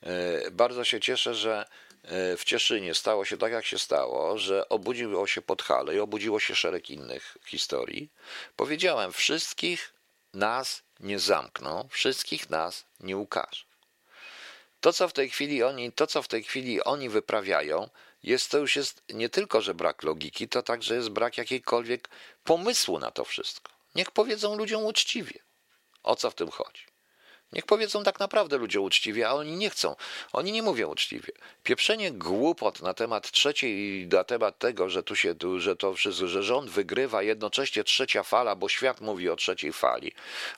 e, 0.03 0.51
bardzo 0.51 0.83
się 0.83 0.99
cieszę, 0.99 1.35
że 1.35 1.65
e, 2.03 2.37
w 2.37 2.43
Cieszynie 2.43 2.95
stało 2.95 3.25
się 3.25 3.37
tak, 3.37 3.51
jak 3.51 3.65
się 3.65 3.79
stało, 3.79 4.37
że 4.37 4.69
obudziło 4.69 5.27
się 5.27 5.41
Podhale 5.41 5.95
i 5.95 5.99
obudziło 5.99 6.39
się 6.39 6.55
szereg 6.55 6.89
innych 6.89 7.37
historii. 7.45 8.09
Powiedziałem, 8.55 9.13
wszystkich 9.13 9.94
nas 10.35 10.83
nie 10.99 11.19
zamkną, 11.19 11.87
wszystkich 11.91 12.49
nas 12.49 12.85
nie 12.99 13.17
ukażą. 13.17 13.65
To, 14.81 14.93
co 14.93 15.07
w 15.07 15.13
tej 15.13 15.29
chwili 15.29 15.63
oni, 15.63 15.91
to, 15.91 16.07
co 16.07 16.21
w 16.21 16.27
tej 16.27 16.43
chwili 16.43 16.83
oni 16.83 17.09
wyprawiają, 17.09 17.89
jest 18.23 18.51
to 18.51 18.57
już 18.57 18.75
jest 18.75 19.03
nie 19.09 19.29
tylko, 19.29 19.61
że 19.61 19.73
brak 19.73 20.03
logiki, 20.03 20.47
to 20.47 20.63
także 20.63 20.95
jest 20.95 21.09
brak 21.09 21.37
jakiejkolwiek 21.37 22.09
pomysłu 22.43 22.99
na 22.99 23.11
to 23.11 23.25
wszystko. 23.25 23.71
Niech 23.95 24.11
powiedzą 24.11 24.55
ludziom 24.55 24.85
uczciwie, 24.85 25.39
o 26.03 26.15
co 26.15 26.31
w 26.31 26.35
tym 26.35 26.51
chodzi. 26.51 26.94
Niech 27.55 27.65
powiedzą 27.65 28.03
tak 28.03 28.19
naprawdę 28.19 28.57
ludzie 28.57 28.79
uczciwie, 28.79 29.29
a 29.29 29.33
oni 29.33 29.51
nie 29.57 29.69
chcą. 29.69 29.95
Oni 30.33 30.51
nie 30.51 30.63
mówią 30.63 30.89
uczciwie. 30.89 31.33
Pieprzenie 31.63 32.11
głupot 32.11 32.81
na 32.81 32.93
temat 32.93 33.31
trzeciej, 33.31 34.07
na 34.07 34.23
temat 34.23 34.59
tego, 34.59 34.89
że 34.89 35.03
tu 35.03 35.15
się, 35.15 35.35
że 35.57 35.75
to 35.75 35.93
wszystko, 35.93 36.27
że 36.27 36.43
rząd 36.43 36.69
wygrywa 36.69 37.23
jednocześnie 37.23 37.83
trzecia 37.83 38.23
fala, 38.23 38.55
bo 38.55 38.69
świat 38.69 39.01
mówi 39.01 39.29
o 39.29 39.35
trzeciej 39.35 39.73
fali, 39.73 40.11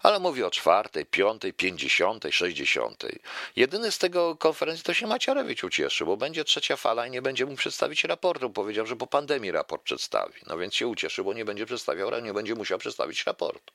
ale 0.03 0.19
mówi 0.19 0.43
o 0.43 0.51
czwartej, 0.51 1.05
piątej, 1.05 1.53
pięćdziesiątej, 1.53 2.31
sześćdziesiątej. 2.31 3.19
Jedyny 3.55 3.91
z 3.91 3.97
tego 3.97 4.35
konferencji 4.35 4.83
to 4.83 4.93
się 4.93 5.07
Macierewicz 5.07 5.63
ucieszy, 5.63 6.05
bo 6.05 6.17
będzie 6.17 6.43
trzecia 6.43 6.75
fala 6.75 7.07
i 7.07 7.11
nie 7.11 7.21
będzie 7.21 7.45
mógł 7.45 7.57
przedstawić 7.57 8.03
raportu. 8.03 8.49
Powiedział, 8.49 8.85
że 8.85 8.95
po 8.95 9.07
pandemii 9.07 9.51
raport 9.51 9.83
przedstawi. 9.83 10.41
No 10.47 10.57
więc 10.57 10.75
się 10.75 10.87
ucieszy, 10.87 11.23
bo 11.23 11.33
nie 11.33 11.45
będzie 11.45 11.65
przedstawiał, 11.65 12.21
nie 12.21 12.33
będzie 12.33 12.55
musiał 12.55 12.77
przedstawić 12.77 13.25
raportu. 13.25 13.73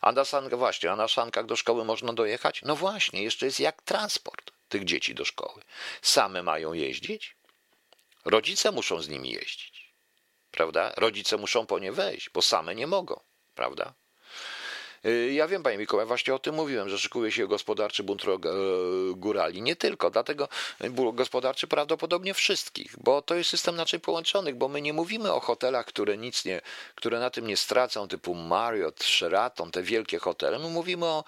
A 0.00 0.12
na 0.12 0.24
sankach, 0.24 0.58
właśnie, 0.58 0.92
a 0.92 0.96
na 0.96 1.08
sankach 1.08 1.46
do 1.46 1.56
szkoły 1.56 1.84
można 1.84 2.12
dojechać? 2.12 2.62
No 2.64 2.76
właśnie, 2.76 3.22
jeszcze 3.22 3.46
jest 3.46 3.60
jak 3.60 3.82
transport 3.82 4.50
tych 4.68 4.84
dzieci 4.84 5.14
do 5.14 5.24
szkoły. 5.24 5.62
Same 6.02 6.42
mają 6.42 6.72
jeździć? 6.72 7.36
Rodzice 8.24 8.72
muszą 8.72 9.02
z 9.02 9.08
nimi 9.08 9.30
jeździć. 9.30 9.92
Prawda? 10.50 10.92
Rodzice 10.96 11.36
muszą 11.36 11.66
po 11.66 11.78
nie 11.78 11.92
wejść, 11.92 12.30
bo 12.30 12.42
same 12.42 12.74
nie 12.74 12.86
mogą. 12.86 13.20
Prawda? 13.54 13.92
Y, 15.06 15.32
ja 15.32 15.48
wiem, 15.48 15.62
panie 15.62 15.78
Mikołaj, 15.78 16.06
właśnie 16.06 16.34
o 16.34 16.38
tym 16.38 16.54
mówiłem, 16.54 16.88
że 16.88 16.98
szykuje 16.98 17.32
się 17.32 17.48
gospodarczy 17.48 18.02
bunt 18.02 18.24
e, 18.24 18.28
górali. 19.16 19.62
Nie 19.62 19.76
tylko, 19.76 20.10
dlatego 20.10 20.48
gospodarczy 21.12 21.66
prawdopodobnie 21.66 22.34
wszystkich, 22.34 22.94
bo 22.98 23.22
to 23.22 23.34
jest 23.34 23.50
system 23.50 23.76
naczyń 23.76 24.00
połączonych, 24.00 24.56
bo 24.56 24.68
my 24.68 24.82
nie 24.82 24.92
mówimy 24.92 25.32
o 25.32 25.40
hotelach, 25.40 25.86
które 25.86 26.16
nic 26.16 26.44
nie, 26.44 26.60
które 26.94 27.20
na 27.20 27.30
tym 27.30 27.46
nie 27.46 27.56
stracą, 27.56 28.08
typu 28.08 28.34
Marriott, 28.34 29.04
Sheraton, 29.04 29.70
te 29.70 29.82
wielkie 29.82 30.18
hotele. 30.18 30.58
My 30.58 30.68
mówimy 30.68 31.06
o 31.06 31.24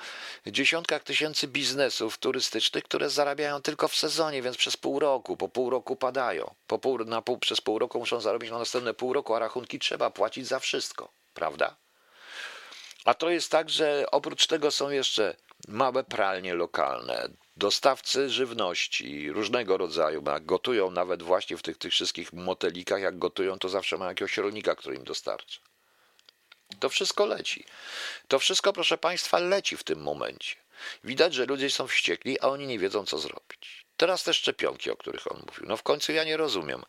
dziesiątkach 0.47 1.03
tysięcy 1.03 1.49
biznesów 1.49 2.19
turystycznych, 2.19 2.85
które 2.85 3.11
zarabiają 3.11 3.63
tylko 3.63 3.89
w 3.89 3.97
sezonie, 3.97 4.43
więc 4.43 4.57
przez 4.57 4.77
pół 4.77 4.99
roku, 4.99 5.37
po 5.37 5.49
pół 5.49 5.71
roku 5.71 5.97
padają. 5.97 6.55
Po 6.67 6.79
pół, 6.79 6.99
na 6.99 7.23
pół, 7.23 7.39
przez 7.39 7.61
pół 7.61 7.79
roku 7.79 7.99
muszą 7.99 8.21
zarobić 8.21 8.51
na 8.51 8.59
następne 8.59 8.95
pół 8.95 9.13
roku, 9.13 9.35
a 9.35 9.39
rachunki 9.39 9.79
trzeba 9.79 10.11
płacić 10.11 10.47
za 10.47 10.59
wszystko, 10.59 11.09
prawda? 11.35 11.88
A 13.09 13.15
to 13.15 13.31
jest 13.31 13.51
tak, 13.51 13.71
że 13.71 14.05
oprócz 14.11 14.47
tego 14.47 14.71
są 14.71 14.91
jeszcze 14.91 15.37
małe 15.69 16.05
pralnie 16.05 16.55
lokalne, 16.55 17.29
dostawcy 17.57 18.31
żywności 18.31 19.33
różnego 19.33 19.77
rodzaju, 19.77 20.23
jak 20.27 20.47
gotują 20.47 20.91
nawet 20.91 21.23
właśnie 21.23 21.57
w 21.57 21.63
tych, 21.63 21.79
tych 21.79 21.93
wszystkich 21.93 22.33
motelikach, 22.33 23.01
jak 23.01 23.19
gotują, 23.19 23.59
to 23.59 23.69
zawsze 23.69 23.99
mają 23.99 24.09
jakiegoś 24.11 24.37
rolnika, 24.37 24.75
który 24.75 24.97
im 24.97 25.05
dostarcza. 25.05 25.61
To 26.81 26.89
wszystko 26.89 27.27
leci. 27.27 27.65
To 28.29 28.39
wszystko, 28.39 28.73
proszę 28.73 28.99
Państwa, 28.99 29.39
leci 29.39 29.77
w 29.77 29.85
tym 29.85 30.03
momencie. 30.03 30.57
Widać, 31.05 31.35
że 31.35 31.47
ludzie 31.47 31.71
są 31.71 31.87
wściekli, 31.87 32.41
a 32.41 32.49
oni 32.49 32.67
nie 32.67 32.79
wiedzą, 32.79 33.07
co 33.07 33.19
zrobić. 33.19 33.88
Teraz 33.99 34.25
te 34.25 34.35
szczepionki, 34.35 34.91
o 34.91 34.97
których 34.97 35.33
on 35.33 35.43
mówił. 35.47 35.67
No 35.69 35.77
w 35.77 35.83
końcu 35.83 36.13
ja 36.13 36.25
nie 36.25 36.37
rozumiem. 36.37 36.83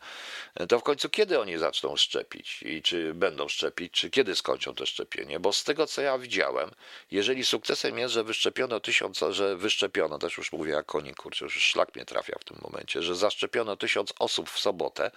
To 0.70 0.80
w 0.80 0.84
końcu 0.84 1.10
kiedy 1.10 1.40
oni 1.40 1.58
zaczną 1.58 1.96
szczepić 1.96 2.64
i 2.64 2.82
czy 2.82 3.14
będą 3.14 3.48
szczepić, 3.48 3.94
czy 3.94 4.10
kiedy 4.10 4.36
skończą 4.36 4.76
to 4.76 4.86
szczepienie? 4.86 5.40
Bo 5.40 5.54
z 5.54 5.64
tego, 5.64 5.88
co 5.88 6.02
ja 6.02 6.18
widziałem, 6.18 6.72
jeżeli 7.12 7.46
sukcesem 7.46 7.98
jest, 7.98 8.14
że 8.14 8.24
wyszczepiono 8.24 8.80
tysiąc, 8.80 9.20
że 9.30 9.56
wyszczepiono, 9.56 10.20
też 10.20 10.38
już 10.38 10.52
mówię 10.52 10.72
jak 10.72 10.86
koni, 10.86 11.16
kurczę, 11.16 11.46
już 11.46 11.54
szlak 11.64 11.96
mnie 11.96 12.06
trafia 12.06 12.38
w 12.40 12.44
tym 12.44 12.58
momencie, 12.62 13.04
że 13.04 13.16
zaszczepiono 13.16 13.78
tysiąc 13.78 14.14
osób 14.20 14.50
w 14.50 14.60
sobotę, 14.60 15.12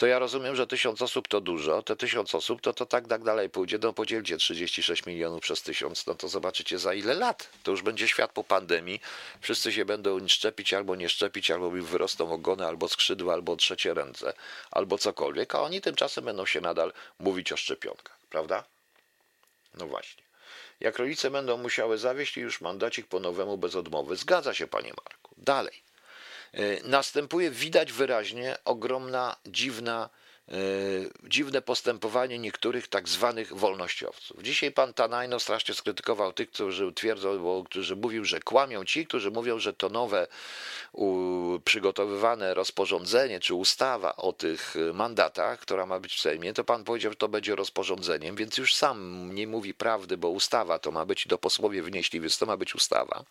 to 0.00 0.06
ja 0.06 0.18
rozumiem, 0.18 0.56
że 0.56 0.66
tysiąc 0.66 1.02
osób 1.02 1.28
to 1.28 1.40
dużo, 1.40 1.82
te 1.82 1.96
tysiąc 1.96 2.34
osób 2.34 2.60
to, 2.60 2.72
to 2.72 2.86
tak, 2.86 3.08
tak 3.08 3.24
dalej 3.24 3.50
pójdzie, 3.50 3.78
no 3.82 3.92
podzielcie 3.92 4.36
36 4.36 5.06
milionów 5.06 5.40
przez 5.40 5.62
tysiąc, 5.62 6.06
no 6.06 6.14
to 6.14 6.28
zobaczycie 6.28 6.78
za 6.78 6.94
ile 6.94 7.14
lat. 7.14 7.48
To 7.62 7.70
już 7.70 7.82
będzie 7.82 8.08
świat 8.08 8.32
po 8.32 8.44
pandemii, 8.44 9.00
wszyscy 9.40 9.72
się 9.72 9.84
będą 9.84 10.28
szczepić 10.28 10.74
albo 10.74 10.96
nie 10.96 11.08
szczepić, 11.08 11.50
albo 11.50 11.70
mi 11.70 11.80
wyrosną 11.80 12.32
ogony, 12.32 12.66
albo 12.66 12.88
skrzydła, 12.88 13.34
albo 13.34 13.56
trzecie 13.56 13.94
ręce, 13.94 14.32
albo 14.70 14.98
cokolwiek, 14.98 15.54
a 15.54 15.60
oni 15.60 15.80
tymczasem 15.80 16.24
będą 16.24 16.46
się 16.46 16.60
nadal 16.60 16.92
mówić 17.18 17.52
o 17.52 17.56
szczepionkach, 17.56 18.18
prawda? 18.30 18.64
No 19.74 19.86
właśnie. 19.86 20.22
Jak 20.80 20.98
rodzice 20.98 21.30
będą 21.30 21.56
musiały 21.56 21.98
zawieść 21.98 22.36
już 22.36 22.60
mandacik 22.60 23.06
po 23.06 23.20
nowemu 23.20 23.58
bez 23.58 23.74
odmowy. 23.74 24.16
Zgadza 24.16 24.54
się, 24.54 24.66
panie 24.66 24.92
Marku. 25.04 25.34
Dalej. 25.36 25.89
E, 26.52 26.88
następuje, 26.88 27.50
widać 27.50 27.92
wyraźnie, 27.92 28.56
ogromna, 28.64 29.36
dziwna, 29.46 30.10
e, 30.48 30.54
dziwne 31.24 31.62
postępowanie 31.62 32.38
niektórych 32.38 32.88
tak 32.88 33.08
zwanych 33.08 33.56
wolnościowców. 33.56 34.42
Dzisiaj 34.42 34.72
pan 34.72 34.94
Tanajno 34.94 35.40
strasznie 35.40 35.74
skrytykował 35.74 36.32
tych, 36.32 36.50
którzy 36.50 36.92
twierdzą, 36.92 37.38
bo, 37.38 37.64
którzy 37.64 37.96
mówił, 37.96 38.24
że 38.24 38.40
kłamią 38.40 38.84
ci, 38.84 39.06
którzy 39.06 39.30
mówią, 39.30 39.58
że 39.58 39.72
to 39.72 39.88
nowe 39.88 40.26
przygotowywane 41.64 42.54
rozporządzenie 42.54 43.40
czy 43.40 43.54
ustawa 43.54 44.16
o 44.16 44.32
tych 44.32 44.74
mandatach, 44.94 45.60
która 45.60 45.86
ma 45.86 46.00
być 46.00 46.14
w 46.14 46.20
Sejmie, 46.20 46.52
to 46.52 46.64
pan 46.64 46.84
powiedział, 46.84 47.12
że 47.12 47.16
to 47.16 47.28
będzie 47.28 47.56
rozporządzeniem, 47.56 48.36
więc 48.36 48.58
już 48.58 48.74
sam 48.74 49.30
nie 49.34 49.46
mówi 49.46 49.74
prawdy, 49.74 50.16
bo 50.16 50.28
ustawa 50.28 50.78
to 50.78 50.90
ma 50.90 51.06
być, 51.06 51.26
do 51.26 51.38
posłowie 51.38 51.82
wnieśli, 51.82 52.20
więc 52.20 52.38
to 52.38 52.46
ma 52.46 52.56
być 52.56 52.74
ustawa 52.74 53.24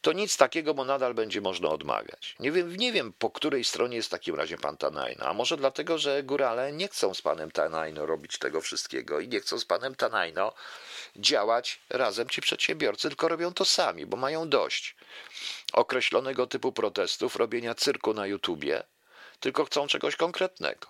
to 0.00 0.12
nic 0.12 0.36
takiego, 0.36 0.74
bo 0.74 0.84
nadal 0.84 1.14
będzie 1.14 1.40
można 1.40 1.68
odmawiać. 1.68 2.36
Nie 2.40 2.52
wiem, 2.52 2.76
nie 2.76 2.92
wiem 2.92 3.12
po 3.12 3.30
której 3.30 3.64
stronie 3.64 3.96
jest 3.96 4.08
w 4.08 4.10
takim 4.10 4.34
razie 4.34 4.58
pan 4.58 4.76
Tanajno, 4.76 5.24
a 5.24 5.34
może 5.34 5.56
dlatego, 5.56 5.98
że 5.98 6.22
górale 6.22 6.72
nie 6.72 6.88
chcą 6.88 7.14
z 7.14 7.22
panem 7.22 7.50
Tanajno 7.50 8.06
robić 8.06 8.38
tego 8.38 8.60
wszystkiego 8.60 9.20
i 9.20 9.28
nie 9.28 9.40
chcą 9.40 9.58
z 9.58 9.64
panem 9.64 9.94
Tanajno 9.94 10.52
działać 11.16 11.80
razem 11.90 12.28
ci 12.28 12.40
przedsiębiorcy, 12.40 13.08
tylko 13.08 13.28
robią 13.28 13.54
to 13.54 13.64
sami, 13.64 14.06
bo 14.06 14.16
mają 14.16 14.48
dość 14.48 14.96
określonego 15.72 16.46
typu 16.46 16.72
protestów, 16.72 17.36
robienia 17.36 17.74
cyrku 17.74 18.14
na 18.14 18.26
YouTubie, 18.26 18.82
tylko 19.40 19.64
chcą 19.64 19.86
czegoś 19.86 20.16
konkretnego. 20.16 20.86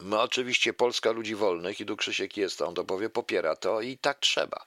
My 0.00 0.20
oczywiście 0.20 0.72
Polska 0.72 1.10
Ludzi 1.10 1.34
Wolnych 1.34 1.80
i 1.80 1.86
tu 1.86 1.96
Krzysiek 1.96 2.36
jest, 2.36 2.62
on 2.62 2.74
to 2.74 2.84
powie, 2.84 3.10
popiera 3.10 3.56
to 3.56 3.80
i 3.80 3.98
tak 3.98 4.18
trzeba. 4.18 4.66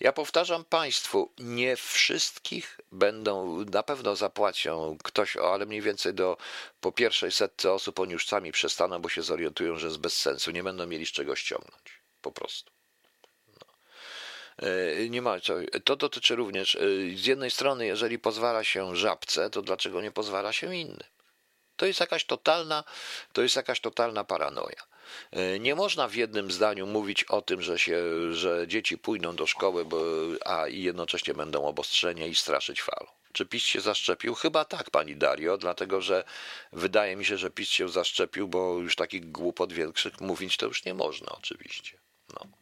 Ja 0.00 0.12
powtarzam 0.12 0.64
Państwu, 0.64 1.32
nie 1.38 1.76
wszystkich 1.76 2.80
będą, 2.92 3.64
na 3.64 3.82
pewno 3.82 4.16
zapłacią 4.16 4.98
ktoś, 5.04 5.36
ale 5.36 5.66
mniej 5.66 5.82
więcej 5.82 6.14
do 6.14 6.36
po 6.80 6.92
pierwszej 6.92 7.32
setce 7.32 7.72
osób 7.72 8.00
oni 8.00 8.12
już 8.12 8.26
sami 8.26 8.52
przestaną, 8.52 8.98
bo 8.98 9.08
się 9.08 9.22
zorientują, 9.22 9.78
że 9.78 9.86
jest 9.86 9.98
bez 9.98 10.16
sensu, 10.16 10.50
nie 10.50 10.62
będą 10.62 10.86
mieli 10.86 11.06
z 11.06 11.12
czego 11.12 11.36
ściągnąć. 11.36 12.00
Po 12.22 12.32
prostu. 12.32 12.72
No. 13.48 13.66
E, 14.68 15.08
nie 15.08 15.22
ma 15.22 15.40
co. 15.40 15.54
To 15.84 15.96
dotyczy 15.96 16.36
również, 16.36 16.74
e, 16.74 16.78
z 17.16 17.26
jednej 17.26 17.50
strony, 17.50 17.86
jeżeli 17.86 18.18
pozwala 18.18 18.64
się 18.64 18.96
żabce, 18.96 19.50
to 19.50 19.62
dlaczego 19.62 20.02
nie 20.02 20.10
pozwala 20.10 20.52
się 20.52 20.76
innym? 20.76 21.10
To 21.76 21.86
jest 21.86 22.00
jakaś 22.00 22.24
totalna, 22.24 22.84
to 23.32 23.42
jest 23.42 23.56
jakaś 23.56 23.80
totalna 23.80 24.24
paranoja. 24.24 24.89
E, 25.30 25.58
nie 25.58 25.74
można 25.74 26.08
w 26.08 26.14
jednym 26.14 26.50
zdaniu 26.50 26.86
mówić 26.86 27.24
o 27.24 27.42
tym, 27.42 27.62
że, 27.62 27.78
się, 27.78 28.02
że 28.32 28.68
dzieci 28.68 28.98
pójdą 28.98 29.36
do 29.36 29.46
szkoły, 29.46 29.84
bo, 29.84 30.02
a 30.44 30.68
i 30.68 30.82
jednocześnie 30.82 31.34
będą 31.34 31.66
obostrzenia 31.66 32.26
i 32.26 32.34
straszyć 32.34 32.82
falą. 32.82 33.06
Czy 33.32 33.46
PiS 33.46 33.62
się 33.62 33.80
zaszczepił? 33.80 34.34
Chyba 34.34 34.64
tak, 34.64 34.90
pani 34.90 35.16
Dario, 35.16 35.58
dlatego 35.58 36.00
że 36.00 36.24
wydaje 36.72 37.16
mi 37.16 37.24
się, 37.24 37.38
że 37.38 37.50
PiS 37.50 37.68
się 37.68 37.88
zaszczepił, 37.88 38.48
bo 38.48 38.78
już 38.78 38.96
takich 38.96 39.30
głupot 39.30 39.72
większych 39.72 40.20
mówić 40.20 40.56
to 40.56 40.66
już 40.66 40.84
nie 40.84 40.94
można, 40.94 41.28
oczywiście. 41.28 41.98
No. 42.34 42.59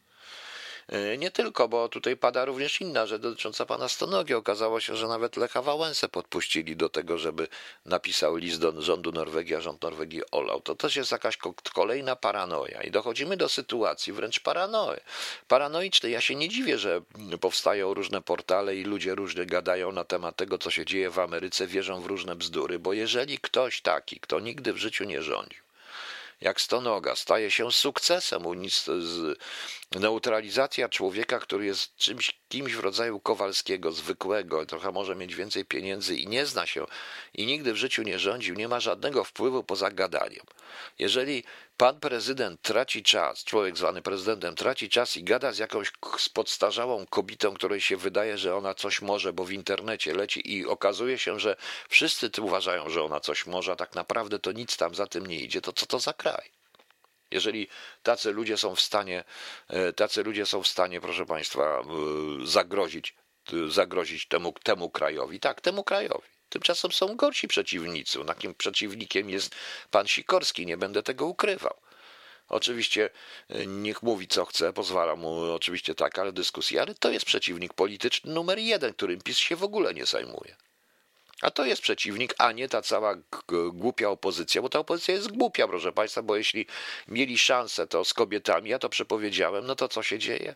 E, 0.89 1.19
nie 1.19 1.31
tylko, 1.31 1.69
bo 1.69 1.89
tutaj 1.89 2.17
pada 2.17 2.45
również 2.45 2.81
inna 2.81 3.07
rzecz 3.07 3.23
dotycząca 3.23 3.67
pana 3.67 3.89
Stonogi. 3.89 4.35
Okazało 4.35 4.81
się, 4.81 4.97
że 4.97 5.09
nawet 5.09 5.37
Lecha 5.37 5.63
Wałęsę 5.63 6.09
podpuścili 6.09 6.77
do 6.77 6.89
tego, 6.89 7.19
żeby 7.19 7.49
napisał 7.85 8.37
list 8.37 8.61
do 8.61 8.83
rządu 8.83 9.13
Norwegii, 9.13 9.55
a 9.55 9.61
rząd 9.61 9.83
Norwegii 9.83 10.23
olał. 10.31 10.61
To 10.61 10.75
też 10.75 10.97
jest 10.97 11.13
jakaś 11.13 11.39
kolejna 11.75 12.17
paranoja 12.17 12.83
i 12.83 12.91
dochodzimy 12.91 13.37
do 13.37 13.49
sytuacji 13.49 14.13
wręcz 14.13 14.41
paranoi. 14.41 15.01
paranoicznej. 15.49 16.13
Ja 16.13 16.21
się 16.21 16.35
nie 16.35 16.49
dziwię, 16.49 16.79
że 16.79 17.01
powstają 17.41 17.95
różne 17.95 18.23
portale 18.23 18.77
i 18.77 18.85
ludzie 18.85 19.15
różnie 19.15 19.47
gadają 19.47 19.93
na 19.93 20.05
temat 20.05 20.37
tego, 20.37 20.59
co 20.59 20.71
się 20.71 20.85
dzieje 20.85 21.11
w 21.11 21.19
Ameryce, 21.19 21.67
wierzą 21.67 22.01
w 22.01 22.07
różne 22.07 22.37
bzdury, 22.37 22.79
bo 22.79 22.93
jeżeli 22.93 23.39
ktoś 23.39 23.81
taki, 23.81 24.21
kto 24.21 24.41
nigdy 24.41 24.73
w 24.73 24.77
życiu 24.77 25.05
nie 25.05 25.23
rządził, 25.23 25.68
jak 26.41 26.61
stonoga, 26.61 27.17
staje 27.17 27.51
się 27.51 27.73
sukcesem. 27.73 28.43
Neutralizacja 29.93 30.89
człowieka, 30.89 31.39
który 31.39 31.67
jest 31.67 31.97
czymś, 31.97 32.41
kimś 32.49 32.75
w 32.75 32.81
rodzaju 32.81 33.21
Kowalskiego, 33.21 33.93
zwykłego, 33.93 34.67
trochę 34.67 34.93
może 34.93 35.17
mieć 35.17 35.35
więcej 35.35 35.65
pieniędzy 35.65 36.17
i 36.17 36.27
nie 36.27 36.47
zna 36.47 36.67
się 36.67 36.87
i 37.35 37.47
nigdy 37.47 37.73
w 37.73 37.77
życiu 37.77 38.03
nie 38.03 38.19
rządził, 38.19 38.55
nie 38.55 38.69
ma 38.69 38.81
żadnego 38.81 39.25
wpływu 39.25 39.65
poza 39.65 39.91
gadaniem. 39.91 40.45
Jeżeli 40.99 41.45
pan 41.77 42.01
prezydent 42.01 42.63
traci 42.63 43.03
czas, 43.03 43.45
człowiek 43.45 43.77
zwany 43.77 44.03
prezydentem 44.03 44.55
traci 44.55 44.89
czas 44.89 45.17
i 45.17 45.25
gada 45.25 45.53
z 45.53 45.59
jakąś 45.59 45.93
podstarzałą 46.35 47.07
kobietą, 47.07 47.55
której 47.55 47.81
się 47.81 47.97
wydaje, 47.97 48.39
że 48.39 48.57
ona 48.57 48.75
coś 48.75 49.03
może, 49.03 49.33
bo 49.33 49.45
w 49.45 49.53
internecie 49.53 50.15
leci 50.15 50.53
i 50.53 50.67
okazuje 50.67 51.19
się, 51.19 51.41
że 51.41 51.57
wszyscy 51.89 52.31
uważają, 52.41 52.91
że 52.91 53.03
ona 53.03 53.21
coś 53.21 53.47
może, 53.47 53.73
a 53.73 53.77
tak 53.77 53.95
naprawdę 53.95 54.39
to 54.39 54.53
nic 54.53 54.77
tam 54.77 54.95
za 54.95 55.07
tym 55.07 55.27
nie 55.27 55.41
idzie, 55.41 55.61
to 55.61 55.73
co 55.73 55.87
to 55.87 55.99
za 55.99 56.13
kraj? 56.13 56.58
Jeżeli 57.31 57.69
tacy 58.03 58.33
ludzie 58.33 58.57
są 58.57 58.75
w 58.75 58.81
stanie, 58.81 59.25
e, 59.69 59.93
tacy 59.93 60.23
ludzie 60.23 60.47
są 60.47 60.63
w 60.63 60.69
stanie, 60.69 61.01
proszę 61.01 61.27
Państwa, 61.27 61.63
e, 61.63 61.85
zagrozić 62.47 63.15
zagrozić 63.69 64.29
temu, 64.29 64.53
temu 64.63 64.91
krajowi. 64.91 65.41
Tak, 65.41 65.61
temu 65.61 65.85
krajowi. 65.85 66.29
Tymczasem 66.49 66.93
są 66.93 67.17
gorsi 67.17 67.49
przeciwnicy. 67.49 68.25
Takim 68.25 68.55
przeciwnikiem 68.55 69.31
jest 69.31 69.55
pan 69.91 70.07
Sikorski, 70.07 70.67
nie 70.67 70.77
będę 70.77 71.03
tego 71.03 71.27
ukrywał. 71.27 71.75
Oczywiście 72.49 73.11
e, 73.49 73.67
niech 73.67 74.03
mówi 74.03 74.29
co 74.29 74.45
chce, 74.45 74.73
pozwalam 74.73 75.19
mu 75.19 75.53
oczywiście 75.53 75.95
tak, 75.95 76.19
ale 76.19 76.33
dyskusji, 76.33 76.79
ale 76.79 76.95
to 76.95 77.11
jest 77.11 77.27
przeciwnik 77.27 77.75
polityczny 77.75 78.33
numer 78.33 78.59
jeden, 78.59 78.93
którym 78.93 79.21
PiS 79.21 79.39
się 79.39 79.57
w 79.57 79.63
ogóle 79.63 79.95
nie 79.95 80.07
zajmuje. 80.07 80.57
A 81.43 81.51
to 81.51 81.65
jest 81.65 81.83
przeciwnik, 81.83 82.35
a 82.39 82.53
nie 82.53 82.69
ta 82.69 82.83
cała 82.83 83.15
głupia 83.73 84.11
opozycja, 84.11 84.63
bo 84.63 84.69
ta 84.69 84.79
opozycja 84.79 85.15
jest 85.15 85.33
głupia, 85.33 85.69
proszę 85.69 85.93
Państwa, 85.93 86.23
bo 86.23 86.37
jeśli 86.37 86.67
mieli 87.09 87.39
szansę 87.39 87.87
to 87.87 88.05
z 88.05 88.15
kobietami, 88.15 88.71
ja 88.71 88.79
to 88.79 88.89
przepowiedziałem, 88.89 89.67
no 89.67 89.75
to 89.75 89.89
co 89.89 90.03
się 90.03 90.19
dzieje? 90.19 90.55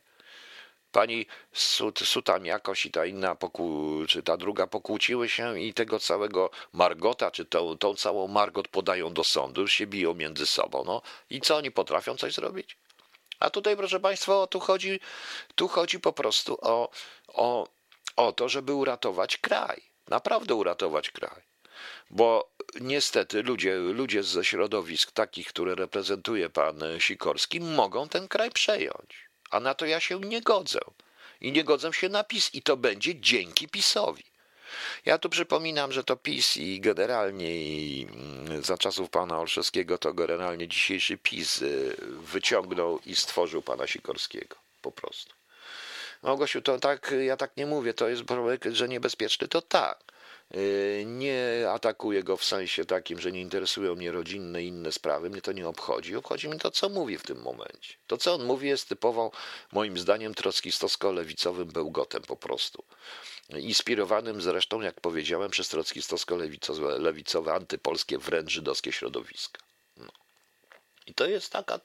Pani 0.93 1.27
Sut, 1.53 1.99
Sutam 1.99 2.47
jakoś 2.47 2.87
i 2.87 2.91
ta 2.91 3.07
inna, 3.07 3.35
pokłó, 3.35 4.07
czy 4.07 4.23
ta 4.23 4.37
druga 4.37 4.67
pokłóciły 4.67 5.29
się 5.29 5.61
i 5.61 5.75
tego 5.75 5.99
całego 5.99 6.51
Margota, 6.73 7.31
czy 7.31 7.45
tą, 7.45 7.79
tą 7.79 7.95
całą 7.95 8.29
Margot 8.29 8.69
podają 8.69 9.15
do 9.15 9.25
sądu, 9.25 9.61
już 9.61 9.73
się 9.73 9.87
biją 9.87 10.15
między 10.15 10.47
sobą. 10.47 10.83
No 10.87 11.03
i 11.31 11.41
co 11.41 11.57
oni 11.57 11.71
potrafią 11.71 12.17
coś 12.17 12.35
zrobić? 12.35 12.77
A 13.41 13.51
tutaj, 13.51 13.77
proszę 13.77 14.01
Państwa, 14.01 14.47
tu 14.47 14.61
chodzi, 14.61 15.01
tu 15.55 15.69
chodzi 15.69 16.01
po 16.01 16.13
prostu 16.13 16.59
o, 16.61 16.91
o, 17.29 17.69
o 18.17 18.33
to, 18.33 18.49
żeby 18.49 18.73
uratować 18.73 19.37
kraj. 19.37 19.92
Naprawdę 20.09 20.55
uratować 20.55 21.11
kraj. 21.11 21.43
Bo 22.11 22.53
niestety 22.81 23.43
ludzie, 23.43 23.77
ludzie 23.77 24.23
ze 24.23 24.45
środowisk 24.45 25.13
takich, 25.13 25.49
które 25.49 25.75
reprezentuje 25.75 26.51
pan 26.51 26.81
Sikorski, 26.99 27.61
mogą 27.61 28.09
ten 28.09 28.29
kraj 28.29 28.51
przejąć 28.51 29.33
a 29.53 29.61
na 29.61 29.75
to 29.75 29.87
ja 29.87 30.01
się 30.01 30.21
nie 30.21 30.41
godzę. 30.41 30.81
I 31.41 31.53
nie 31.53 31.65
godzę 31.65 31.93
się 31.93 32.09
na 32.09 32.25
PiS 32.25 32.55
i 32.55 32.63
to 32.63 32.77
będzie 32.77 33.21
dzięki 33.21 33.69
PiSowi. 33.69 34.25
Ja 35.05 35.19
tu 35.19 35.29
przypominam, 35.29 35.93
że 35.93 36.05
to 36.05 36.17
PiS 36.17 36.57
i 36.57 36.81
generalnie 36.81 37.63
i 37.65 38.07
mm, 38.11 38.63
za 38.63 38.79
czasów 38.79 39.11
pana 39.11 39.39
Olszewskiego 39.39 39.99
to 39.99 40.13
generalnie 40.13 40.69
dzisiejszy 40.69 41.19
PiS 41.19 41.63
y, 41.63 41.97
wyciągnął 42.33 42.99
i 43.07 43.17
stworzył 43.17 43.63
pana 43.63 43.87
Sikorskiego. 43.87 44.57
Po 44.83 44.93
prostu. 44.93 45.35
Małgosiu, 46.23 46.63
to 46.63 46.79
tak, 46.79 47.15
ja 47.21 47.37
tak 47.37 47.57
nie 47.57 47.67
mówię, 47.67 47.95
to 47.95 48.09
jest 48.09 48.25
projekt, 48.25 48.69
że 48.73 48.89
niebezpieczny, 48.89 49.49
to 49.49 49.63
tak. 49.63 50.13
Y, 50.57 51.05
nie 51.07 51.67
atakuję 51.71 52.23
go 52.23 52.37
w 52.37 52.45
sensie 52.45 52.85
takim, 52.85 53.21
że 53.21 53.33
nie 53.33 53.41
interesują 53.41 53.95
mnie 53.95 54.13
rodzinne 54.13 54.63
i 54.63 54.67
inne 54.67 54.93
sprawy. 54.93 55.31
Mnie 55.31 55.43
to 55.43 55.53
nie 55.53 55.69
obchodzi. 55.69 56.17
Obchodzi 56.17 56.49
mnie 56.49 56.59
to, 56.59 56.71
co 56.71 56.89
mówi 56.89 57.19
w 57.19 57.23
tym 57.23 57.43
momencie. 57.43 57.95
To, 58.07 58.17
co 58.17 58.35
on 58.35 58.45
mówi, 58.45 58.69
jest 58.69 58.89
typową, 58.89 59.31
moim 59.73 59.99
zdaniem, 59.99 60.35
trockistowsko-lewicowym 60.35 61.65
bełgotem 61.65 62.23
po 62.23 62.37
prostu. 62.37 62.85
Inspirowanym 63.49 64.43
zresztą, 64.43 64.81
jak 64.81 65.01
powiedziałem, 65.01 65.51
przez 65.51 65.69
trockistowsko-lewicowe, 65.69 66.99
lewicowe, 67.01 67.55
antypolskie, 67.55 68.19
wręcz 68.19 68.51
żydowskie 68.51 68.93
środowiska. 68.93 69.61
No. 69.97 70.13
I 71.07 71.15
to 71.15 71.27
jest 71.27 71.53
taka, 71.53 71.81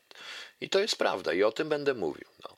i 0.61 0.69
to 0.69 0.79
jest 0.79 0.95
prawda, 0.95 1.33
i 1.33 1.43
o 1.43 1.51
tym 1.51 1.69
będę 1.69 1.93
mówił. 1.93 2.27
No. 2.43 2.56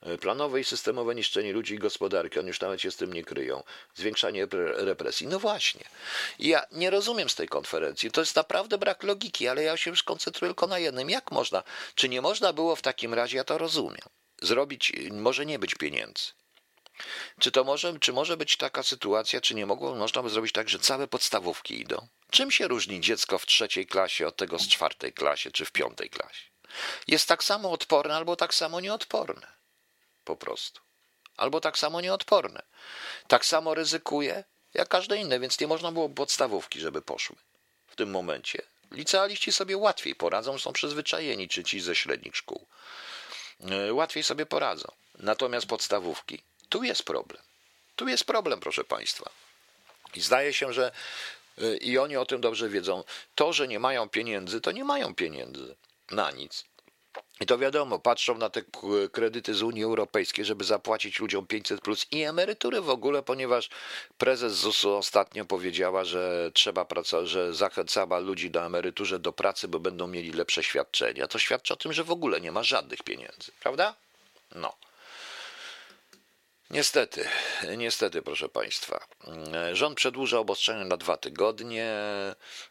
E, 0.00 0.18
planowe 0.18 0.60
i 0.60 0.64
systemowe 0.64 1.14
niszczenie 1.14 1.52
ludzi 1.52 1.74
i 1.74 1.78
gospodarki, 1.78 2.38
oni 2.38 2.48
już 2.48 2.60
nawet 2.60 2.80
się 2.80 2.90
z 2.90 2.96
tym 2.96 3.12
nie 3.12 3.24
kryją, 3.24 3.62
zwiększanie 3.94 4.46
represji. 4.74 5.26
No 5.26 5.38
właśnie. 5.38 5.84
Ja 6.38 6.66
nie 6.72 6.90
rozumiem 6.90 7.28
z 7.28 7.34
tej 7.34 7.48
konferencji. 7.48 8.10
To 8.10 8.20
jest 8.20 8.36
naprawdę 8.36 8.78
brak 8.78 9.02
logiki, 9.02 9.48
ale 9.48 9.62
ja 9.62 9.76
się 9.76 9.90
już 9.90 10.02
koncentruję 10.02 10.48
tylko 10.50 10.66
na 10.66 10.78
jednym. 10.78 11.10
Jak 11.10 11.32
można? 11.32 11.62
Czy 11.94 12.08
nie 12.08 12.22
można 12.22 12.52
było 12.52 12.76
w 12.76 12.82
takim 12.82 13.14
razie, 13.14 13.36
ja 13.36 13.44
to 13.44 13.58
rozumiem, 13.58 14.08
zrobić, 14.42 14.92
może 15.10 15.46
nie 15.46 15.58
być 15.58 15.74
pieniędzy. 15.74 16.24
Czy 17.40 17.52
to 17.52 17.64
może, 17.64 17.98
czy 17.98 18.12
może 18.12 18.36
być 18.36 18.56
taka 18.56 18.82
sytuacja, 18.82 19.40
czy 19.40 19.54
nie 19.54 19.66
mogło, 19.66 19.94
można 19.94 20.22
by 20.22 20.30
zrobić 20.30 20.52
tak, 20.52 20.68
że 20.68 20.78
całe 20.78 21.08
podstawówki 21.08 21.80
idą? 21.80 22.06
Czym 22.30 22.50
się 22.50 22.68
różni 22.68 23.00
dziecko 23.00 23.38
w 23.38 23.46
trzeciej 23.46 23.86
klasie 23.86 24.26
od 24.26 24.36
tego 24.36 24.58
z 24.58 24.68
czwartej 24.68 25.12
klasie, 25.12 25.50
czy 25.50 25.64
w 25.64 25.72
piątej 25.72 26.10
klasie? 26.10 26.42
Jest 27.08 27.28
tak 27.28 27.44
samo 27.44 27.70
odporne 27.70 28.16
albo 28.16 28.36
tak 28.36 28.54
samo 28.54 28.80
nieodporne 28.80 29.57
po 30.28 30.36
prostu. 30.36 30.80
Albo 31.36 31.60
tak 31.60 31.78
samo 31.78 32.00
nieodporne. 32.00 32.62
Tak 33.28 33.44
samo 33.44 33.74
ryzykuje 33.74 34.44
jak 34.74 34.88
każde 34.88 35.16
inne, 35.16 35.40
więc 35.40 35.60
nie 35.60 35.66
można 35.66 35.92
było 35.92 36.08
podstawówki, 36.08 36.80
żeby 36.80 37.02
poszły 37.02 37.36
w 37.86 37.96
tym 37.96 38.10
momencie. 38.10 38.62
Licealiści 38.90 39.52
sobie 39.52 39.76
łatwiej 39.76 40.14
poradzą, 40.14 40.58
są 40.58 40.72
przyzwyczajeni, 40.72 41.48
czy 41.48 41.64
ci 41.64 41.80
ze 41.80 41.94
średnich 41.94 42.36
szkół. 42.36 42.66
E, 43.70 43.92
łatwiej 43.92 44.22
sobie 44.22 44.46
poradzą. 44.46 44.92
Natomiast 45.14 45.66
podstawówki, 45.66 46.42
tu 46.68 46.82
jest 46.82 47.02
problem. 47.02 47.42
Tu 47.96 48.08
jest 48.08 48.24
problem, 48.24 48.60
proszę 48.60 48.84
Państwa. 48.84 49.30
I 50.14 50.20
zdaje 50.20 50.52
się, 50.52 50.72
że 50.72 50.92
e, 51.58 51.76
i 51.76 51.98
oni 51.98 52.16
o 52.16 52.26
tym 52.26 52.40
dobrze 52.40 52.68
wiedzą. 52.68 53.04
To, 53.34 53.52
że 53.52 53.68
nie 53.68 53.78
mają 53.78 54.08
pieniędzy, 54.08 54.60
to 54.60 54.72
nie 54.72 54.84
mają 54.84 55.14
pieniędzy 55.14 55.76
na 56.10 56.30
nic. 56.30 56.64
I 57.40 57.46
to 57.46 57.58
wiadomo, 57.58 57.98
patrzą 57.98 58.38
na 58.38 58.50
te 58.50 58.62
kredyty 59.12 59.54
z 59.54 59.62
Unii 59.62 59.84
Europejskiej, 59.84 60.44
żeby 60.44 60.64
zapłacić 60.64 61.18
ludziom 61.18 61.46
500 61.46 61.80
plus 61.80 62.06
i 62.10 62.22
emerytury 62.22 62.80
w 62.80 62.90
ogóle, 62.90 63.22
ponieważ 63.22 63.68
prezes 64.18 64.52
ZUS-u 64.52 64.94
ostatnio 64.94 65.44
powiedziała, 65.44 66.04
że 66.04 66.50
trzeba 66.54 66.84
pracować, 66.84 67.28
że 67.28 67.54
zachęcała 67.54 68.18
ludzi 68.18 68.50
do 68.50 68.64
emeryturze 68.64 69.18
do 69.18 69.32
pracy, 69.32 69.68
bo 69.68 69.80
będą 69.80 70.06
mieli 70.06 70.32
lepsze 70.32 70.62
świadczenia. 70.62 71.28
To 71.28 71.38
świadczy 71.38 71.74
o 71.74 71.76
tym, 71.76 71.92
że 71.92 72.04
w 72.04 72.10
ogóle 72.10 72.40
nie 72.40 72.52
ma 72.52 72.62
żadnych 72.62 73.02
pieniędzy, 73.02 73.52
prawda? 73.60 73.94
No. 74.54 74.87
Niestety, 76.70 77.28
niestety, 77.76 78.22
proszę 78.22 78.48
Państwa. 78.48 79.06
Rząd 79.72 79.96
przedłuża 79.96 80.38
obostrzenia 80.38 80.84
na 80.84 80.96
dwa 80.96 81.16
tygodnie, 81.16 81.94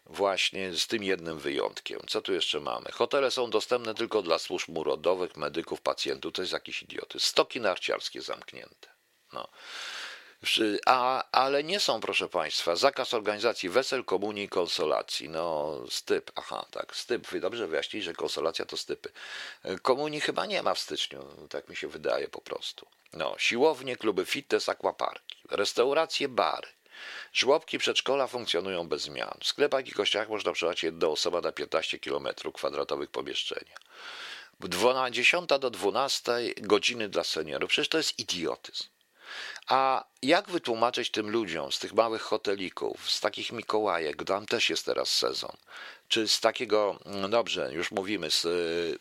właśnie 0.05 0.73
z 0.73 0.87
tym 0.87 1.03
jednym 1.03 1.39
wyjątkiem. 1.39 1.99
Co 2.07 2.21
tu 2.21 2.33
jeszcze 2.33 2.59
mamy? 2.59 2.91
Hotele 2.91 3.31
są 3.31 3.49
dostępne 3.49 3.95
tylko 3.95 4.21
dla 4.21 4.39
służb 4.39 4.69
mundurowych, 4.69 5.37
medyków, 5.37 5.81
pacjentów. 5.81 6.33
To 6.33 6.41
jest 6.41 6.53
jakiś 6.53 6.83
idioty. 6.83 7.19
Stoki 7.19 7.61
narciarskie 7.61 8.21
zamknięte. 8.21 8.89
No. 9.33 9.47
A, 10.85 11.23
ale 11.31 11.63
nie 11.63 11.79
są, 11.79 12.01
proszę 12.01 12.29
Państwa, 12.29 12.75
zakaz 12.75 13.13
organizacji 13.13 13.69
wesel, 13.69 14.03
komunii 14.03 14.43
i 14.43 14.49
konsolacji. 14.49 15.29
No, 15.29 15.75
styp, 15.89 16.31
aha, 16.35 16.65
tak, 16.71 16.95
styp. 16.95 17.27
Wy 17.27 17.39
dobrze 17.39 17.67
wyjaśnili, 17.67 18.03
że 18.03 18.13
konsolacja 18.13 18.65
to 18.65 18.77
stypy. 18.77 19.11
Komunii 19.81 20.21
chyba 20.21 20.45
nie 20.45 20.63
ma 20.63 20.73
w 20.73 20.79
styczniu, 20.79 21.47
tak 21.49 21.69
mi 21.69 21.75
się 21.75 21.87
wydaje 21.87 22.27
po 22.27 22.41
prostu. 22.41 22.87
No, 23.13 23.35
siłownie, 23.37 23.95
kluby 23.95 24.25
fitness, 24.25 24.69
akwaparki, 24.69 25.37
restauracje, 25.49 26.29
bary. 26.29 26.67
Żłobki 27.33 27.77
przedszkola 27.77 28.27
funkcjonują 28.27 28.87
bez 28.87 29.01
zmian. 29.01 29.37
W 29.41 29.47
sklepach 29.47 29.87
i 29.87 29.91
kościach 29.91 30.29
można 30.29 30.51
przebywać 30.51 30.83
jedna 30.83 31.07
osoba 31.07 31.41
na 31.41 31.51
15 31.51 31.99
km 31.99 32.27
kwadratowych 32.53 33.09
pomieszczenia. 33.09 33.75
W 34.59 34.69
10 35.11 35.49
do 35.59 35.69
12 35.69 36.31
godziny 36.57 37.09
dla 37.09 37.23
seniorów. 37.23 37.69
Przecież 37.69 37.89
to 37.89 37.97
jest 37.97 38.19
idiotyzm. 38.19 38.83
A 39.67 40.05
jak 40.21 40.49
wytłumaczyć 40.49 41.11
tym 41.11 41.29
ludziom 41.29 41.71
z 41.71 41.79
tych 41.79 41.93
małych 41.93 42.21
hotelików, 42.21 43.11
z 43.11 43.19
takich 43.19 43.51
Mikołajek, 43.51 44.23
tam 44.23 44.45
też 44.45 44.69
jest 44.69 44.85
teraz 44.85 45.09
sezon, 45.09 45.57
czy 46.07 46.27
z 46.27 46.39
takiego, 46.39 46.99
no 47.05 47.29
dobrze, 47.29 47.73
już 47.73 47.91
mówimy, 47.91 48.31
z, 48.31 48.41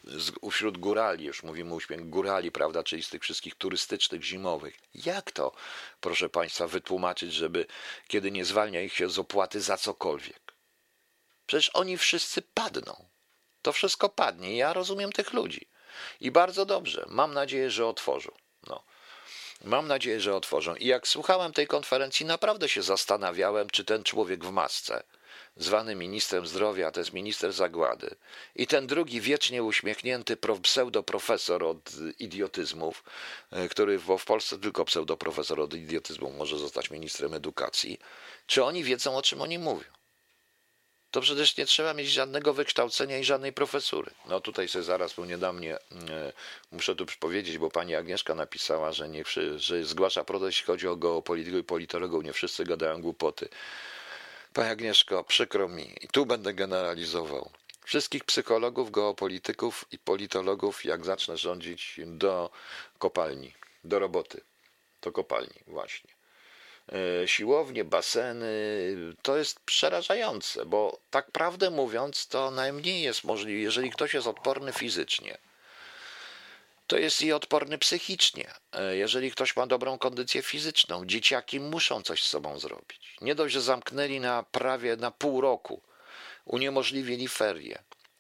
z, 0.05 0.33
wśród 0.51 0.79
górali, 0.79 1.25
już 1.25 1.43
mówimy 1.43 1.75
uśmiech 1.75 2.09
górali, 2.09 2.53
prawda, 2.53 2.83
czyli 2.83 3.03
z 3.03 3.09
tych 3.09 3.23
wszystkich 3.23 3.55
turystycznych, 3.55 4.23
zimowych. 4.23 4.79
Jak 4.95 5.31
to, 5.31 5.53
proszę 6.01 6.29
Państwa, 6.29 6.69
wytłumaczyć, 6.69 7.33
żeby 7.33 7.67
kiedy 8.09 8.31
nie 8.31 8.45
zwalnia 8.45 8.83
ich 8.83 8.95
się 8.95 9.11
z 9.11 9.19
opłaty 9.19 9.61
za 9.61 9.77
cokolwiek? 9.77 10.47
Przecież 11.47 11.71
oni 11.75 11.99
wszyscy 11.99 12.43
padną. 12.43 13.05
To 13.63 13.73
wszystko 13.73 14.09
padnie. 14.09 14.57
Ja 14.57 14.73
rozumiem 14.73 15.13
tych 15.13 15.33
ludzi. 15.33 15.69
I 16.21 16.31
bardzo 16.31 16.67
dobrze. 16.67 17.05
Mam 17.09 17.35
nadzieję, 17.35 17.71
że 17.71 17.87
otworzą. 17.87 18.33
Mam 19.65 19.89
nadzieję, 19.89 20.21
że 20.21 20.35
otworzą. 20.35 20.75
I 20.75 20.87
jak 20.87 21.09
słuchałem 21.09 21.53
tej 21.53 21.67
konferencji, 21.67 22.27
naprawdę 22.27 22.69
się 22.69 22.83
zastanawiałem, 22.83 23.71
czy 23.71 23.85
ten 23.85 24.05
człowiek 24.05 24.45
w 24.45 24.51
masce, 24.51 25.03
zwany 25.57 25.95
ministrem 25.95 26.47
zdrowia, 26.47 26.91
to 26.91 27.01
jest 27.01 27.13
minister 27.13 27.53
zagłady, 27.53 28.17
i 28.57 28.67
ten 28.67 28.87
drugi 28.87 29.21
wiecznie 29.21 29.63
uśmiechnięty 29.63 30.37
pseudoprofesor 30.63 31.65
od 31.65 31.91
idiotyzmów, 32.19 33.05
e, 33.51 33.69
który 33.69 33.99
w 33.99 34.25
Polsce 34.25 34.59
tylko 34.59 34.85
pseudoprofesor 34.85 35.61
od 35.61 35.75
idiotyzmu 35.75 36.33
może 36.33 36.59
zostać 36.59 36.91
ministrem 36.91 37.35
edukacji, 37.35 37.99
czy 38.47 38.65
oni 38.65 38.85
wiedzą, 38.85 39.17
o 39.17 39.23
czym 39.23 39.43
oni 39.43 39.59
mówią? 39.59 39.96
To 41.11 41.21
przecież 41.21 41.57
nie 41.57 41.67
trzeba 41.67 41.95
mieć 41.95 42.09
żadnego 42.09 42.55
wykształcenia 42.55 43.19
i 43.19 43.25
żadnej 43.25 43.53
profesury. 43.53 44.11
No 44.29 44.41
tutaj 44.41 44.69
sobie 44.69 44.83
zaraz, 44.83 45.15
bo 45.15 45.27
nie 45.27 45.39
da 45.39 45.53
mnie, 45.53 45.79
muszę 46.73 46.97
tu 46.97 47.07
powiedzieć, 47.21 47.59
bo 47.59 47.71
pani 47.71 47.95
Agnieszka 47.95 48.35
napisała, 48.35 48.93
że, 48.93 49.09
nie, 49.09 49.25
że 49.57 49.85
zgłasza 49.85 50.25
protest, 50.25 50.47
jeśli 50.47 50.65
chodzi 50.67 50.89
o 50.89 50.97
geopolitykę 50.97 51.59
i 51.59 51.65
politologów, 51.65 52.25
nie 52.25 52.33
wszyscy 52.33 52.65
gadają 52.65 53.03
głupoty. 53.03 53.49
Pani 54.53 54.71
Agnieszko, 54.71 55.25
przykro 55.25 55.69
mi, 55.69 55.95
i 56.01 56.09
tu 56.09 56.27
będę 56.27 56.55
generalizował. 56.55 57.51
Wszystkich 57.85 58.25
psychologów, 58.25 58.91
geopolityków 58.91 59.85
i 59.93 59.99
politologów, 59.99 60.85
jak 60.85 61.05
zacznę 61.05 61.37
rządzić, 61.37 62.01
do 62.07 62.51
kopalni, 62.99 63.53
do 63.85 63.99
roboty. 63.99 64.41
do 65.03 65.13
kopalni, 65.13 65.61
właśnie. 65.67 66.16
E, 66.93 67.29
siłownie, 67.29 67.85
baseny, 67.85 68.47
to 69.23 69.37
jest 69.37 69.61
przerażające, 69.61 70.67
bo 70.67 70.99
tak 71.11 71.31
prawdę 71.31 71.71
mówiąc, 71.71 72.27
to 72.29 72.51
najmniej 72.51 73.03
jest 73.03 73.25
możliwe, 73.25 73.61
jeżeli 73.61 73.91
ktoś 73.91 74.15
jest 74.15 74.27
odporny 74.27 74.73
fizycznie, 74.73 75.39
to 76.87 76.99
jest 76.99 77.23
i 77.23 77.33
odporny 77.33 77.79
psychicznie. 77.79 78.51
E, 78.73 78.97
jeżeli 78.97 79.31
ktoś 79.31 79.57
ma 79.57 79.67
dobrą 79.67 79.99
kondycję 79.99 80.43
fizyczną, 80.43 81.07
dzieciaki 81.07 81.61
muszą 81.61 82.03
coś 82.03 82.23
z 82.23 82.27
sobą 82.27 82.59
zrobić. 82.59 83.17
Nie 83.21 83.35
dość, 83.35 83.55
że 83.55 83.61
zamknęli 83.61 84.21
na 84.21 84.43
prawie 84.43 84.97
na 84.97 85.11
pół 85.11 85.41
roku, 85.41 85.83
uniemożliwili 86.45 87.29
ferie, 87.29 87.79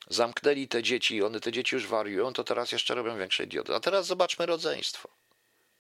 zamknęli 0.09 0.69
te 0.69 0.83
dzieci, 0.83 1.23
one 1.23 1.41
te 1.41 1.53
dzieci 1.53 1.75
już 1.75 1.87
wariują, 1.87 2.33
to 2.33 2.45
teraz 2.45 2.73
jeszcze 2.73 2.95
robią 2.95 3.19
większe 3.19 3.45
idioty. 3.45 3.75
A 3.75 3.81
teraz 3.81 4.07
zobaczmy 4.07 4.47
rodzeństwo. 4.47 5.09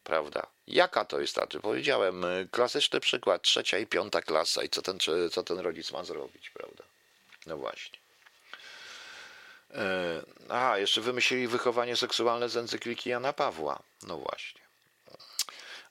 Prawda? 0.06 0.46
Jaka 0.66 1.04
to 1.04 1.20
jest 1.20 1.34
ta? 1.34 1.46
Powiedziałem, 1.62 2.24
y, 2.24 2.48
klasyczny 2.50 3.00
przykład, 3.00 3.42
trzecia 3.42 3.78
i 3.78 3.86
piąta 3.86 4.22
klasa 4.22 4.62
i 4.62 4.68
co 4.68 4.82
ten, 4.82 4.98
co 5.32 5.42
ten 5.42 5.58
rodzic 5.58 5.92
ma 5.92 6.04
zrobić, 6.04 6.50
prawda? 6.50 6.84
No 7.46 7.56
właśnie. 7.56 7.98
E, 9.74 10.22
aha, 10.48 10.78
jeszcze 10.78 11.00
wymyślili 11.00 11.48
wychowanie 11.48 11.96
seksualne 11.96 12.48
z 12.48 12.56
encykliki 12.56 13.10
Jana 13.10 13.32
Pawła. 13.32 13.82
No 14.02 14.18
właśnie. 14.18 14.60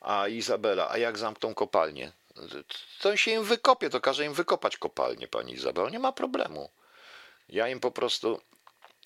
A 0.01 0.27
Izabela, 0.27 0.89
a 0.89 0.97
jak 0.97 1.17
zamkną 1.17 1.53
kopalnię? 1.53 2.11
To 2.99 3.17
się 3.17 3.31
im 3.31 3.43
wykopie, 3.43 3.89
to 3.89 4.01
każe 4.01 4.25
im 4.25 4.33
wykopać 4.33 4.77
kopalnię, 4.77 5.27
pani 5.27 5.53
Izabela. 5.53 5.89
Nie 5.89 5.99
ma 5.99 6.11
problemu. 6.11 6.69
Ja 7.49 7.67
im 7.67 7.79
po 7.79 7.91
prostu 7.91 8.41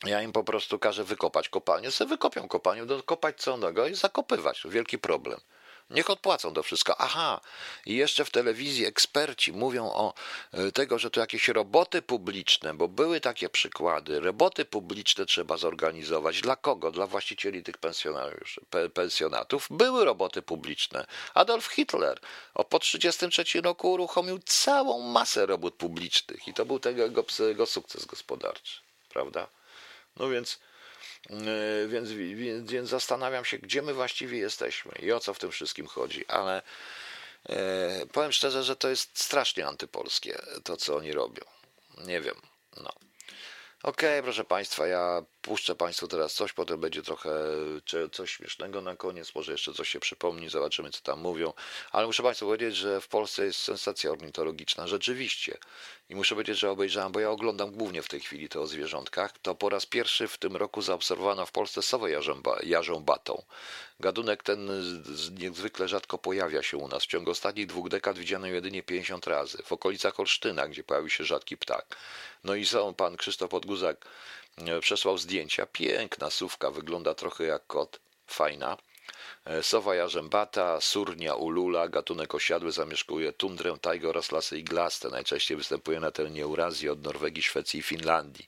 ja 0.05 0.21
im 0.21 0.31
po 0.31 0.43
prostu 0.43 0.79
każę 0.79 1.03
wykopać 1.03 1.49
kopalnię, 1.49 1.91
sobie 1.91 2.09
wykopią 2.09 2.47
kopalnię, 2.47 2.85
dokopać 2.85 3.41
co 3.41 3.55
innego 3.55 3.87
i 3.87 3.95
zakopywać. 3.95 4.61
Wielki 4.65 4.99
problem. 4.99 5.39
Niech 5.89 6.09
odpłacą 6.09 6.53
to 6.53 6.63
wszystko. 6.63 7.01
Aha, 7.01 7.41
i 7.85 7.95
jeszcze 7.95 8.25
w 8.25 8.29
telewizji 8.29 8.85
eksperci 8.85 9.53
mówią 9.53 9.85
o 9.85 10.13
e, 10.51 10.71
tego, 10.71 10.99
że 10.99 11.11
to 11.11 11.19
jakieś 11.19 11.47
roboty 11.47 12.01
publiczne, 12.01 12.73
bo 12.73 12.87
były 12.87 13.21
takie 13.21 13.49
przykłady. 13.49 14.19
Roboty 14.19 14.65
publiczne 14.65 15.25
trzeba 15.25 15.57
zorganizować. 15.57 16.41
Dla 16.41 16.55
kogo? 16.55 16.91
Dla 16.91 17.07
właścicieli 17.07 17.63
tych 17.63 17.77
pensjonariuszy, 17.77 18.61
pensjonatów. 18.93 19.67
Były 19.69 20.05
roboty 20.05 20.41
publiczne. 20.41 21.05
Adolf 21.33 21.65
Hitler 21.65 22.19
po 22.53 22.79
1933 22.79 23.61
roku 23.61 23.91
uruchomił 23.91 24.39
całą 24.45 24.99
masę 25.01 25.45
robót 25.45 25.75
publicznych 25.75 26.47
i 26.47 26.53
to 26.53 26.65
był 26.65 26.79
tego 26.79 27.03
jego, 27.03 27.25
jego 27.39 27.65
sukces 27.65 28.05
gospodarczy. 28.05 28.79
Prawda? 29.09 29.47
No 30.15 30.29
więc, 30.29 30.59
e, 31.29 31.87
więc, 31.87 32.11
więc, 32.11 32.71
więc 32.71 32.89
zastanawiam 32.89 33.45
się, 33.45 33.57
gdzie 33.57 33.81
my 33.81 33.93
właściwie 33.93 34.37
jesteśmy 34.37 34.91
i 34.99 35.11
o 35.11 35.19
co 35.19 35.33
w 35.33 35.39
tym 35.39 35.51
wszystkim 35.51 35.87
chodzi, 35.87 36.27
ale 36.27 36.61
e, 37.49 38.05
powiem 38.05 38.31
szczerze, 38.31 38.63
że 38.63 38.75
to 38.75 38.89
jest 38.89 39.19
strasznie 39.19 39.67
antypolskie, 39.67 40.41
to 40.63 40.77
co 40.77 40.95
oni 40.95 41.11
robią. 41.11 41.43
Nie 41.97 42.21
wiem, 42.21 42.35
no. 42.77 42.89
Okej, 43.83 44.09
okay, 44.09 44.23
proszę 44.23 44.43
Państwa, 44.43 44.87
ja 44.87 45.23
puszczę 45.41 45.75
Państwu 45.75 46.07
teraz 46.07 46.33
coś, 46.33 46.53
potem 46.53 46.79
będzie 46.79 47.01
trochę 47.01 47.29
coś 48.11 48.31
śmiesznego 48.31 48.81
na 48.81 48.95
koniec, 48.95 49.35
może 49.35 49.51
jeszcze 49.51 49.73
coś 49.73 49.89
się 49.89 49.99
przypomni, 49.99 50.49
zobaczymy 50.49 50.89
co 50.89 51.01
tam 51.01 51.19
mówią, 51.19 51.53
ale 51.91 52.07
muszę 52.07 52.23
Państwu 52.23 52.45
powiedzieć, 52.45 52.75
że 52.75 53.01
w 53.01 53.07
Polsce 53.07 53.45
jest 53.45 53.59
sensacja 53.59 54.11
ornitologiczna, 54.11 54.87
rzeczywiście. 54.87 55.57
I 56.09 56.15
muszę 56.15 56.35
powiedzieć, 56.35 56.59
że 56.59 56.71
obejrzałem, 56.71 57.11
bo 57.11 57.19
ja 57.19 57.29
oglądam 57.29 57.71
głównie 57.71 58.01
w 58.01 58.07
tej 58.07 58.19
chwili 58.19 58.49
to 58.49 58.61
o 58.61 58.67
zwierzątkach, 58.67 59.39
to 59.41 59.55
po 59.55 59.69
raz 59.69 59.85
pierwszy 59.85 60.27
w 60.27 60.37
tym 60.37 60.55
roku 60.55 60.81
zaobserwowano 60.81 61.45
w 61.45 61.51
Polsce 61.51 61.81
sowę 61.81 62.11
jarzą, 62.63 62.99
batą. 62.99 63.43
Gatunek 63.99 64.43
ten 64.43 64.69
niezwykle 65.31 65.87
rzadko 65.87 66.17
pojawia 66.17 66.63
się 66.63 66.77
u 66.77 66.87
nas. 66.87 67.03
W 67.03 67.07
ciągu 67.07 67.31
ostatnich 67.31 67.67
dwóch 67.67 67.89
dekad 67.89 68.17
widziano 68.17 68.47
jedynie 68.47 68.83
50 68.83 69.27
razy. 69.27 69.57
W 69.65 69.71
okolicach 69.71 70.19
Olsztyna, 70.19 70.67
gdzie 70.67 70.83
pojawił 70.83 71.09
się 71.09 71.23
rzadki 71.23 71.57
ptak. 71.57 71.97
No 72.43 72.55
i 72.55 72.65
są 72.65 72.93
pan 72.93 73.17
Krzysztof 73.17 73.49
Podguzak 73.49 74.05
przesłał 74.81 75.17
zdjęcia. 75.17 75.65
Piękna 75.65 76.29
sówka, 76.29 76.71
wygląda 76.71 77.13
trochę 77.13 77.43
jak 77.43 77.67
kot. 77.67 77.99
Fajna. 78.27 78.77
E, 79.45 79.63
sowa 79.63 79.95
jarzębata, 79.95 80.81
surnia 80.81 81.35
ulula, 81.35 81.87
gatunek 81.87 82.35
osiadły 82.35 82.71
zamieszkuje 82.71 83.33
tundrę, 83.33 83.77
tajgę 83.81 84.09
oraz 84.09 84.31
lasy 84.31 84.59
iglaste. 84.59 85.09
Najczęściej 85.09 85.57
występuje 85.57 85.99
na 85.99 86.11
terenie 86.11 86.43
Eurazji 86.43 86.89
od 86.89 87.03
Norwegii, 87.03 87.43
Szwecji 87.43 87.79
i 87.79 87.83
Finlandii. 87.83 88.47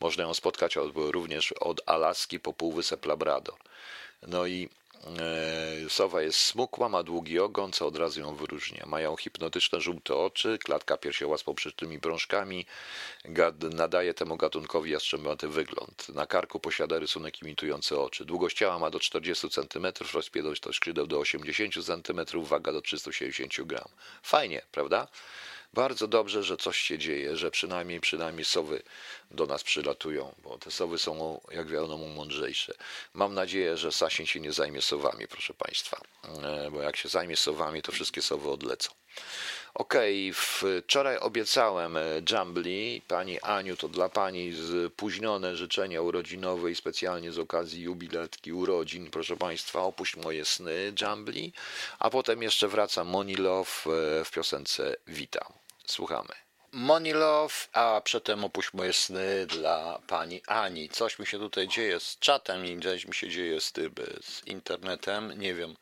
Można 0.00 0.22
ją 0.22 0.34
spotkać 0.34 0.76
od, 0.76 0.92
również 0.96 1.52
od 1.52 1.80
Alaski 1.86 2.40
po 2.40 2.52
półwysep 2.52 3.06
Labrador. 3.06 3.54
No 4.22 4.46
i 4.46 4.68
E, 4.68 4.85
sowa 5.88 6.22
jest 6.22 6.38
smukła, 6.38 6.88
ma 6.88 7.02
długi 7.02 7.38
ogon, 7.38 7.72
co 7.72 7.86
od 7.86 7.96
razu 7.96 8.20
ją 8.20 8.34
wyróżnia. 8.34 8.84
Mają 8.86 9.16
hipnotyczne 9.16 9.80
żółte 9.80 10.14
oczy, 10.14 10.58
klatka 10.58 10.96
piersiowa 10.96 11.38
z 11.38 11.42
poprzecznymi 11.42 11.98
brążkami 11.98 12.66
nadaje 13.72 14.14
temu 14.14 14.36
gatunkowi 14.36 14.90
jastrzębaty 14.90 15.48
wygląd. 15.48 16.08
Na 16.08 16.26
karku 16.26 16.60
posiada 16.60 16.98
rysunek 16.98 17.42
imitujący 17.42 17.98
oczy. 17.98 18.24
Długość 18.24 18.56
ciała 18.56 18.78
ma 18.78 18.90
do 18.90 19.00
40 19.00 19.50
cm, 19.50 19.86
rozpiętość 20.14 20.60
to 20.60 20.72
skrzydeł 20.72 21.06
do 21.06 21.18
80 21.18 21.74
cm, 21.74 22.20
waga 22.42 22.72
do 22.72 22.82
370 22.82 23.68
g. 23.68 23.84
Fajnie, 24.22 24.62
prawda? 24.72 25.08
Bardzo 25.76 26.08
dobrze, 26.08 26.42
że 26.42 26.56
coś 26.56 26.78
się 26.78 26.98
dzieje, 26.98 27.36
że 27.36 27.50
przynajmniej 27.50 28.00
przynajmniej 28.00 28.44
sowy 28.44 28.82
do 29.30 29.46
nas 29.46 29.64
przylatują, 29.64 30.34
bo 30.42 30.58
te 30.58 30.70
sowy 30.70 30.98
są, 30.98 31.40
jak 31.50 31.68
wiadomo, 31.68 32.06
mądrzejsze. 32.08 32.74
Mam 33.14 33.34
nadzieję, 33.34 33.76
że 33.76 33.92
Sasin 33.92 34.26
się 34.26 34.40
nie 34.40 34.52
zajmie 34.52 34.82
sowami, 34.82 35.28
proszę 35.28 35.54
Państwa, 35.54 36.00
e, 36.42 36.70
bo 36.70 36.82
jak 36.82 36.96
się 36.96 37.08
zajmie 37.08 37.36
sowami, 37.36 37.82
to 37.82 37.92
wszystkie 37.92 38.22
sowy 38.22 38.50
odlecą. 38.50 38.90
Okej, 39.74 40.30
okay, 40.30 40.82
wczoraj 40.82 41.18
obiecałem 41.18 41.98
Jumbly, 42.30 43.00
pani 43.08 43.40
Aniu, 43.40 43.76
to 43.76 43.88
dla 43.88 44.08
pani 44.08 44.52
spóźnione 44.88 45.56
życzenia 45.56 46.02
urodzinowe 46.02 46.70
i 46.70 46.74
specjalnie 46.74 47.32
z 47.32 47.38
okazji 47.38 47.82
jubiletki 47.82 48.52
urodzin, 48.52 49.10
proszę 49.10 49.36
państwa, 49.36 49.82
opuść 49.82 50.16
moje 50.16 50.44
sny, 50.44 50.92
Jumbly, 51.00 51.52
a 51.98 52.10
potem 52.10 52.42
jeszcze 52.42 52.68
wraca 52.68 53.04
Monilow 53.04 53.86
e, 53.86 54.24
w 54.24 54.30
piosence 54.30 54.96
Witam. 55.06 55.65
Słuchamy. 55.86 56.34
Money 56.72 57.12
Love, 57.12 57.54
a 57.72 58.00
przedtem 58.00 58.44
opuść 58.44 58.72
moje 58.72 58.92
sny 58.92 59.46
dla 59.46 59.98
pani 60.06 60.42
Ani. 60.46 60.88
Coś 60.88 61.18
mi 61.18 61.26
się 61.26 61.38
tutaj 61.38 61.68
dzieje 61.68 62.00
z 62.00 62.18
czatem 62.18 62.66
i 62.66 62.80
coś 62.80 63.06
mi 63.06 63.14
się 63.14 63.28
dzieje 63.28 63.60
z, 63.60 63.72
tym, 63.72 63.94
z 64.20 64.46
internetem, 64.46 65.40
nie 65.40 65.54
wiem, 65.54 65.76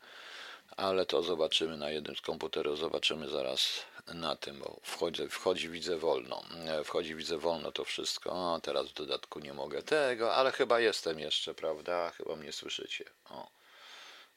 ale 0.77 1.05
to 1.05 1.23
zobaczymy 1.23 1.77
na 1.77 1.89
jednym 1.89 2.15
z 2.15 2.21
komputerów, 2.21 2.79
zobaczymy 2.79 3.29
zaraz 3.29 3.85
na 4.13 4.35
tym, 4.35 4.59
bo 4.59 4.79
wchodzi, 4.83 5.27
wchodzi 5.29 5.69
widzę 5.69 5.97
wolno, 5.97 6.43
wchodzi 6.83 7.15
widzę 7.15 7.37
wolno 7.37 7.71
to 7.71 7.85
wszystko, 7.85 8.31
o, 8.31 8.59
teraz 8.59 8.87
w 8.87 8.93
dodatku 8.93 9.39
nie 9.39 9.53
mogę 9.53 9.83
tego, 9.83 10.35
ale 10.35 10.51
chyba 10.51 10.79
jestem 10.79 11.19
jeszcze, 11.19 11.53
prawda, 11.53 12.09
chyba 12.09 12.35
mnie 12.35 12.51
słyszycie, 12.51 13.05
o. 13.29 13.47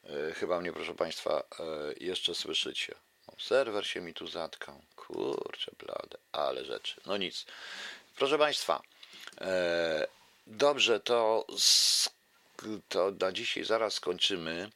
E, 0.03 0.33
chyba 0.33 0.61
mnie, 0.61 0.73
proszę 0.73 0.95
Państwa, 0.95 1.43
e, 1.59 1.63
jeszcze 1.99 2.35
słyszycie. 2.35 2.95
Serwer 3.39 3.87
się 3.87 4.01
mi 4.01 4.13
tu 4.13 4.27
zatkał. 4.27 4.81
Kurczę 4.95 5.71
blade, 5.79 6.17
ale 6.31 6.65
rzeczy. 6.65 7.01
No 7.05 7.17
nic. 7.17 7.45
Proszę 8.15 8.37
Państwa, 8.37 8.81
e, 9.41 10.07
dobrze, 10.47 10.99
to, 10.99 11.45
to 12.89 13.11
na 13.19 13.31
dzisiaj 13.31 13.63
zaraz 13.63 13.93
skończymy. 13.93 14.69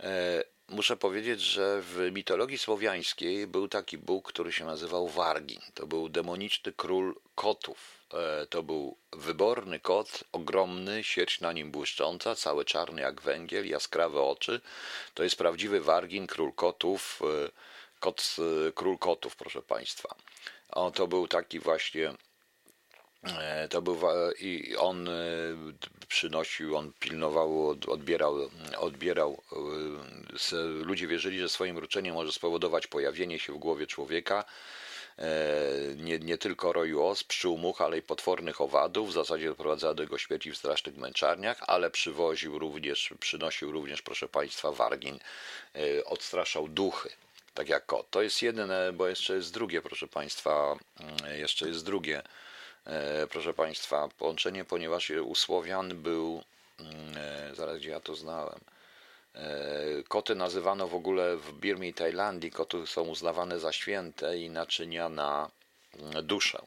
E, 0.00 0.44
muszę 0.68 0.96
powiedzieć, 0.96 1.40
że 1.40 1.82
w 1.82 2.10
mitologii 2.12 2.58
słowiańskiej 2.58 3.46
był 3.46 3.68
taki 3.68 3.98
bóg, 3.98 4.28
który 4.28 4.52
się 4.52 4.64
nazywał 4.64 5.08
Wargin. 5.08 5.60
To 5.74 5.86
był 5.86 6.08
demoniczny 6.08 6.72
król 6.72 7.14
kotów. 7.34 8.06
E, 8.14 8.46
to 8.46 8.62
był 8.62 8.96
wyborny 9.12 9.80
kot, 9.80 10.24
ogromny, 10.32 11.04
sieć 11.04 11.40
na 11.40 11.52
nim 11.52 11.70
błyszcząca, 11.70 12.34
cały 12.34 12.64
czarny 12.64 13.00
jak 13.00 13.20
węgiel, 13.20 13.68
jaskrawe 13.68 14.22
oczy. 14.22 14.60
To 15.14 15.22
jest 15.22 15.36
prawdziwy 15.36 15.80
Wargin, 15.80 16.26
król 16.26 16.52
kotów. 16.52 17.20
E, 18.00 18.02
kot, 18.02 18.36
e, 18.38 18.72
król 18.72 18.98
kotów, 18.98 19.36
proszę 19.36 19.62
Państwa. 19.62 20.14
O, 20.68 20.90
to 20.90 21.06
był 21.06 21.28
taki 21.28 21.60
właśnie 21.60 22.14
e, 23.22 23.68
to 23.68 23.82
był 23.82 23.98
i 24.40 24.76
on 24.76 25.08
e, 25.08 25.12
przynosił, 26.08 26.76
on 26.76 26.92
pilnował, 26.92 27.68
odbierał, 27.88 28.50
odbierał. 28.78 29.42
Ludzie 30.82 31.06
wierzyli, 31.06 31.40
że 31.40 31.48
swoim 31.48 31.76
mruczeniem 31.76 32.14
może 32.14 32.32
spowodować 32.32 32.86
pojawienie 32.86 33.38
się 33.38 33.52
w 33.52 33.58
głowie 33.58 33.86
człowieka 33.86 34.44
nie, 35.96 36.18
nie 36.18 36.38
tylko 36.38 36.72
roju 36.72 37.02
os, 37.06 37.24
pszczół, 37.24 37.58
much, 37.58 37.80
ale 37.80 37.98
i 37.98 38.02
potwornych 38.02 38.60
owadów. 38.60 39.08
W 39.08 39.12
zasadzie 39.12 39.46
doprowadzała 39.48 39.94
do 39.94 40.02
jego 40.02 40.18
śmierci 40.18 40.50
w 40.50 40.56
strasznych 40.56 40.96
męczarniach, 40.96 41.62
ale 41.66 41.90
przywoził 41.90 42.58
również, 42.58 43.14
przynosił 43.20 43.72
również, 43.72 44.02
proszę 44.02 44.28
Państwa, 44.28 44.72
wargin, 44.72 45.18
odstraszał 46.04 46.68
duchy 46.68 47.10
tak 47.54 47.68
jak 47.68 47.86
kot. 47.86 48.10
To 48.10 48.22
jest 48.22 48.42
jedyne, 48.42 48.92
bo 48.92 49.08
jeszcze 49.08 49.34
jest 49.34 49.54
drugie, 49.54 49.82
proszę 49.82 50.08
Państwa, 50.08 50.76
mm, 51.00 51.38
jeszcze 51.38 51.68
jest 51.68 51.84
drugie, 51.84 52.22
e, 52.84 53.26
proszę 53.26 53.54
Państwa, 53.54 54.08
połączenie, 54.18 54.64
ponieważ 54.64 55.10
u 55.10 55.34
Słowian 55.34 56.02
był, 56.02 56.42
mm, 56.80 57.16
e, 57.16 57.54
zaraz 57.54 57.78
gdzie 57.78 57.90
ja 57.90 58.00
to 58.00 58.14
znałem, 58.14 58.60
Koty 60.08 60.34
nazywano 60.34 60.88
w 60.88 60.94
ogóle 60.94 61.36
w 61.36 61.52
Birmie 61.52 61.88
i 61.88 61.94
Tajlandii, 61.94 62.50
koty 62.50 62.86
są 62.86 63.02
uznawane 63.02 63.60
za 63.60 63.72
święte 63.72 64.38
i 64.38 64.50
naczynia 64.50 65.08
na 65.08 65.50
duszę. 66.22 66.62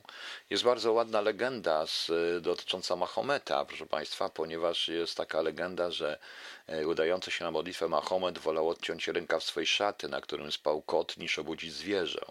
Jest 0.49 0.63
bardzo 0.63 0.93
ładna 0.93 1.21
legenda 1.21 1.87
z, 1.87 2.11
dotycząca 2.41 2.95
Mahometa, 2.95 3.65
proszę 3.65 3.85
Państwa, 3.85 4.29
ponieważ 4.29 4.87
jest 4.87 5.17
taka 5.17 5.41
legenda, 5.41 5.91
że 5.91 6.19
e, 6.67 6.87
udający 6.87 7.31
się 7.31 7.45
na 7.45 7.51
modlitwę 7.51 7.87
Mahomet 7.87 8.39
wolał 8.39 8.69
odciąć 8.69 9.07
rękaw 9.07 9.43
swojej 9.43 9.67
szaty, 9.67 10.07
na 10.07 10.21
którym 10.21 10.51
spał 10.51 10.81
kot, 10.81 11.17
niż 11.17 11.39
obudzić 11.39 11.73
zwierzę. 11.73 12.25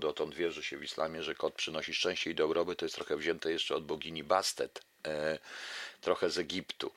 Dotąd 0.00 0.34
wierzy 0.34 0.62
się 0.62 0.78
w 0.78 0.84
islamie, 0.84 1.22
że 1.22 1.34
kot 1.34 1.54
przynosi 1.54 1.94
szczęście 1.94 2.30
i 2.30 2.34
dobrobyt. 2.34 2.78
To 2.78 2.84
jest 2.84 2.94
trochę 2.94 3.16
wzięte 3.16 3.50
jeszcze 3.50 3.74
od 3.74 3.84
bogini 3.84 4.24
Bastet, 4.24 4.82
e, 5.06 5.38
trochę 6.00 6.30
z 6.30 6.38
Egiptu. 6.38 6.90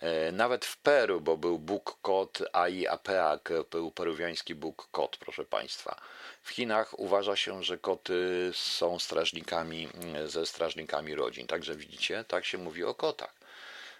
E, 0.00 0.32
nawet 0.32 0.64
w 0.64 0.76
Peru, 0.76 1.20
bo 1.20 1.36
był 1.36 1.58
Bóg 1.58 1.98
kot 2.02 2.38
Ai 2.52 2.86
Apeak, 2.86 3.48
był 3.70 3.90
peruwiański 3.90 4.54
Bóg 4.54 4.88
kot, 4.90 5.16
proszę 5.16 5.44
Państwa. 5.44 6.00
W 6.42 6.50
Chinach 6.50 6.98
uważa 6.98 7.36
się, 7.36 7.62
że 7.62 7.78
koty 7.78 8.50
są 8.54 8.98
strażnikami, 8.98 9.88
mm, 9.94 10.28
ze 10.28 10.46
strażnikami 10.46 11.14
rodzin. 11.14 11.46
Także 11.46 11.76
widzicie, 11.76 12.24
tak 12.28 12.44
się 12.44 12.58
mówi 12.58 12.84
o 12.84 12.94
kotach. 12.94 13.34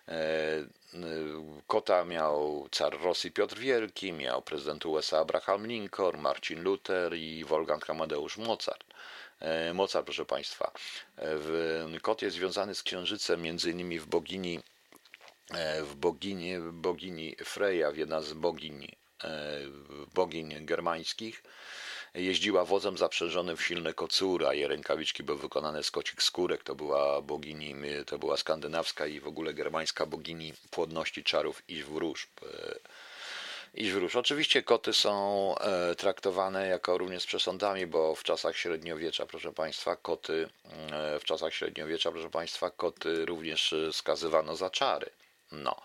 E, 0.08 0.14
kota 1.66 2.04
miał 2.04 2.68
car 2.70 3.00
Rosji 3.00 3.30
Piotr 3.30 3.58
Wielki, 3.58 4.12
miał 4.12 4.42
prezydent 4.42 4.86
USA 4.86 5.18
Abraham 5.18 5.66
Lincoln, 5.66 6.20
Marcin 6.20 6.62
Luther 6.62 7.14
i 7.14 7.44
Wolfgang 7.44 7.90
Amadeusz 7.90 8.36
Mozart. 8.36 8.84
E, 9.40 9.74
Mozart, 9.74 10.04
proszę 10.04 10.24
Państwa. 10.24 10.72
Kot 12.02 12.22
jest 12.22 12.36
związany 12.36 12.74
z 12.74 12.82
księżycem, 12.82 13.42
między 13.42 13.70
innymi 13.70 13.98
w 13.98 14.06
bogini 14.06 14.58
E, 14.58 14.77
w 15.82 15.94
bogini, 15.94 16.58
bogini 16.72 17.36
Freja, 17.44 17.90
jedna 17.90 18.22
z 18.22 18.32
bogini, 18.32 18.96
e, 19.24 19.60
bogiń 20.14 20.66
germańskich, 20.66 21.42
jeździła 22.14 22.64
wozem 22.64 22.98
zaprzężonym 22.98 23.56
w 23.56 23.64
silne 23.64 23.94
kocury, 23.94 24.46
a 24.46 24.54
jej 24.54 24.68
rękawiczki 24.68 25.22
były 25.22 25.38
wykonane 25.38 25.82
z 25.82 25.90
kocich 25.90 26.22
skórek. 26.22 26.64
To 26.64 26.74
była 26.74 27.22
bogini, 27.22 27.74
to 28.06 28.18
była 28.18 28.36
skandynawska 28.36 29.06
i 29.06 29.20
w 29.20 29.26
ogóle 29.26 29.54
germańska 29.54 30.06
bogini 30.06 30.52
płodności 30.70 31.24
czarów 31.24 31.62
i 31.68 31.82
wróżb. 31.82 32.28
E, 32.42 32.78
I 33.74 33.90
wróż. 33.90 34.16
Oczywiście 34.16 34.62
koty 34.62 34.92
są 34.92 35.54
traktowane 35.96 36.68
jako 36.68 36.98
również 36.98 37.26
przesądami, 37.26 37.86
bo 37.86 38.14
w 38.14 38.22
czasach 38.22 38.56
średniowiecza, 38.56 39.26
proszę 39.26 39.52
Państwa, 39.52 39.96
koty, 39.96 40.48
w 41.20 41.24
czasach 41.24 41.54
średniowiecza, 41.54 42.12
proszę 42.12 42.30
Państwa, 42.30 42.70
koty 42.70 43.26
również 43.26 43.74
skazywano 43.92 44.56
za 44.56 44.70
czary. 44.70 45.10
No, 45.52 45.76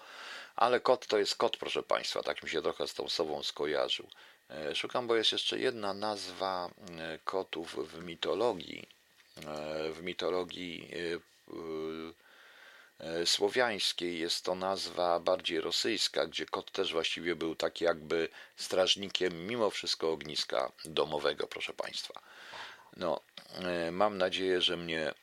ale 0.56 0.80
kot 0.80 1.08
to 1.08 1.18
jest 1.18 1.36
kot, 1.36 1.58
proszę 1.58 1.84
Państwa, 1.84 2.24
tak 2.24 2.44
mi 2.44 2.50
się 2.50 2.62
trochę 2.62 2.88
z 2.88 2.94
tą 2.94 3.10
sobą 3.10 3.44
skojarzył. 3.44 4.08
E, 4.50 4.76
szukam, 4.76 5.08
bo 5.08 5.16
jest 5.16 5.32
jeszcze 5.32 5.60
jedna 5.60 5.94
nazwa 5.94 6.70
e, 7.00 7.20
kotów 7.24 7.76
w 7.76 8.04
mitologii. 8.04 8.88
E, 9.38 9.92
w 9.92 10.02
mitologii 10.02 10.92
słowiańskiej 13.26 14.20
jest 14.20 14.46
to 14.46 14.56
nazwa 14.56 15.20
bardziej 15.20 15.62
rosyjska, 15.62 16.26
gdzie 16.26 16.46
kot 16.46 16.72
też 16.72 16.94
właściwie 16.94 17.36
był 17.36 17.56
taki 17.56 17.86
jakby 17.86 18.30
strażnikiem 18.56 19.48
mimo 19.48 19.70
wszystko 19.70 20.12
ogniska 20.12 20.72
domowego, 20.86 21.48
proszę 21.48 21.74
Państwa. 21.74 22.22
No, 22.98 23.22
mam 23.92 24.18
nadzieję, 24.18 24.62
że 24.62 24.78
mnie 24.78 25.14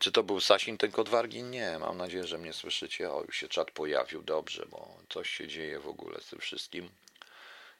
czy 0.00 0.12
to 0.12 0.22
był 0.22 0.40
Sasin 0.40 0.78
ten 0.78 0.92
kod 0.92 1.08
wargi? 1.08 1.42
Nie, 1.42 1.78
mam 1.78 1.98
nadzieję, 1.98 2.24
że 2.24 2.38
mnie 2.38 2.52
słyszycie. 2.52 3.12
O, 3.12 3.22
już 3.26 3.36
się 3.36 3.48
czat 3.48 3.70
pojawił, 3.70 4.22
dobrze, 4.22 4.66
bo 4.70 4.88
coś 5.08 5.30
się 5.30 5.48
dzieje 5.48 5.80
w 5.80 5.88
ogóle 5.88 6.20
z 6.20 6.26
tym 6.26 6.38
wszystkim. 6.38 6.90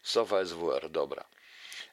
Sowa 0.03 0.45
SWR, 0.45 0.91
dobra. 0.91 1.25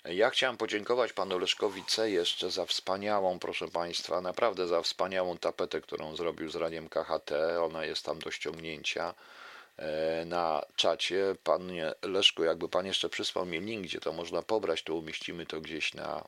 Ja 0.05 0.29
chciałem 0.29 0.57
podziękować 0.57 1.13
panu 1.13 1.39
Leszkowi 1.39 1.83
C. 1.85 2.09
jeszcze 2.09 2.51
za 2.51 2.65
wspaniałą, 2.65 3.39
proszę 3.39 3.67
państwa, 3.67 4.21
naprawdę 4.21 4.67
za 4.67 4.81
wspaniałą 4.81 5.37
tapetę, 5.37 5.81
którą 5.81 6.15
zrobił 6.15 6.49
z 6.49 6.55
radiem 6.55 6.89
KHT. 6.89 7.31
Ona 7.61 7.85
jest 7.85 8.05
tam 8.05 8.19
do 8.19 8.31
ściągnięcia 8.31 9.13
e, 9.77 10.25
na 10.25 10.61
czacie. 10.75 11.35
Panie 11.43 11.93
Leszku, 12.01 12.43
jakby 12.43 12.69
pan 12.69 12.85
jeszcze 12.85 13.09
przysłał 13.09 13.45
mi 13.45 13.59
link, 13.59 13.83
gdzie 13.83 13.99
to 13.99 14.13
można 14.13 14.41
pobrać, 14.41 14.83
to 14.83 14.95
umieścimy 14.95 15.45
to 15.45 15.61
gdzieś 15.61 15.93
na 15.93 16.27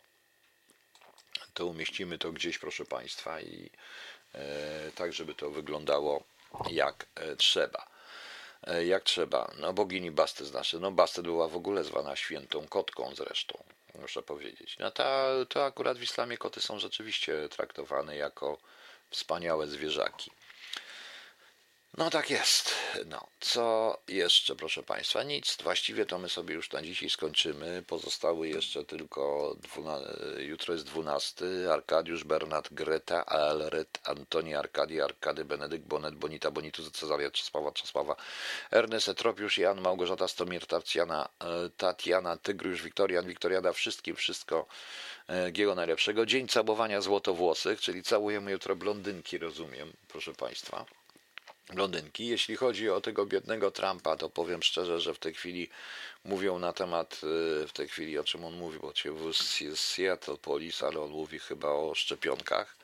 to 1.59 1.65
umieścimy 1.65 2.17
to 2.17 2.31
gdzieś, 2.31 2.57
proszę 2.57 2.85
Państwa, 2.85 3.41
i 3.41 3.69
e, 4.35 4.91
tak, 4.95 5.13
żeby 5.13 5.35
to 5.35 5.51
wyglądało 5.51 6.23
jak 6.71 7.05
e, 7.15 7.35
trzeba. 7.35 7.87
E, 8.63 8.85
jak 8.85 9.03
trzeba. 9.03 9.51
No, 9.57 9.73
bogini 9.73 10.11
Bastet 10.11 10.47
znaczy, 10.47 10.79
no 10.79 10.91
Bastet 10.91 11.25
była 11.25 11.47
w 11.47 11.55
ogóle 11.55 11.83
zwana 11.83 12.15
świętą 12.15 12.67
kotką 12.67 13.15
zresztą, 13.15 13.63
muszę 13.95 14.21
powiedzieć. 14.21 14.77
No 14.79 14.91
ta, 14.91 15.25
to 15.49 15.65
akurat 15.65 15.97
w 15.97 16.03
islamie 16.03 16.37
koty 16.37 16.61
są 16.61 16.79
rzeczywiście 16.79 17.49
traktowane 17.49 18.15
jako 18.17 18.57
wspaniałe 19.09 19.67
zwierzaki. 19.67 20.31
No 21.97 22.09
tak 22.09 22.29
jest. 22.29 22.71
No, 23.05 23.27
co 23.39 23.97
jeszcze, 24.07 24.55
proszę 24.55 24.83
Państwa? 24.83 25.23
Nic. 25.23 25.57
Właściwie 25.63 26.05
to 26.05 26.19
my 26.19 26.29
sobie 26.29 26.55
już 26.55 26.71
na 26.71 26.81
dzisiaj 26.81 27.09
skończymy. 27.09 27.83
Pozostały 27.87 28.47
jeszcze 28.47 28.85
tylko, 28.85 29.55
dwuna... 29.61 29.99
jutro 30.37 30.73
jest 30.73 30.85
12. 30.85 31.45
Arkadiusz, 31.73 32.23
Bernard, 32.23 32.73
Greta, 32.73 33.25
Alred, 33.25 33.99
Antoni, 34.03 34.55
Arkadi, 34.55 35.01
Arkady, 35.01 35.45
Benedykt, 35.45 35.85
Bonet, 35.85 36.15
Bonita, 36.15 36.51
Bonitus, 36.51 36.91
Cezaria, 36.91 37.31
Czesława, 37.31 37.71
Czesława, 37.71 38.15
Ernest, 38.71 39.09
Etropiusz, 39.09 39.57
Jan, 39.57 39.81
Małgorzata, 39.81 40.27
Stomir, 40.27 40.65
Tatiana, 40.65 41.29
e, 41.39 41.69
Tatiana, 41.77 42.37
Tygriusz, 42.37 42.81
Wiktorian, 42.83 43.27
Wiktoriada, 43.27 43.73
wszystkim, 43.73 44.15
wszystko 44.15 44.65
e, 45.27 45.51
Giego 45.51 45.75
najlepszego. 45.75 46.25
Dzień 46.25 46.47
całowania 46.47 47.01
złotowłosych, 47.01 47.81
czyli 47.81 48.03
całujemy 48.03 48.51
jutro 48.51 48.75
blondynki, 48.75 49.37
rozumiem, 49.37 49.93
proszę 50.07 50.33
Państwa 50.33 50.98
blondynki. 51.73 52.27
Jeśli 52.27 52.55
chodzi 52.55 52.89
o 52.89 53.01
tego 53.01 53.25
biednego 53.25 53.71
Trumpa, 53.71 54.15
to 54.15 54.29
powiem 54.29 54.63
szczerze, 54.63 54.99
że 54.99 55.13
w 55.13 55.19
tej 55.19 55.33
chwili 55.33 55.69
mówią 56.23 56.59
na 56.59 56.73
temat, 56.73 57.13
y, 57.63 57.67
w 57.67 57.71
tej 57.73 57.87
chwili 57.87 58.19
o 58.19 58.23
czym 58.23 58.45
on 58.45 58.53
mówi, 58.53 58.79
bo 58.79 58.93
się 59.33 59.75
z 59.75 59.79
Seattle 59.79 60.37
Police, 60.37 60.87
ale 60.87 61.01
on 61.01 61.09
mówi 61.09 61.39
chyba 61.39 61.67
o 61.69 61.95
szczepionkach. 61.95 62.75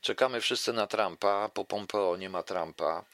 Czekamy 0.00 0.40
wszyscy 0.40 0.72
na 0.72 0.86
Trumpa, 0.86 1.48
po 1.48 1.64
Pompeo 1.64 2.16
nie 2.16 2.30
ma 2.30 2.42
Trumpa. 2.42 3.04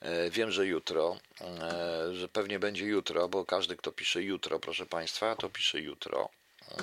E, 0.00 0.30
wiem, 0.30 0.50
że 0.50 0.66
jutro, 0.66 1.16
e, 1.40 2.14
że 2.14 2.28
pewnie 2.28 2.58
będzie 2.58 2.84
jutro, 2.84 3.28
bo 3.28 3.44
każdy, 3.44 3.76
kto 3.76 3.92
pisze 3.92 4.22
jutro, 4.22 4.58
proszę 4.58 4.86
Państwa, 4.86 5.36
to 5.36 5.48
pisze 5.48 5.80
jutro. 5.80 6.28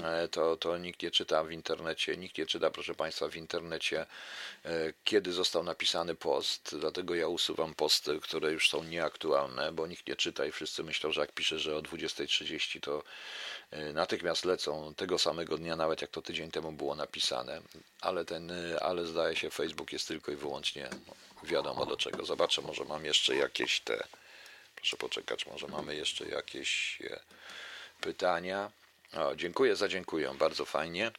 E, 0.04 0.28
to, 0.28 0.58
to 0.58 0.78
nikt 0.78 1.02
nie 1.04 1.12
czyta 1.12 1.44
w 1.44 1.52
internecie, 1.52 2.18
nikt 2.18 2.38
nie 2.38 2.46
czyta, 2.46 2.72
proszę 2.72 2.96
Państwa, 2.96 3.28
w 3.28 3.36
internecie, 3.36 4.06
e, 4.66 4.94
kiedy 5.04 5.34
został 5.34 5.64
napisany 5.64 6.16
post, 6.16 6.76
dlatego 6.80 7.16
ja 7.16 7.28
usuwam 7.28 7.74
posty, 7.74 8.20
które 8.20 8.52
już 8.52 8.70
są 8.70 8.84
nieaktualne, 8.84 9.72
bo 9.72 9.88
nikt 9.88 10.08
nie 10.08 10.16
czyta 10.16 10.46
i 10.46 10.52
wszyscy 10.52 10.84
myślą, 10.84 11.12
że 11.12 11.22
jak 11.22 11.32
piszę, 11.32 11.60
że 11.60 11.78
o 11.78 11.82
20.30 11.82 12.80
to 12.80 13.04
e, 13.72 13.94
natychmiast 13.94 14.46
lecą 14.46 14.94
tego 14.96 15.20
samego 15.20 15.58
dnia, 15.58 15.76
nawet 15.76 16.02
jak 16.02 16.12
to 16.12 16.22
tydzień 16.22 16.52
temu 16.52 16.72
było 16.72 16.96
napisane, 16.96 17.62
ale 18.02 18.26
ten, 18.26 18.52
ale 18.82 19.06
zdaje 19.06 19.36
się, 19.36 19.50
Facebook 19.50 19.94
jest 19.94 20.08
tylko 20.08 20.32
i 20.32 20.36
wyłącznie 20.36 20.90
no, 21.08 21.14
wiadomo 21.44 21.86
do 21.86 21.98
czego. 21.98 22.26
Zobaczę, 22.26 22.62
może 22.62 22.86
mam 22.86 23.06
jeszcze 23.06 23.36
jakieś 23.36 23.80
te, 23.80 24.08
proszę 24.76 24.98
poczekać, 24.98 25.46
może 25.46 25.68
mamy 25.68 25.96
jeszcze 25.96 26.26
jakieś 26.26 27.00
pytania. 28.02 28.72
O, 29.14 29.36
dziękuję 29.36 29.76
za 29.76 29.88
dziękuję, 29.88 30.34
bardzo 30.40 30.66
fajnie. 30.66 31.12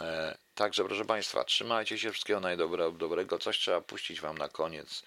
E, 0.00 0.38
także, 0.54 0.84
proszę 0.84 1.04
Państwa, 1.04 1.44
trzymajcie 1.44 1.98
się, 1.98 2.12
wszystkiego 2.12 2.40
najdobrego. 2.40 3.38
Coś 3.38 3.58
trzeba 3.58 3.80
puścić 3.80 4.20
Wam 4.20 4.38
na 4.38 4.48
koniec. 4.48 5.02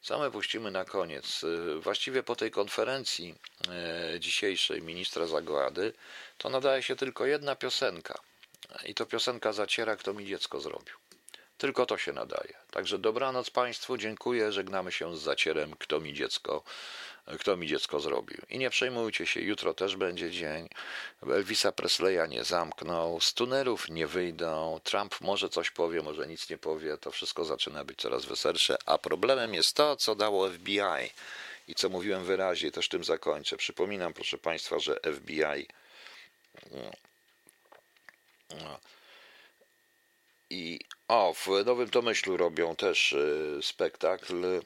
Co 0.00 0.18
my 0.18 0.30
puścimy 0.30 0.70
na 0.70 0.84
koniec? 0.84 1.44
E, 1.44 1.80
właściwie 1.80 2.22
po 2.22 2.36
tej 2.36 2.50
konferencji 2.50 3.34
e, 4.14 4.20
dzisiejszej 4.20 4.82
ministra 4.82 5.26
Zagłady 5.26 5.92
to 6.38 6.50
nadaje 6.50 6.82
się 6.82 6.96
tylko 6.96 7.26
jedna 7.26 7.56
piosenka. 7.56 8.14
I 8.84 8.94
to 8.94 9.06
piosenka 9.06 9.52
zaciera, 9.52 9.96
kto 9.96 10.14
mi 10.14 10.26
dziecko 10.26 10.60
zrobił. 10.60 10.94
Tylko 11.58 11.86
to 11.86 11.98
się 11.98 12.12
nadaje. 12.12 12.54
Także 12.70 12.98
dobranoc 12.98 13.50
Państwu, 13.50 13.96
dziękuję, 13.96 14.52
żegnamy 14.52 14.92
się 14.92 15.16
z 15.16 15.20
zacierem, 15.20 15.76
kto 15.78 16.00
mi 16.00 16.14
dziecko 16.14 16.62
kto 17.38 17.56
mi 17.56 17.66
dziecko 17.66 18.00
zrobił. 18.00 18.38
I 18.50 18.58
nie 18.58 18.70
przejmujcie 18.70 19.26
się, 19.26 19.40
jutro 19.40 19.74
też 19.74 19.96
będzie 19.96 20.30
dzień. 20.30 20.68
Elvisa 21.22 21.72
Presleya 21.72 22.28
nie 22.28 22.44
zamknął, 22.44 23.20
z 23.20 23.34
tunelów 23.34 23.88
nie 23.88 24.06
wyjdą, 24.06 24.80
Trump 24.84 25.20
może 25.20 25.48
coś 25.48 25.70
powie, 25.70 26.02
może 26.02 26.26
nic 26.26 26.50
nie 26.50 26.58
powie, 26.58 26.98
to 26.98 27.10
wszystko 27.10 27.44
zaczyna 27.44 27.84
być 27.84 27.98
coraz 27.98 28.24
weselsze, 28.24 28.76
a 28.86 28.98
problemem 28.98 29.54
jest 29.54 29.76
to, 29.76 29.96
co 29.96 30.14
dało 30.14 30.50
FBI. 30.50 31.10
I 31.68 31.74
co 31.74 31.88
mówiłem 31.88 32.24
wyraźnie, 32.24 32.70
też 32.70 32.88
tym 32.88 33.04
zakończę. 33.04 33.56
Przypominam, 33.56 34.12
proszę 34.12 34.38
Państwa, 34.38 34.78
że 34.78 35.00
FBI 35.12 35.66
no, 36.70 36.90
no, 38.50 38.78
i 40.50 40.80
O, 41.08 41.34
w 41.34 41.48
Nowym 41.66 41.90
Tomyślu 41.90 42.36
robią 42.36 42.76
też 42.76 43.12
e, 43.12 43.62
spektakl 43.62 44.44
mm, 44.44 44.62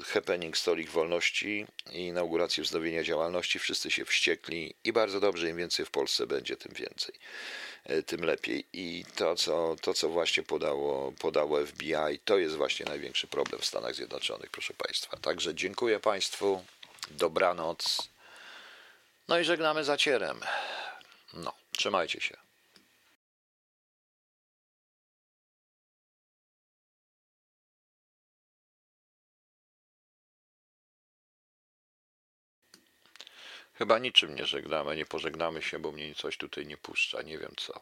e, 0.00 0.04
Happening 0.04 0.56
Stolik 0.56 0.90
Wolności 0.90 1.66
i 1.92 1.98
inauguracji 1.98 2.62
wznowienia 2.62 3.04
działalności. 3.04 3.58
Wszyscy 3.58 3.90
się 3.90 4.04
wściekli 4.04 4.74
i 4.84 4.92
bardzo 4.92 5.20
dobrze, 5.20 5.48
im 5.50 5.56
więcej 5.56 5.86
w 5.86 5.90
Polsce 5.90 6.26
będzie, 6.26 6.56
tym 6.56 6.72
więcej, 6.74 7.14
e, 7.84 8.02
tym 8.02 8.24
lepiej. 8.24 8.64
I 8.72 9.04
to, 9.16 9.36
co, 9.36 9.76
to, 9.80 9.94
co 9.94 10.08
właśnie 10.08 10.42
podało, 10.42 11.12
podało 11.12 11.66
FBI, 11.66 12.18
to 12.24 12.38
jest 12.38 12.56
właśnie 12.56 12.86
największy 12.86 13.26
problem 13.26 13.60
w 13.60 13.66
Stanach 13.66 13.94
Zjednoczonych, 13.94 14.50
proszę 14.50 14.74
Państwa. 14.74 15.16
Także 15.16 15.54
dziękuję 15.54 16.00
Państwu, 16.00 16.64
dobranoc, 17.10 18.08
no 19.28 19.38
i 19.38 19.44
żegnamy 19.44 19.84
zacierem. 19.84 20.40
No, 21.34 21.52
trzymajcie 21.72 22.20
się. 22.20 22.51
Chyba 33.82 33.98
niczym 33.98 34.34
nie 34.34 34.46
żegnamy, 34.46 34.96
nie 34.96 35.06
pożegnamy 35.06 35.62
się, 35.62 35.78
bo 35.78 35.92
mnie 35.92 36.14
coś 36.14 36.36
tutaj 36.36 36.66
nie 36.66 36.76
puszcza, 36.76 37.22
nie 37.22 37.38
wiem 37.38 37.54
co. 37.56 37.80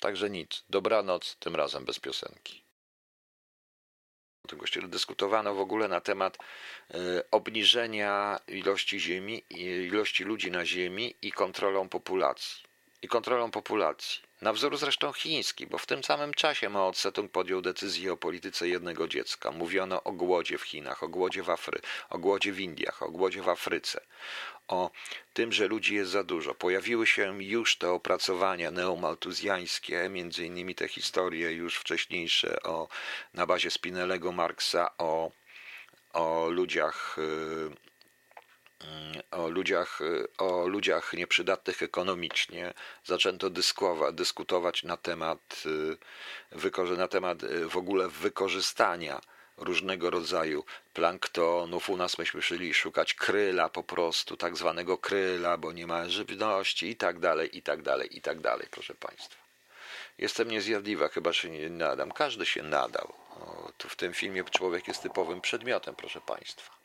Także 0.00 0.30
nic. 0.30 0.64
Dobranoc, 0.68 1.36
tym 1.40 1.56
razem 1.56 1.84
bez 1.84 1.98
piosenki. 1.98 2.62
W 4.46 4.48
tym 4.48 4.58
kościele 4.58 4.88
dyskutowano 4.88 5.54
w 5.54 5.60
ogóle 5.60 5.88
na 5.88 6.00
temat 6.00 6.38
y, 6.94 6.96
obniżenia 7.30 8.40
ilości 8.48 9.00
ziemi, 9.00 9.44
ilości 9.50 10.24
ludzi 10.24 10.50
na 10.50 10.66
ziemi 10.66 11.14
i 11.22 11.32
kontrolą 11.32 11.88
populacji. 11.88 12.64
I 13.02 13.08
kontrolą 13.08 13.50
populacji. 13.50 14.22
Na 14.42 14.52
wzór 14.52 14.78
zresztą 14.78 15.12
chiński, 15.12 15.66
bo 15.66 15.78
w 15.78 15.86
tym 15.86 16.04
samym 16.04 16.34
czasie 16.34 16.68
Mao 16.68 16.92
Tse-tung 16.92 17.28
podjął 17.28 17.62
decyzję 17.62 18.12
o 18.12 18.16
polityce 18.16 18.68
jednego 18.68 19.08
dziecka. 19.08 19.50
Mówiono 19.50 20.02
o 20.02 20.12
głodzie 20.12 20.58
w 20.58 20.62
Chinach, 20.62 21.02
o 21.02 21.08
głodzie 21.08 21.42
w 21.42 21.50
Afry, 21.50 21.80
o 22.10 22.18
głodzie 22.18 22.52
w 22.52 22.60
Indiach, 22.60 23.02
o 23.02 23.10
głodzie 23.10 23.42
w 23.42 23.48
Afryce, 23.48 24.00
o 24.68 24.90
tym, 25.32 25.52
że 25.52 25.66
ludzi 25.66 25.94
jest 25.94 26.10
za 26.10 26.24
dużo. 26.24 26.54
Pojawiły 26.54 27.06
się 27.06 27.42
już 27.42 27.76
te 27.76 27.90
opracowania 27.90 28.70
neomaltuzjańskie, 28.70 30.08
między 30.08 30.46
innymi 30.46 30.74
te 30.74 30.88
historie 30.88 31.52
już 31.52 31.76
wcześniejsze 31.76 32.62
o, 32.62 32.88
na 33.34 33.46
bazie 33.46 33.70
Spinellego 33.70 34.32
Marksa 34.32 34.90
o, 34.98 35.30
o 36.12 36.48
ludziach 36.50 37.16
o 39.30 39.48
ludziach, 39.48 39.98
o 40.38 40.66
ludziach 40.66 41.12
nieprzydatnych 41.12 41.82
ekonomicznie. 41.82 42.74
Zaczęto 43.04 43.50
dyskutować 44.12 44.82
na 44.82 44.96
temat, 44.96 45.62
na 46.96 47.08
temat 47.08 47.38
w 47.68 47.76
ogóle 47.76 48.08
wykorzystania 48.08 49.20
różnego 49.56 50.10
rodzaju 50.10 50.64
planktonów. 50.94 51.90
U 51.90 51.96
nas 51.96 52.18
myśmy 52.18 52.42
szli 52.42 52.74
szukać 52.74 53.14
kryla 53.14 53.68
po 53.68 53.82
prostu, 53.82 54.36
tak 54.36 54.56
zwanego 54.56 54.98
kryla, 54.98 55.56
bo 55.56 55.72
nie 55.72 55.86
ma 55.86 56.08
żywności 56.08 56.90
i 56.90 56.96
tak 56.96 57.18
dalej, 57.18 57.58
i 57.58 57.62
tak 57.62 57.82
dalej, 57.82 58.18
i 58.18 58.20
tak 58.22 58.40
dalej, 58.40 58.66
proszę 58.70 58.94
Państwa. 58.94 59.40
Jestem 60.18 60.50
niezjadliwa, 60.50 61.08
chyba 61.08 61.32
się 61.32 61.50
nie 61.50 61.70
nadam. 61.70 62.12
Każdy 62.12 62.46
się 62.46 62.62
nadał. 62.62 63.12
O, 63.30 63.72
tu 63.78 63.88
w 63.88 63.96
tym 63.96 64.14
filmie 64.14 64.44
człowiek 64.44 64.88
jest 64.88 65.02
typowym 65.02 65.40
przedmiotem, 65.40 65.94
proszę 65.94 66.20
Państwa. 66.20 66.79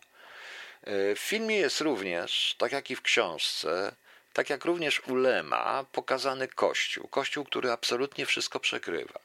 E, 0.86 1.16
w 1.16 1.20
filmie 1.20 1.58
jest 1.58 1.82
również, 1.82 2.56
tak 2.58 2.72
jak 2.72 2.92
i 2.92 2.96
w 2.96 3.02
książce, 3.02 3.96
tak 4.34 4.50
jak 4.50 4.66
również 4.66 5.02
u 5.08 5.16
Lema, 5.16 5.86
pokazany 5.92 6.48
Kościół. 6.48 7.08
Kościół, 7.08 7.46
który 7.46 7.72
absolutnie 7.72 8.26
wszystko 8.26 8.60
przekrywa. 8.60 9.20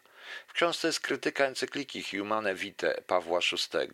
W 0.46 0.52
książce 0.52 0.88
jest 0.88 1.00
krytyka 1.00 1.44
encykliki 1.44 2.02
Humane 2.02 2.54
Vitae 2.54 3.02
Pawła 3.06 3.40
VI 3.40 3.88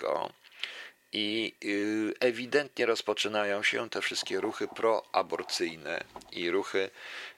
i 1.12 1.55
y, 1.64 2.14
ewidentnie 2.21 2.87
rozpoczynają 2.87 3.62
się 3.62 3.91
te 3.91 4.03
wszystkie 4.03 4.41
ruchy 4.41 4.69
proaborcyjne 4.69 6.05
i 6.33 6.51
ruchy, 6.51 6.91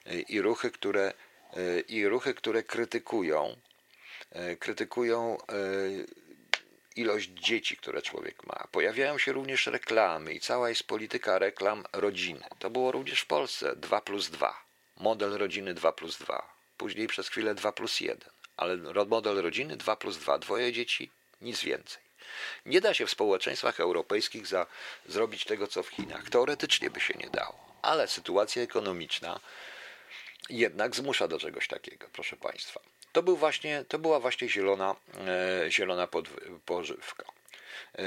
y, 0.07 0.21
i 0.21 0.41
ruchy, 0.41 0.71
które, 0.71 1.13
y, 1.57 1.83
i 1.87 2.07
ruchy, 2.07 2.33
które 2.33 2.63
krytykują, 2.63 3.55
krytykują 4.59 5.37
ilość 6.95 7.29
dzieci, 7.29 7.77
które 7.77 8.01
człowiek 8.01 8.47
ma. 8.47 8.67
Pojawiają 8.71 9.17
się 9.17 9.31
również 9.31 9.67
reklamy 9.67 10.33
i 10.33 10.39
cała 10.39 10.69
jest 10.69 10.83
polityka 10.83 11.39
reklam 11.39 11.83
rodziny. 11.93 12.43
To 12.59 12.69
było 12.69 12.91
również 12.91 13.21
w 13.21 13.25
Polsce 13.25 13.75
2 13.75 14.01
plus 14.01 14.29
2. 14.29 14.63
Model 14.97 15.31
rodziny 15.37 15.73
2 15.73 15.91
plus 15.91 16.17
2. 16.17 16.53
Później 16.77 17.07
przez 17.07 17.29
chwilę 17.29 17.55
2 17.55 17.71
plus 17.71 17.99
1 17.99 18.29
ale 18.59 18.77
model 19.05 19.41
rodziny 19.41 19.77
2 19.77 19.95
plus 19.95 20.17
2, 20.17 20.37
dwoje 20.37 20.73
dzieci, 20.73 21.09
nic 21.41 21.61
więcej. 21.61 22.01
Nie 22.65 22.81
da 22.81 22.93
się 22.93 23.05
w 23.05 23.11
społeczeństwach 23.11 23.79
europejskich 23.79 24.47
za, 24.47 24.65
zrobić 25.05 25.45
tego, 25.45 25.67
co 25.67 25.83
w 25.83 25.87
Chinach. 25.87 26.29
Teoretycznie 26.29 26.89
by 26.89 26.99
się 26.99 27.13
nie 27.13 27.29
dało, 27.29 27.79
ale 27.81 28.07
sytuacja 28.07 28.61
ekonomiczna 28.61 29.39
jednak 30.49 30.95
zmusza 30.95 31.27
do 31.27 31.39
czegoś 31.39 31.67
takiego, 31.67 32.07
proszę 32.13 32.35
Państwa. 32.35 32.79
To, 33.11 33.23
był 33.23 33.37
właśnie, 33.37 33.85
to 33.87 33.99
była 33.99 34.19
właśnie 34.19 34.49
zielona, 34.49 34.95
e, 35.27 35.71
zielona 35.71 36.07
pożywka. 36.65 37.25
E, 37.97 38.03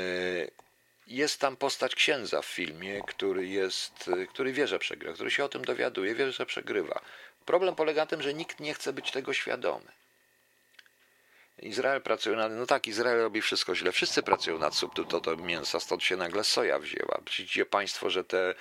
jest 1.07 1.41
tam 1.41 1.57
postać 1.57 1.95
księdza 1.95 2.43
w 2.43 2.47
filmie, 2.47 3.03
który, 3.07 3.47
jest, 3.47 4.11
który 4.29 4.53
wie, 4.53 4.67
że 4.67 4.79
przegrywa, 4.79 5.15
który 5.15 5.31
się 5.31 5.45
o 5.45 5.49
tym 5.49 5.65
dowiaduje, 5.65 6.15
wie, 6.15 6.33
że 6.33 6.47
przegrywa. 6.47 7.01
Problem 7.47 7.75
polega 7.75 8.03
na 8.03 8.07
tym, 8.07 8.23
że 8.23 8.35
nikt 8.35 8.61
nie 8.61 8.75
chce 8.75 8.93
być 8.93 9.11
tego 9.11 9.33
świadomy. 9.33 9.93
Izrael 11.63 12.01
pracuje 12.01 12.37
nad... 12.37 12.53
No 12.53 12.67
tak, 12.67 12.87
Izrael 12.87 13.19
robi 13.19 13.43
wszystko 13.43 13.75
źle. 13.75 13.93
Wszyscy 13.93 14.23
pracują 14.23 14.59
nad 14.59 14.75
substytutem 14.75 15.43
mięsa, 15.43 15.81
stąd 15.81 16.03
się 16.03 16.17
nagle 16.17 16.45
soja 16.45 16.79
wzięła. 16.79 17.21
Widzicie 17.27 17.67
Państwo, 17.67 18.11
że 18.11 18.25
te 18.25 18.55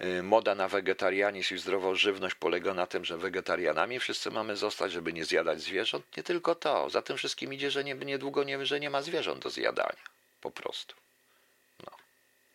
y, 0.00 0.22
moda 0.22 0.54
na 0.54 0.68
wegetarianizm 0.68 1.54
i 1.54 1.58
zdrową 1.58 1.94
żywność 1.94 2.34
polega 2.34 2.74
na 2.74 2.86
tym, 2.86 3.04
że 3.04 3.18
wegetarianami 3.18 3.98
wszyscy 4.00 4.30
mamy 4.30 4.56
zostać, 4.56 4.92
żeby 4.92 5.12
nie 5.12 5.24
zjadać 5.24 5.60
zwierząt? 5.60 6.16
Nie 6.16 6.22
tylko 6.22 6.54
to. 6.54 6.90
Za 6.90 7.02
tym 7.02 7.16
wszystkim 7.16 7.54
idzie, 7.54 7.70
że 7.70 7.84
nie, 7.84 7.94
niedługo 7.94 8.44
nie, 8.44 8.66
że 8.66 8.80
nie 8.80 8.90
ma 8.90 9.02
zwierząt 9.02 9.42
do 9.42 9.50
zjadania. 9.50 10.02
Po 10.40 10.50
prostu. 10.50 10.94
No. 11.86 11.92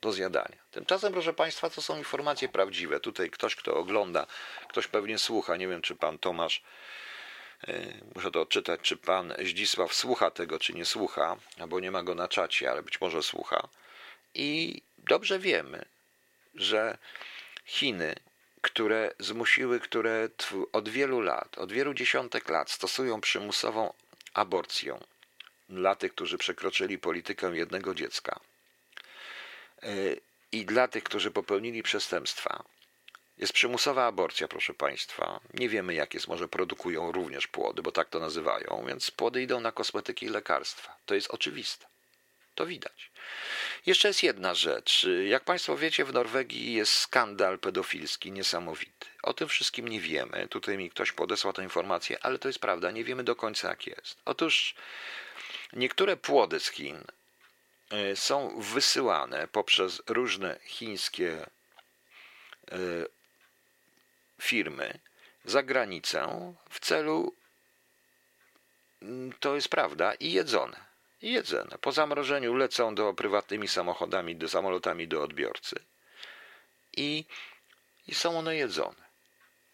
Do 0.01 0.12
zjadania. 0.12 0.58
Tymczasem, 0.72 1.14
proszę 1.14 1.34
Państwa, 1.34 1.70
to 1.70 1.82
są 1.82 1.97
informacje 1.97 2.49
prawdziwe. 2.49 2.99
Tutaj 2.99 3.30
ktoś, 3.30 3.56
kto 3.56 3.76
ogląda, 3.76 4.28
ktoś 4.70 4.88
pewnie 4.88 5.18
słucha, 5.18 5.58
nie 5.58 5.68
wiem, 5.68 5.82
czy 5.82 5.95
Pan 5.95 6.18
Tomasz 6.18 6.64
muszę 8.16 8.32
to 8.32 8.41
odczytać, 8.41 8.82
czy 8.82 8.97
pan 8.97 9.34
Zdzisław 9.45 9.93
słucha 9.93 10.32
tego, 10.32 10.59
czy 10.59 10.74
nie 10.74 10.86
słucha, 10.86 11.38
albo 11.59 11.80
nie 11.80 11.91
ma 11.91 12.03
go 12.03 12.16
na 12.16 12.28
czacie, 12.28 12.72
ale 12.72 12.84
być 12.84 13.01
może 13.01 13.24
słucha. 13.24 13.68
I 14.34 14.82
dobrze 14.97 15.39
wiemy, 15.39 15.86
że 16.55 16.97
Chiny, 17.66 18.16
które 18.61 19.11
zmusiły, 19.20 19.80
które 19.80 20.30
od 20.72 20.89
wielu 20.89 21.22
lat, 21.22 21.57
od 21.57 21.72
wielu 21.72 21.93
dziesiątek 21.93 22.49
lat 22.49 22.72
stosują 22.72 23.22
przymusową 23.22 23.93
aborcję 24.34 24.99
dla 25.70 25.95
tych, 25.95 26.11
którzy 26.11 26.38
przekroczyli 26.38 26.97
politykę 26.97 27.55
jednego 27.55 27.95
dziecka 27.95 28.39
e, 29.84 29.88
i 30.51 30.66
dla 30.66 30.88
tych, 30.88 31.03
którzy 31.03 31.32
popełnili 31.32 31.84
przestępstwa, 31.84 32.64
jest 33.38 33.53
przymusowa 33.53 34.05
aborcja, 34.05 34.47
proszę 34.47 34.73
Państwa. 34.73 35.39
Nie 35.53 35.69
wiemy, 35.69 35.93
jak 35.93 36.13
jest, 36.13 36.27
może 36.27 36.47
produkują 36.47 37.11
również 37.11 37.47
płody, 37.47 37.81
bo 37.81 37.91
tak 37.91 38.09
to 38.09 38.19
nazywają, 38.19 38.86
więc 38.88 39.11
płody 39.11 39.41
idą 39.41 39.59
na 39.59 39.71
kosmetyki 39.71 40.25
i 40.25 40.29
lekarstwa. 40.29 40.95
To 41.05 41.15
jest 41.15 41.31
oczywiste. 41.31 41.86
To 42.55 42.65
widać. 42.65 43.11
Jeszcze 43.86 44.07
jest 44.07 44.23
jedna 44.23 44.53
rzecz. 44.53 45.07
Jak 45.27 45.43
Państwo 45.43 45.77
wiecie, 45.77 46.05
w 46.05 46.13
Norwegii 46.13 46.73
jest 46.73 46.91
skandal 46.91 47.59
pedofilski 47.59 48.31
niesamowity. 48.31 49.07
O 49.23 49.34
tym 49.34 49.47
wszystkim 49.47 49.88
nie 49.88 49.99
wiemy. 49.99 50.47
Tutaj 50.47 50.77
mi 50.77 50.89
ktoś 50.89 51.11
podesłał 51.11 51.53
tę 51.53 51.63
informację, 51.63 52.17
ale 52.21 52.39
to 52.39 52.49
jest 52.49 52.59
prawda. 52.59 52.91
Nie 52.91 53.03
wiemy 53.03 53.23
do 53.23 53.36
końca, 53.36 53.69
jak 53.69 53.88
jest. 53.88 54.17
Otóż 54.25 54.75
niektóre 55.73 56.17
płody 56.17 56.59
z 56.59 56.69
Chin 56.69 57.03
e, 57.89 58.15
są 58.15 58.61
wysyłane 58.61 59.47
poprzez 59.47 60.01
różne 60.07 60.59
chińskie 60.65 61.45
e, 62.71 62.77
firmy 64.41 64.99
za 65.45 65.63
granicę 65.63 66.53
w 66.69 66.79
celu, 66.79 67.36
mm, 69.01 69.34
to 69.39 69.55
jest 69.55 69.69
prawda, 69.69 70.13
i 70.13 70.31
jedzone. 70.31 70.77
I 71.21 71.31
jedzone. 71.34 71.77
Po 71.77 71.91
zamrożeniu 71.91 72.53
lecą 72.53 72.95
do 72.95 73.13
prywatnymi 73.13 73.67
samochodami, 73.67 74.36
do 74.36 74.49
samolotami 74.49 75.07
do 75.07 75.23
odbiorcy 75.23 75.86
i, 76.97 77.25
i 78.07 78.15
są 78.15 78.39
one 78.39 78.55
jedzone. 78.55 79.03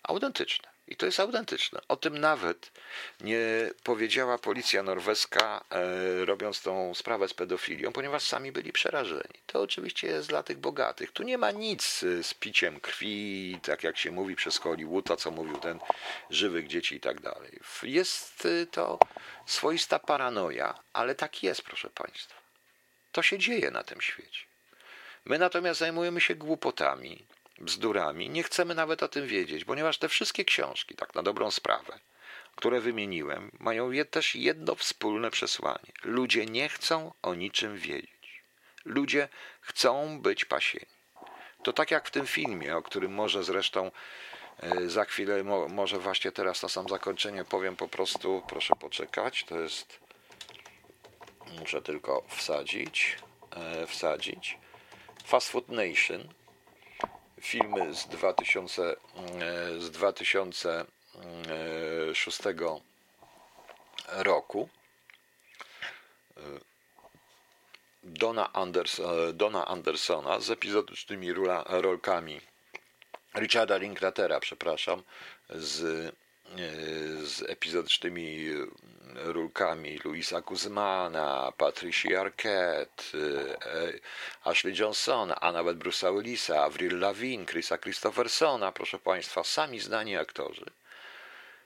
Autentyczne. 0.03 0.68
I 0.89 0.95
to 0.95 1.05
jest 1.05 1.19
autentyczne. 1.19 1.81
O 1.87 1.95
tym 1.95 2.17
nawet 2.17 2.71
nie 3.21 3.71
powiedziała 3.83 4.37
policja 4.37 4.83
norweska, 4.83 5.63
e, 5.69 6.25
robiąc 6.25 6.61
tą 6.61 6.95
sprawę 6.95 7.27
z 7.27 7.33
pedofilią, 7.33 7.91
ponieważ 7.91 8.23
sami 8.23 8.51
byli 8.51 8.71
przerażeni. 8.71 9.39
To 9.45 9.61
oczywiście 9.61 10.07
jest 10.07 10.29
dla 10.29 10.43
tych 10.43 10.57
bogatych. 10.57 11.11
Tu 11.11 11.23
nie 11.23 11.37
ma 11.37 11.51
nic 11.51 12.03
e, 12.03 12.23
z 12.23 12.33
piciem 12.33 12.79
krwi, 12.79 13.59
tak 13.63 13.83
jak 13.83 13.97
się 13.97 14.11
mówi 14.11 14.35
przez 14.35 14.57
Hollywood, 14.57 15.05
to 15.05 15.17
co 15.17 15.31
mówił 15.31 15.57
ten 15.57 15.79
żywych 16.29 16.67
dzieci 16.67 16.95
i 16.95 16.99
tak 16.99 17.21
dalej. 17.21 17.59
Jest 17.83 18.45
e, 18.45 18.65
to 18.65 18.99
swoista 19.45 19.99
paranoja, 19.99 20.79
ale 20.93 21.15
tak 21.15 21.43
jest, 21.43 21.61
proszę 21.61 21.89
Państwa. 21.89 22.35
To 23.11 23.21
się 23.21 23.37
dzieje 23.37 23.71
na 23.71 23.83
tym 23.83 24.01
świecie. 24.01 24.45
My 25.25 25.39
natomiast 25.39 25.79
zajmujemy 25.79 26.21
się 26.21 26.35
głupotami, 26.35 27.25
bzdurami. 27.61 28.29
Nie 28.29 28.43
chcemy 28.43 28.75
nawet 28.75 29.03
o 29.03 29.07
tym 29.07 29.27
wiedzieć, 29.27 29.65
ponieważ 29.65 29.97
te 29.97 30.09
wszystkie 30.09 30.45
książki, 30.45 30.95
tak 30.95 31.15
na 31.15 31.23
dobrą 31.23 31.51
sprawę, 31.51 31.99
które 32.55 32.81
wymieniłem, 32.81 33.51
mają 33.59 33.91
je 33.91 34.05
też 34.05 34.35
jedno 34.35 34.75
wspólne 34.75 35.31
przesłanie. 35.31 35.91
Ludzie 36.03 36.45
nie 36.45 36.69
chcą 36.69 37.13
o 37.21 37.35
niczym 37.35 37.77
wiedzieć. 37.77 38.43
Ludzie 38.85 39.29
chcą 39.61 40.21
być 40.21 40.45
pasieni. 40.45 40.99
To 41.63 41.73
tak 41.73 41.91
jak 41.91 42.07
w 42.07 42.11
tym 42.11 42.27
filmie, 42.27 42.77
o 42.77 42.81
którym 42.81 43.13
może 43.13 43.43
zresztą 43.43 43.91
e, 44.59 44.89
za 44.89 45.05
chwilę, 45.05 45.43
może 45.69 45.99
właśnie 45.99 46.31
teraz 46.31 46.63
na 46.63 46.69
sam 46.69 46.89
zakończenie 46.89 47.45
powiem 47.45 47.75
po 47.75 47.87
prostu, 47.87 48.43
proszę 48.47 48.73
poczekać, 48.79 49.43
to 49.43 49.59
jest, 49.59 49.99
muszę 51.59 51.81
tylko 51.81 52.23
wsadzić, 52.27 53.17
e, 53.55 53.87
wsadzić, 53.87 54.57
Fast 55.25 55.49
Food 55.49 55.69
Nation, 55.69 56.33
filmy 57.41 57.93
z 57.93 58.07
2000, 58.07 58.83
e, 58.83 58.95
z 59.79 59.91
2006 59.91 62.39
roku. 64.07 64.69
E, 66.37 66.41
Dona, 68.03 68.53
Anders, 68.53 68.99
e, 68.99 69.33
Dona 69.33 69.67
Andersona 69.67 70.39
z 70.39 70.49
epizodycznymi 70.49 71.33
rolkami 71.67 72.41
Richarda 73.35 73.77
Linklatera, 73.77 74.39
przepraszam, 74.39 75.03
z 75.49 76.11
z 77.23 77.49
epizodycznymi 77.49 78.49
rulkami 79.15 79.99
Louisa 80.03 80.41
Guzmana, 80.41 81.53
Patricia 81.57 82.19
Arquette, 82.21 83.03
e, 83.13 84.49
Ashley 84.49 84.73
Johnsona, 84.79 85.35
a 85.35 85.51
nawet 85.51 85.77
Bruce'a 85.77 86.11
Willisa, 86.13 86.63
Avril 86.63 86.99
Lavigne, 86.99 87.45
Chrisa 87.45 87.77
Christophersona, 87.77 88.71
proszę 88.71 88.99
Państwa, 88.99 89.43
sami 89.43 89.79
znani 89.79 90.17
aktorzy, 90.17 90.65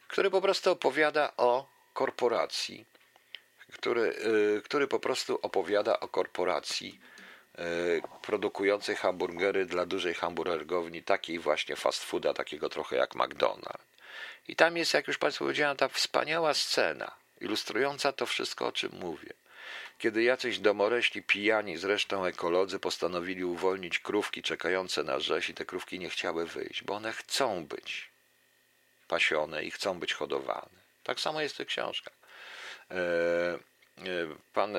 który 0.07 0.29
po 0.29 0.41
prostu 0.41 0.71
opowiada 0.71 1.33
o 1.37 1.69
korporacji, 1.93 2.85
który, 3.73 4.15
e, 4.57 4.61
który 4.61 4.87
po 4.87 4.99
prostu 4.99 5.39
opowiada 5.41 5.99
o 5.99 6.07
korporacji 6.07 6.99
e, 7.55 7.63
produkującej 8.21 8.95
hamburgery 8.95 9.65
dla 9.65 9.85
dużej 9.85 10.13
hamburgerowni, 10.13 11.03
takiej 11.03 11.39
właśnie 11.39 11.75
fast 11.75 12.03
fooda, 12.03 12.33
takiego 12.33 12.69
trochę 12.69 12.95
jak 12.95 13.15
McDonald's. 13.15 13.92
I 14.47 14.55
tam 14.55 14.77
jest, 14.77 14.93
jak 14.93 15.07
już 15.07 15.17
Państwu 15.17 15.43
powiedziałem, 15.43 15.77
ta 15.77 15.87
wspaniała 15.87 16.53
scena, 16.53 17.11
ilustrująca 17.41 18.11
to 18.11 18.25
wszystko, 18.25 18.67
o 18.67 18.71
czym 18.71 18.91
mówię. 18.99 19.33
Kiedy 19.97 20.23
jacyś 20.23 20.59
domoreśli 20.59 21.23
pijani, 21.23 21.77
zresztą 21.77 22.25
ekolodzy, 22.25 22.79
postanowili 22.79 23.43
uwolnić 23.43 23.99
krówki 23.99 24.41
czekające 24.41 25.03
na 25.03 25.19
rzeź 25.19 25.49
i 25.49 25.53
te 25.53 25.65
krówki 25.65 25.99
nie 25.99 26.09
chciały 26.09 26.47
wyjść, 26.47 26.83
bo 26.83 26.93
one 26.93 27.13
chcą 27.13 27.65
być 27.65 28.09
pasione 29.07 29.63
i 29.63 29.71
chcą 29.71 29.99
być 29.99 30.13
hodowane. 30.13 30.83
Tak 31.03 31.19
samo 31.19 31.41
jest 31.41 31.55
w 31.55 31.57
tych 31.57 31.67
książkach. 31.67 32.13
Eee, 32.89 32.97
Pan, 34.53 34.75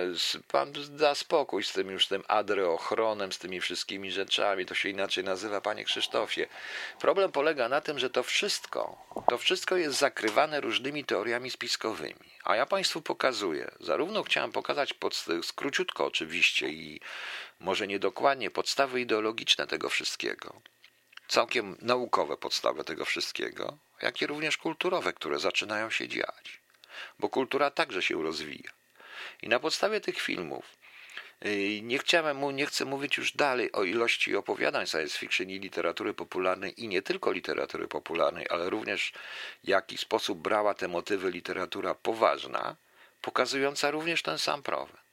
pan 0.49 0.73
da 0.91 1.15
spokój 1.15 1.65
z 1.65 1.73
tym 1.73 1.91
już 1.91 2.07
tym 2.07 2.23
adreochronem, 2.29 3.33
z 3.33 3.39
tymi 3.39 3.61
wszystkimi 3.61 4.13
rzeczami, 4.13 4.67
to 4.67 4.75
się 4.75 4.89
inaczej 4.89 5.25
nazywa, 5.25 5.61
panie 5.61 5.85
Krzysztofie. 5.85 6.47
Problem 7.01 7.33
polega 7.33 7.69
na 7.69 7.81
tym, 7.81 7.99
że 7.99 8.11
to 8.11 8.23
wszystko, 8.23 8.97
to 9.29 9.39
wszystko 9.39 9.77
jest 9.77 9.99
zakrywane 9.99 10.61
różnymi 10.61 11.05
teoriami 11.05 11.51
spiskowymi. 11.51 12.31
A 12.45 12.57
ja 12.57 12.67
państwu 12.67 13.03
pokazuję, 13.03 13.71
zarówno 13.81 14.23
chciałem 14.23 14.53
pokazać 14.53 14.95
pod, 14.95 15.25
skróciutko 15.43 16.07
oczywiście 16.07 16.69
i 16.69 17.01
może 17.61 17.87
niedokładnie 17.87 18.51
podstawy 18.51 19.01
ideologiczne 19.01 19.67
tego 19.67 19.89
wszystkiego, 19.89 20.61
całkiem 21.29 21.77
naukowe 21.81 22.37
podstawy 22.37 22.85
tego 22.85 23.05
wszystkiego, 23.05 23.79
jak 24.03 24.23
i 24.23 24.27
również 24.27 24.57
kulturowe, 24.57 25.13
które 25.13 25.39
zaczynają 25.39 25.91
się 25.91 26.09
dziać. 26.09 26.61
Bo 27.19 27.29
kultura 27.29 27.71
także 27.71 28.03
się 28.03 28.23
rozwija. 28.23 28.84
I 29.43 29.49
na 29.49 29.61
podstawie 29.61 30.01
tych 30.01 30.21
filmów 30.21 30.65
y, 31.47 31.81
nie 31.83 31.99
chciałem, 31.99 32.57
nie 32.57 32.67
chcę 32.67 32.85
mówić 32.85 33.17
już 33.17 33.33
dalej 33.33 33.73
o 33.73 33.85
ilości 33.85 34.37
opowiadań 34.37 34.87
science 34.87 35.19
fiction 35.19 35.51
i 35.51 35.59
literatury 35.59 36.15
popularnej 36.15 36.85
i 36.85 36.89
nie 36.89 37.03
tylko 37.03 37.33
literatury 37.33 37.89
popularnej, 37.89 38.47
ale 38.51 38.71
również 38.71 39.13
w 39.65 39.69
jaki 39.69 39.99
sposób 39.99 40.39
brała 40.39 40.75
te 40.75 40.89
motywy 40.89 41.31
literatura 41.31 41.95
poważna, 41.95 42.77
pokazująca 43.21 43.91
również 43.91 44.23
ten 44.23 44.39
sam 44.39 44.63
problem. 44.63 45.05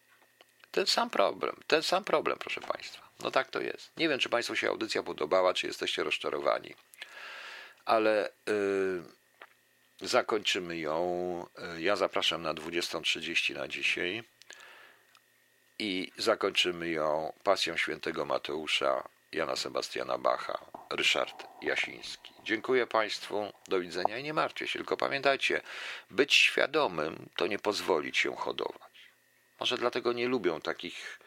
Ten 0.72 0.88
sam 0.88 1.09
problem, 1.09 1.55
ten 1.68 1.84
sam 1.84 2.03
problem, 2.03 2.38
proszę 2.38 2.62
Państwa. 2.62 3.01
No 3.20 3.32
tak 3.32 3.49
to 3.49 3.62
jest. 3.62 3.91
Nie 3.97 4.09
wiem, 4.09 4.20
czy 4.20 4.30
Państwu 4.30 4.55
się 4.55 4.70
audycja 4.70 5.03
podobała, 5.03 5.53
czy 5.53 5.68
jesteście 5.68 6.03
rozczarowani, 6.03 6.76
ale 7.86 8.30
yy, 8.47 9.03
Zakończymy 10.02 10.78
ją. 10.78 11.45
E, 11.58 11.82
ja 11.82 11.95
zapraszam 11.95 12.41
na 12.41 12.54
20.30 12.54 13.56
na 13.56 13.68
dzisiaj 13.68 14.24
i 15.80 16.12
zakończymy 16.18 16.89
ją 16.89 17.34
pasją 17.43 17.78
świętego 17.78 18.26
Mateusza, 18.26 19.10
Jana 19.32 19.56
Sebastiana 19.56 20.18
Bacha, 20.18 20.66
Ryszard 20.89 21.47
Jasiński. 21.62 22.34
Dziękuję 22.43 22.88
Państwu, 22.88 23.54
do 23.68 23.80
widzenia 23.80 24.18
i 24.18 24.24
nie 24.24 24.34
martwcie 24.34 24.68
się, 24.68 24.80
tylko 24.80 24.97
pamiętajcie, 24.97 25.62
być 26.12 26.34
świadomym 26.34 27.30
to 27.36 27.47
nie 27.47 27.60
pozwolić 27.60 28.18
się 28.18 28.36
hodować. 28.36 29.12
Może 29.60 29.78
dlatego 29.78 30.14
nie 30.14 30.28
lubią 30.28 30.62
takich 30.62 31.20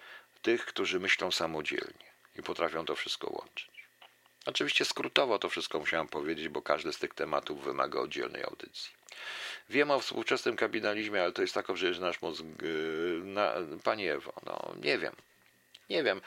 tych, 0.42 0.66
którzy 0.66 1.00
myślą 1.00 1.30
samodzielnie 1.30 2.14
i 2.36 2.42
potrafią 2.42 2.84
to 2.84 2.94
wszystko 2.96 3.30
łączyć. 3.32 3.73
Oczywiście 4.46 4.84
skrótowo 4.84 5.38
to 5.38 5.48
wszystko 5.48 5.78
musiałem 5.78 6.08
powiedzieć, 6.08 6.48
bo 6.48 6.62
każdy 6.62 6.92
z 6.92 6.98
tych 6.98 7.14
tematów 7.14 7.64
wymaga 7.64 8.00
oddzielnej 8.00 8.44
audycji. 8.44 8.92
Wiem 9.68 9.90
o 9.90 10.00
współczesnym 10.00 10.56
kapitalizmie, 10.56 11.22
ale 11.22 11.32
to 11.32 11.42
jest 11.42 11.54
tak 11.54 11.76
że 11.76 12.00
nasz 12.00 12.22
mózg. 12.22 12.44
Yy, 12.62 13.20
na, 13.24 13.54
Ewo, 14.14 14.32
no 14.46 14.74
nie 14.82 14.98
wiem. 14.98 15.16
Nie 15.90 16.02
wiem. 16.02 16.20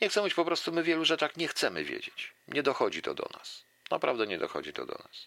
Nie 0.00 0.08
chcę 0.08 0.20
mówić 0.20 0.34
po 0.34 0.44
prostu, 0.44 0.72
my 0.72 0.82
wielu 0.82 1.04
rzeczach 1.04 1.36
nie 1.36 1.48
chcemy 1.48 1.84
wiedzieć. 1.84 2.32
Nie 2.48 2.62
dochodzi 2.62 3.02
to 3.02 3.14
do 3.14 3.28
nas. 3.38 3.64
Naprawdę 3.90 4.26
nie 4.26 4.38
dochodzi 4.38 4.72
to 4.72 4.86
do 4.86 4.94
nas. 4.94 5.26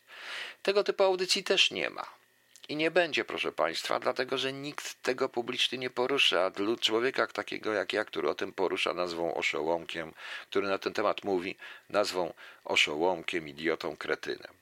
Tego 0.64 0.84
typu 0.84 1.04
audycji 1.04 1.44
też 1.44 1.72
nie 1.72 1.89
ma. 1.89 2.22
I 2.70 2.76
nie 2.76 2.91
będzie, 2.91 3.26
proszę 3.26 3.51
Państwa, 3.51 3.99
dlatego 3.99 4.38
że 4.38 4.53
nikt 4.53 5.01
tego 5.01 5.30
publicznie 5.30 5.78
nie 5.78 5.89
porusza. 5.89 6.45
A 6.45 6.51
człowieka 6.80 7.28
takiego 7.28 7.74
jak 7.74 7.93
ja, 7.93 8.05
który 8.05 8.30
o 8.30 8.36
tym 8.36 8.53
porusza, 8.53 8.93
nazwą 8.93 9.34
oszołomkiem, 9.34 10.14
który 10.49 10.68
na 10.68 10.78
ten 10.78 10.93
temat 10.93 11.24
mówi, 11.24 11.57
nazwą 11.89 12.34
oszołomkiem, 12.64 13.49
idiotą, 13.49 13.97
kretynem. 13.97 14.53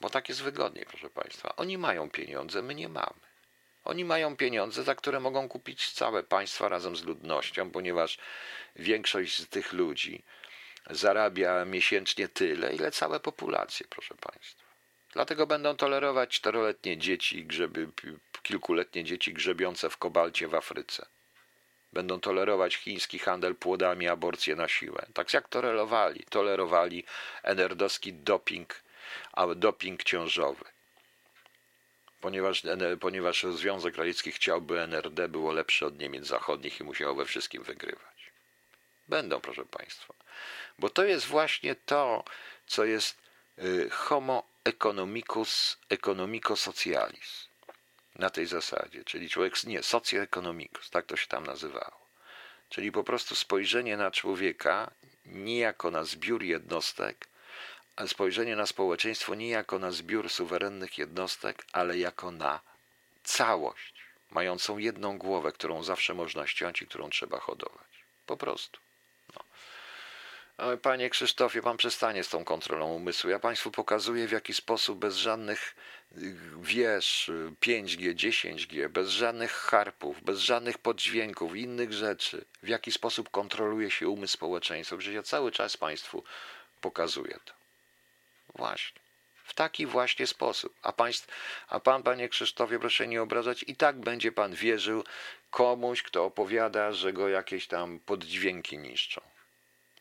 Bo 0.00 0.10
tak 0.10 0.28
jest 0.28 0.42
wygodniej, 0.42 0.86
proszę 0.86 1.10
Państwa. 1.10 1.56
Oni 1.56 1.78
mają 1.78 2.10
pieniądze, 2.10 2.62
my 2.62 2.74
nie 2.74 2.88
mamy. 2.88 3.20
Oni 3.84 4.04
mają 4.04 4.36
pieniądze, 4.36 4.82
za 4.82 4.94
które 4.94 5.20
mogą 5.20 5.48
kupić 5.48 5.92
całe 5.92 6.22
państwa 6.22 6.68
razem 6.68 6.96
z 6.96 7.04
ludnością, 7.04 7.70
ponieważ 7.70 8.18
większość 8.76 9.38
z 9.38 9.48
tych 9.48 9.72
ludzi 9.72 10.22
zarabia 10.90 11.64
miesięcznie 11.64 12.28
tyle, 12.28 12.74
ile 12.74 12.90
całe 12.90 13.20
populacje, 13.20 13.86
proszę 13.90 14.14
Państwa. 14.14 14.67
Dlatego 15.12 15.46
będą 15.46 15.76
tolerować 15.76 16.30
czteroletnie 16.30 16.98
dzieci, 16.98 17.44
grzeby, 17.44 17.88
kilkuletnie 18.42 19.04
dzieci 19.04 19.32
grzebiące 19.32 19.90
w 19.90 19.96
kobalcie 19.96 20.48
w 20.48 20.54
Afryce. 20.54 21.06
Będą 21.92 22.20
tolerować 22.20 22.76
chiński 22.76 23.18
handel 23.18 23.54
płodami, 23.54 24.08
aborcję 24.08 24.56
na 24.56 24.68
siłę. 24.68 25.06
Tak 25.14 25.34
jak 25.34 25.48
tolerowali, 25.48 26.24
tolerowali 26.30 27.04
enerdowski 27.42 28.12
doping, 28.12 28.82
a 29.32 29.46
doping 29.46 30.04
ciążowy. 30.04 30.64
Ponieważ, 32.20 32.62
ponieważ 33.00 33.42
Związek 33.42 33.96
Radziecki 33.96 34.32
chciałby 34.32 34.80
NRD 34.80 35.28
było 35.28 35.52
lepsze 35.52 35.86
od 35.86 35.98
Niemiec 35.98 36.26
Zachodnich 36.26 36.80
i 36.80 36.84
musiało 36.84 37.14
we 37.14 37.24
wszystkim 37.24 37.62
wygrywać. 37.62 38.32
Będą, 39.08 39.40
proszę 39.40 39.64
Państwa. 39.64 40.14
Bo 40.78 40.90
to 40.90 41.04
jest 41.04 41.26
właśnie 41.26 41.74
to, 41.74 42.24
co 42.66 42.84
jest 42.84 43.18
y, 43.58 43.90
homo 43.90 44.42
economicus, 44.68 45.78
economico 45.88 46.56
socialis. 46.56 47.48
Na 48.14 48.30
tej 48.30 48.46
zasadzie, 48.46 49.04
czyli 49.04 49.30
człowiek, 49.30 49.64
nie, 49.64 49.82
socjoeconomicus, 49.82 50.90
tak 50.90 51.06
to 51.06 51.16
się 51.16 51.26
tam 51.26 51.46
nazywało. 51.46 52.00
Czyli 52.68 52.92
po 52.92 53.04
prostu 53.04 53.34
spojrzenie 53.34 53.96
na 53.96 54.10
człowieka 54.10 54.90
nie 55.26 55.58
jako 55.58 55.90
na 55.90 56.04
zbiór 56.04 56.42
jednostek, 56.42 57.28
spojrzenie 58.06 58.56
na 58.56 58.66
społeczeństwo 58.66 59.34
nie 59.34 59.48
jako 59.48 59.78
na 59.78 59.90
zbiór 59.90 60.30
suwerennych 60.30 60.98
jednostek, 60.98 61.64
ale 61.72 61.98
jako 61.98 62.30
na 62.30 62.60
całość, 63.24 63.94
mającą 64.30 64.78
jedną 64.78 65.18
głowę, 65.18 65.52
którą 65.52 65.82
zawsze 65.82 66.14
można 66.14 66.46
ściąć 66.46 66.82
i 66.82 66.86
którą 66.86 67.10
trzeba 67.10 67.40
hodować. 67.40 68.04
Po 68.26 68.36
prostu. 68.36 68.80
Panie 70.82 71.10
Krzysztofie, 71.10 71.62
pan 71.62 71.76
przestanie 71.76 72.24
z 72.24 72.28
tą 72.28 72.44
kontrolą 72.44 72.94
umysłu. 72.94 73.30
Ja 73.30 73.38
państwu 73.38 73.70
pokazuję, 73.70 74.28
w 74.28 74.32
jaki 74.32 74.54
sposób 74.54 74.98
bez 74.98 75.16
żadnych 75.16 75.74
wież 76.60 77.30
5G, 77.60 78.14
10G, 78.14 78.88
bez 78.88 79.08
żadnych 79.08 79.52
harpów, 79.52 80.22
bez 80.22 80.40
żadnych 80.40 80.78
poddźwięków, 80.78 81.56
innych 81.56 81.92
rzeczy, 81.92 82.44
w 82.62 82.68
jaki 82.68 82.92
sposób 82.92 83.30
kontroluje 83.30 83.90
się 83.90 84.08
umysł 84.08 84.32
społeczeństwa. 84.34 84.96
Przecież 84.96 85.14
ja 85.14 85.22
cały 85.22 85.52
czas 85.52 85.76
państwu 85.76 86.24
pokazuję 86.80 87.38
to. 87.44 87.52
Właśnie. 88.54 89.00
W 89.44 89.54
taki 89.54 89.86
właśnie 89.86 90.26
sposób. 90.26 90.74
A, 90.82 90.92
państw, 90.92 91.28
a 91.68 91.80
pan, 91.80 92.02
panie 92.02 92.28
Krzysztofie, 92.28 92.78
proszę 92.78 93.08
nie 93.08 93.22
obrażać, 93.22 93.64
i 93.66 93.76
tak 93.76 94.00
będzie 94.00 94.32
pan 94.32 94.54
wierzył 94.54 95.04
komuś, 95.50 96.02
kto 96.02 96.24
opowiada, 96.24 96.92
że 96.92 97.12
go 97.12 97.28
jakieś 97.28 97.66
tam 97.66 98.00
poddźwięki 98.00 98.78
niszczą. 98.78 99.20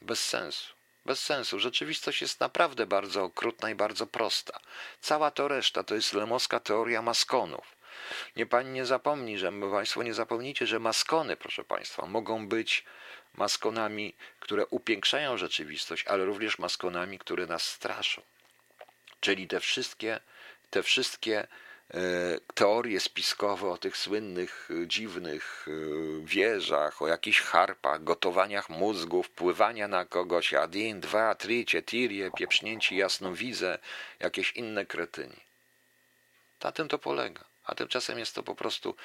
Bez 0.02 0.24
sensu. 0.24 0.74
Bez 1.06 1.20
sensu. 1.24 1.60
Rzeczywistość 1.60 2.22
jest 2.22 2.40
naprawdę 2.40 2.86
bardzo 2.86 3.24
okrutna 3.24 3.70
i 3.70 3.76
bardzo 3.76 4.08
prosta. 4.08 4.60
Cała 5.02 5.32
to 5.32 5.48
reszta 5.48 5.84
to 5.84 5.96
jest 5.96 6.14
lemowska 6.14 6.60
teoria 6.60 7.02
maskonów. 7.02 7.78
Nie 8.36 8.46
pani 8.46 8.70
nie 8.70 8.86
zapomni, 8.86 9.38
że 9.38 9.52
państwo 9.72 10.04
nie 10.04 10.14
zapomnijcie, 10.14 10.68
że 10.68 10.80
maskony, 10.80 11.38
proszę 11.38 11.64
państwa, 11.64 12.06
mogą 12.06 12.48
być 12.48 12.86
maskonami, 13.34 14.16
które 14.40 14.66
upiększają 14.66 15.38
rzeczywistość, 15.38 16.06
ale 16.08 16.26
również 16.26 16.60
maskonami, 16.60 17.20
które 17.20 17.46
nas 17.46 17.64
straszą. 17.64 18.22
Czyli 19.20 19.48
te 19.48 19.60
wszystkie, 19.60 20.20
te 20.70 20.84
wszystkie 20.84 21.48
teorie 22.54 23.00
spiskowe 23.00 23.70
o 23.70 23.78
tych 23.78 23.98
słynnych, 23.98 24.70
e, 24.84 24.88
dziwnych 24.88 25.66
e, 25.68 25.72
wieżach, 26.26 27.02
o 27.02 27.08
jakichś 27.08 27.42
harpach, 27.42 28.04
gotowaniach 28.04 28.70
mózgów, 28.70 29.30
pływania 29.30 29.88
na 29.88 30.06
kogoś, 30.06 30.54
adin, 30.54 31.00
dwa, 31.00 31.36
trzy, 31.36 31.84
tirie, 31.86 32.32
pieprznięci 32.32 32.96
jasnowizę, 32.96 33.80
jakieś 34.20 34.52
inne 34.52 34.86
kretyni. 34.86 35.42
Na 36.64 36.72
tym 36.72 36.88
to 36.88 36.98
polega. 37.00 37.44
A 37.66 37.76
tymczasem 37.76 38.20
jest 38.20 38.36
to 38.36 38.44
po 38.44 38.56
prostu 38.56 38.96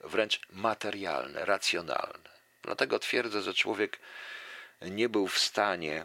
wręcz 0.00 0.40
materialne, 0.50 1.44
racjonalne. 1.44 2.30
Dlatego 2.62 2.98
twierdzę, 2.98 3.42
że 3.42 3.54
człowiek 3.54 3.98
nie 4.82 5.08
był 5.08 5.28
w 5.28 5.38
stanie 5.38 6.04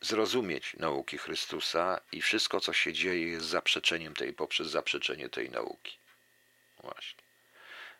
zrozumieć 0.00 0.76
nauki 0.78 1.18
Chrystusa 1.18 2.00
i 2.12 2.22
wszystko, 2.22 2.60
co 2.60 2.72
się 2.72 2.92
dzieje, 2.92 3.26
jest 3.28 3.46
zaprzeczeniem 3.46 4.14
tej, 4.14 4.32
poprzez 4.32 4.68
zaprzeczenie 4.68 5.28
tej 5.28 5.50
nauki. 5.50 5.98
Właśnie. 6.82 7.20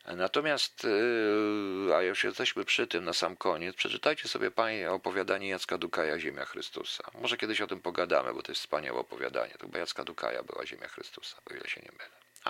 Natomiast, 0.06 0.84
yy, 0.84 1.96
a 1.96 2.02
już 2.02 2.24
jesteśmy 2.24 2.64
przy 2.64 2.86
tym 2.86 3.04
na 3.04 3.12
sam 3.12 3.36
koniec, 3.36 3.76
przeczytajcie 3.76 4.28
sobie 4.28 4.50
Panie 4.50 4.90
opowiadanie 4.90 5.48
Jacka 5.48 5.78
Dukaja 5.78 6.18
Ziemia 6.18 6.44
Chrystusa. 6.44 7.10
Może 7.14 7.36
kiedyś 7.36 7.60
o 7.60 7.66
tym 7.66 7.80
pogadamy, 7.80 8.34
bo 8.34 8.42
to 8.42 8.52
jest 8.52 8.60
wspaniałe 8.60 8.98
opowiadanie. 8.98 9.52
To 9.52 9.66
chyba 9.66 9.78
Jacka 9.78 10.04
Dukaja 10.04 10.42
była 10.42 10.66
Ziemia 10.66 10.88
Chrystusa, 10.88 11.36
o 11.50 11.54
ile 11.54 11.68
się 11.68 11.80
nie 11.80 11.92
mylę. 11.92 12.19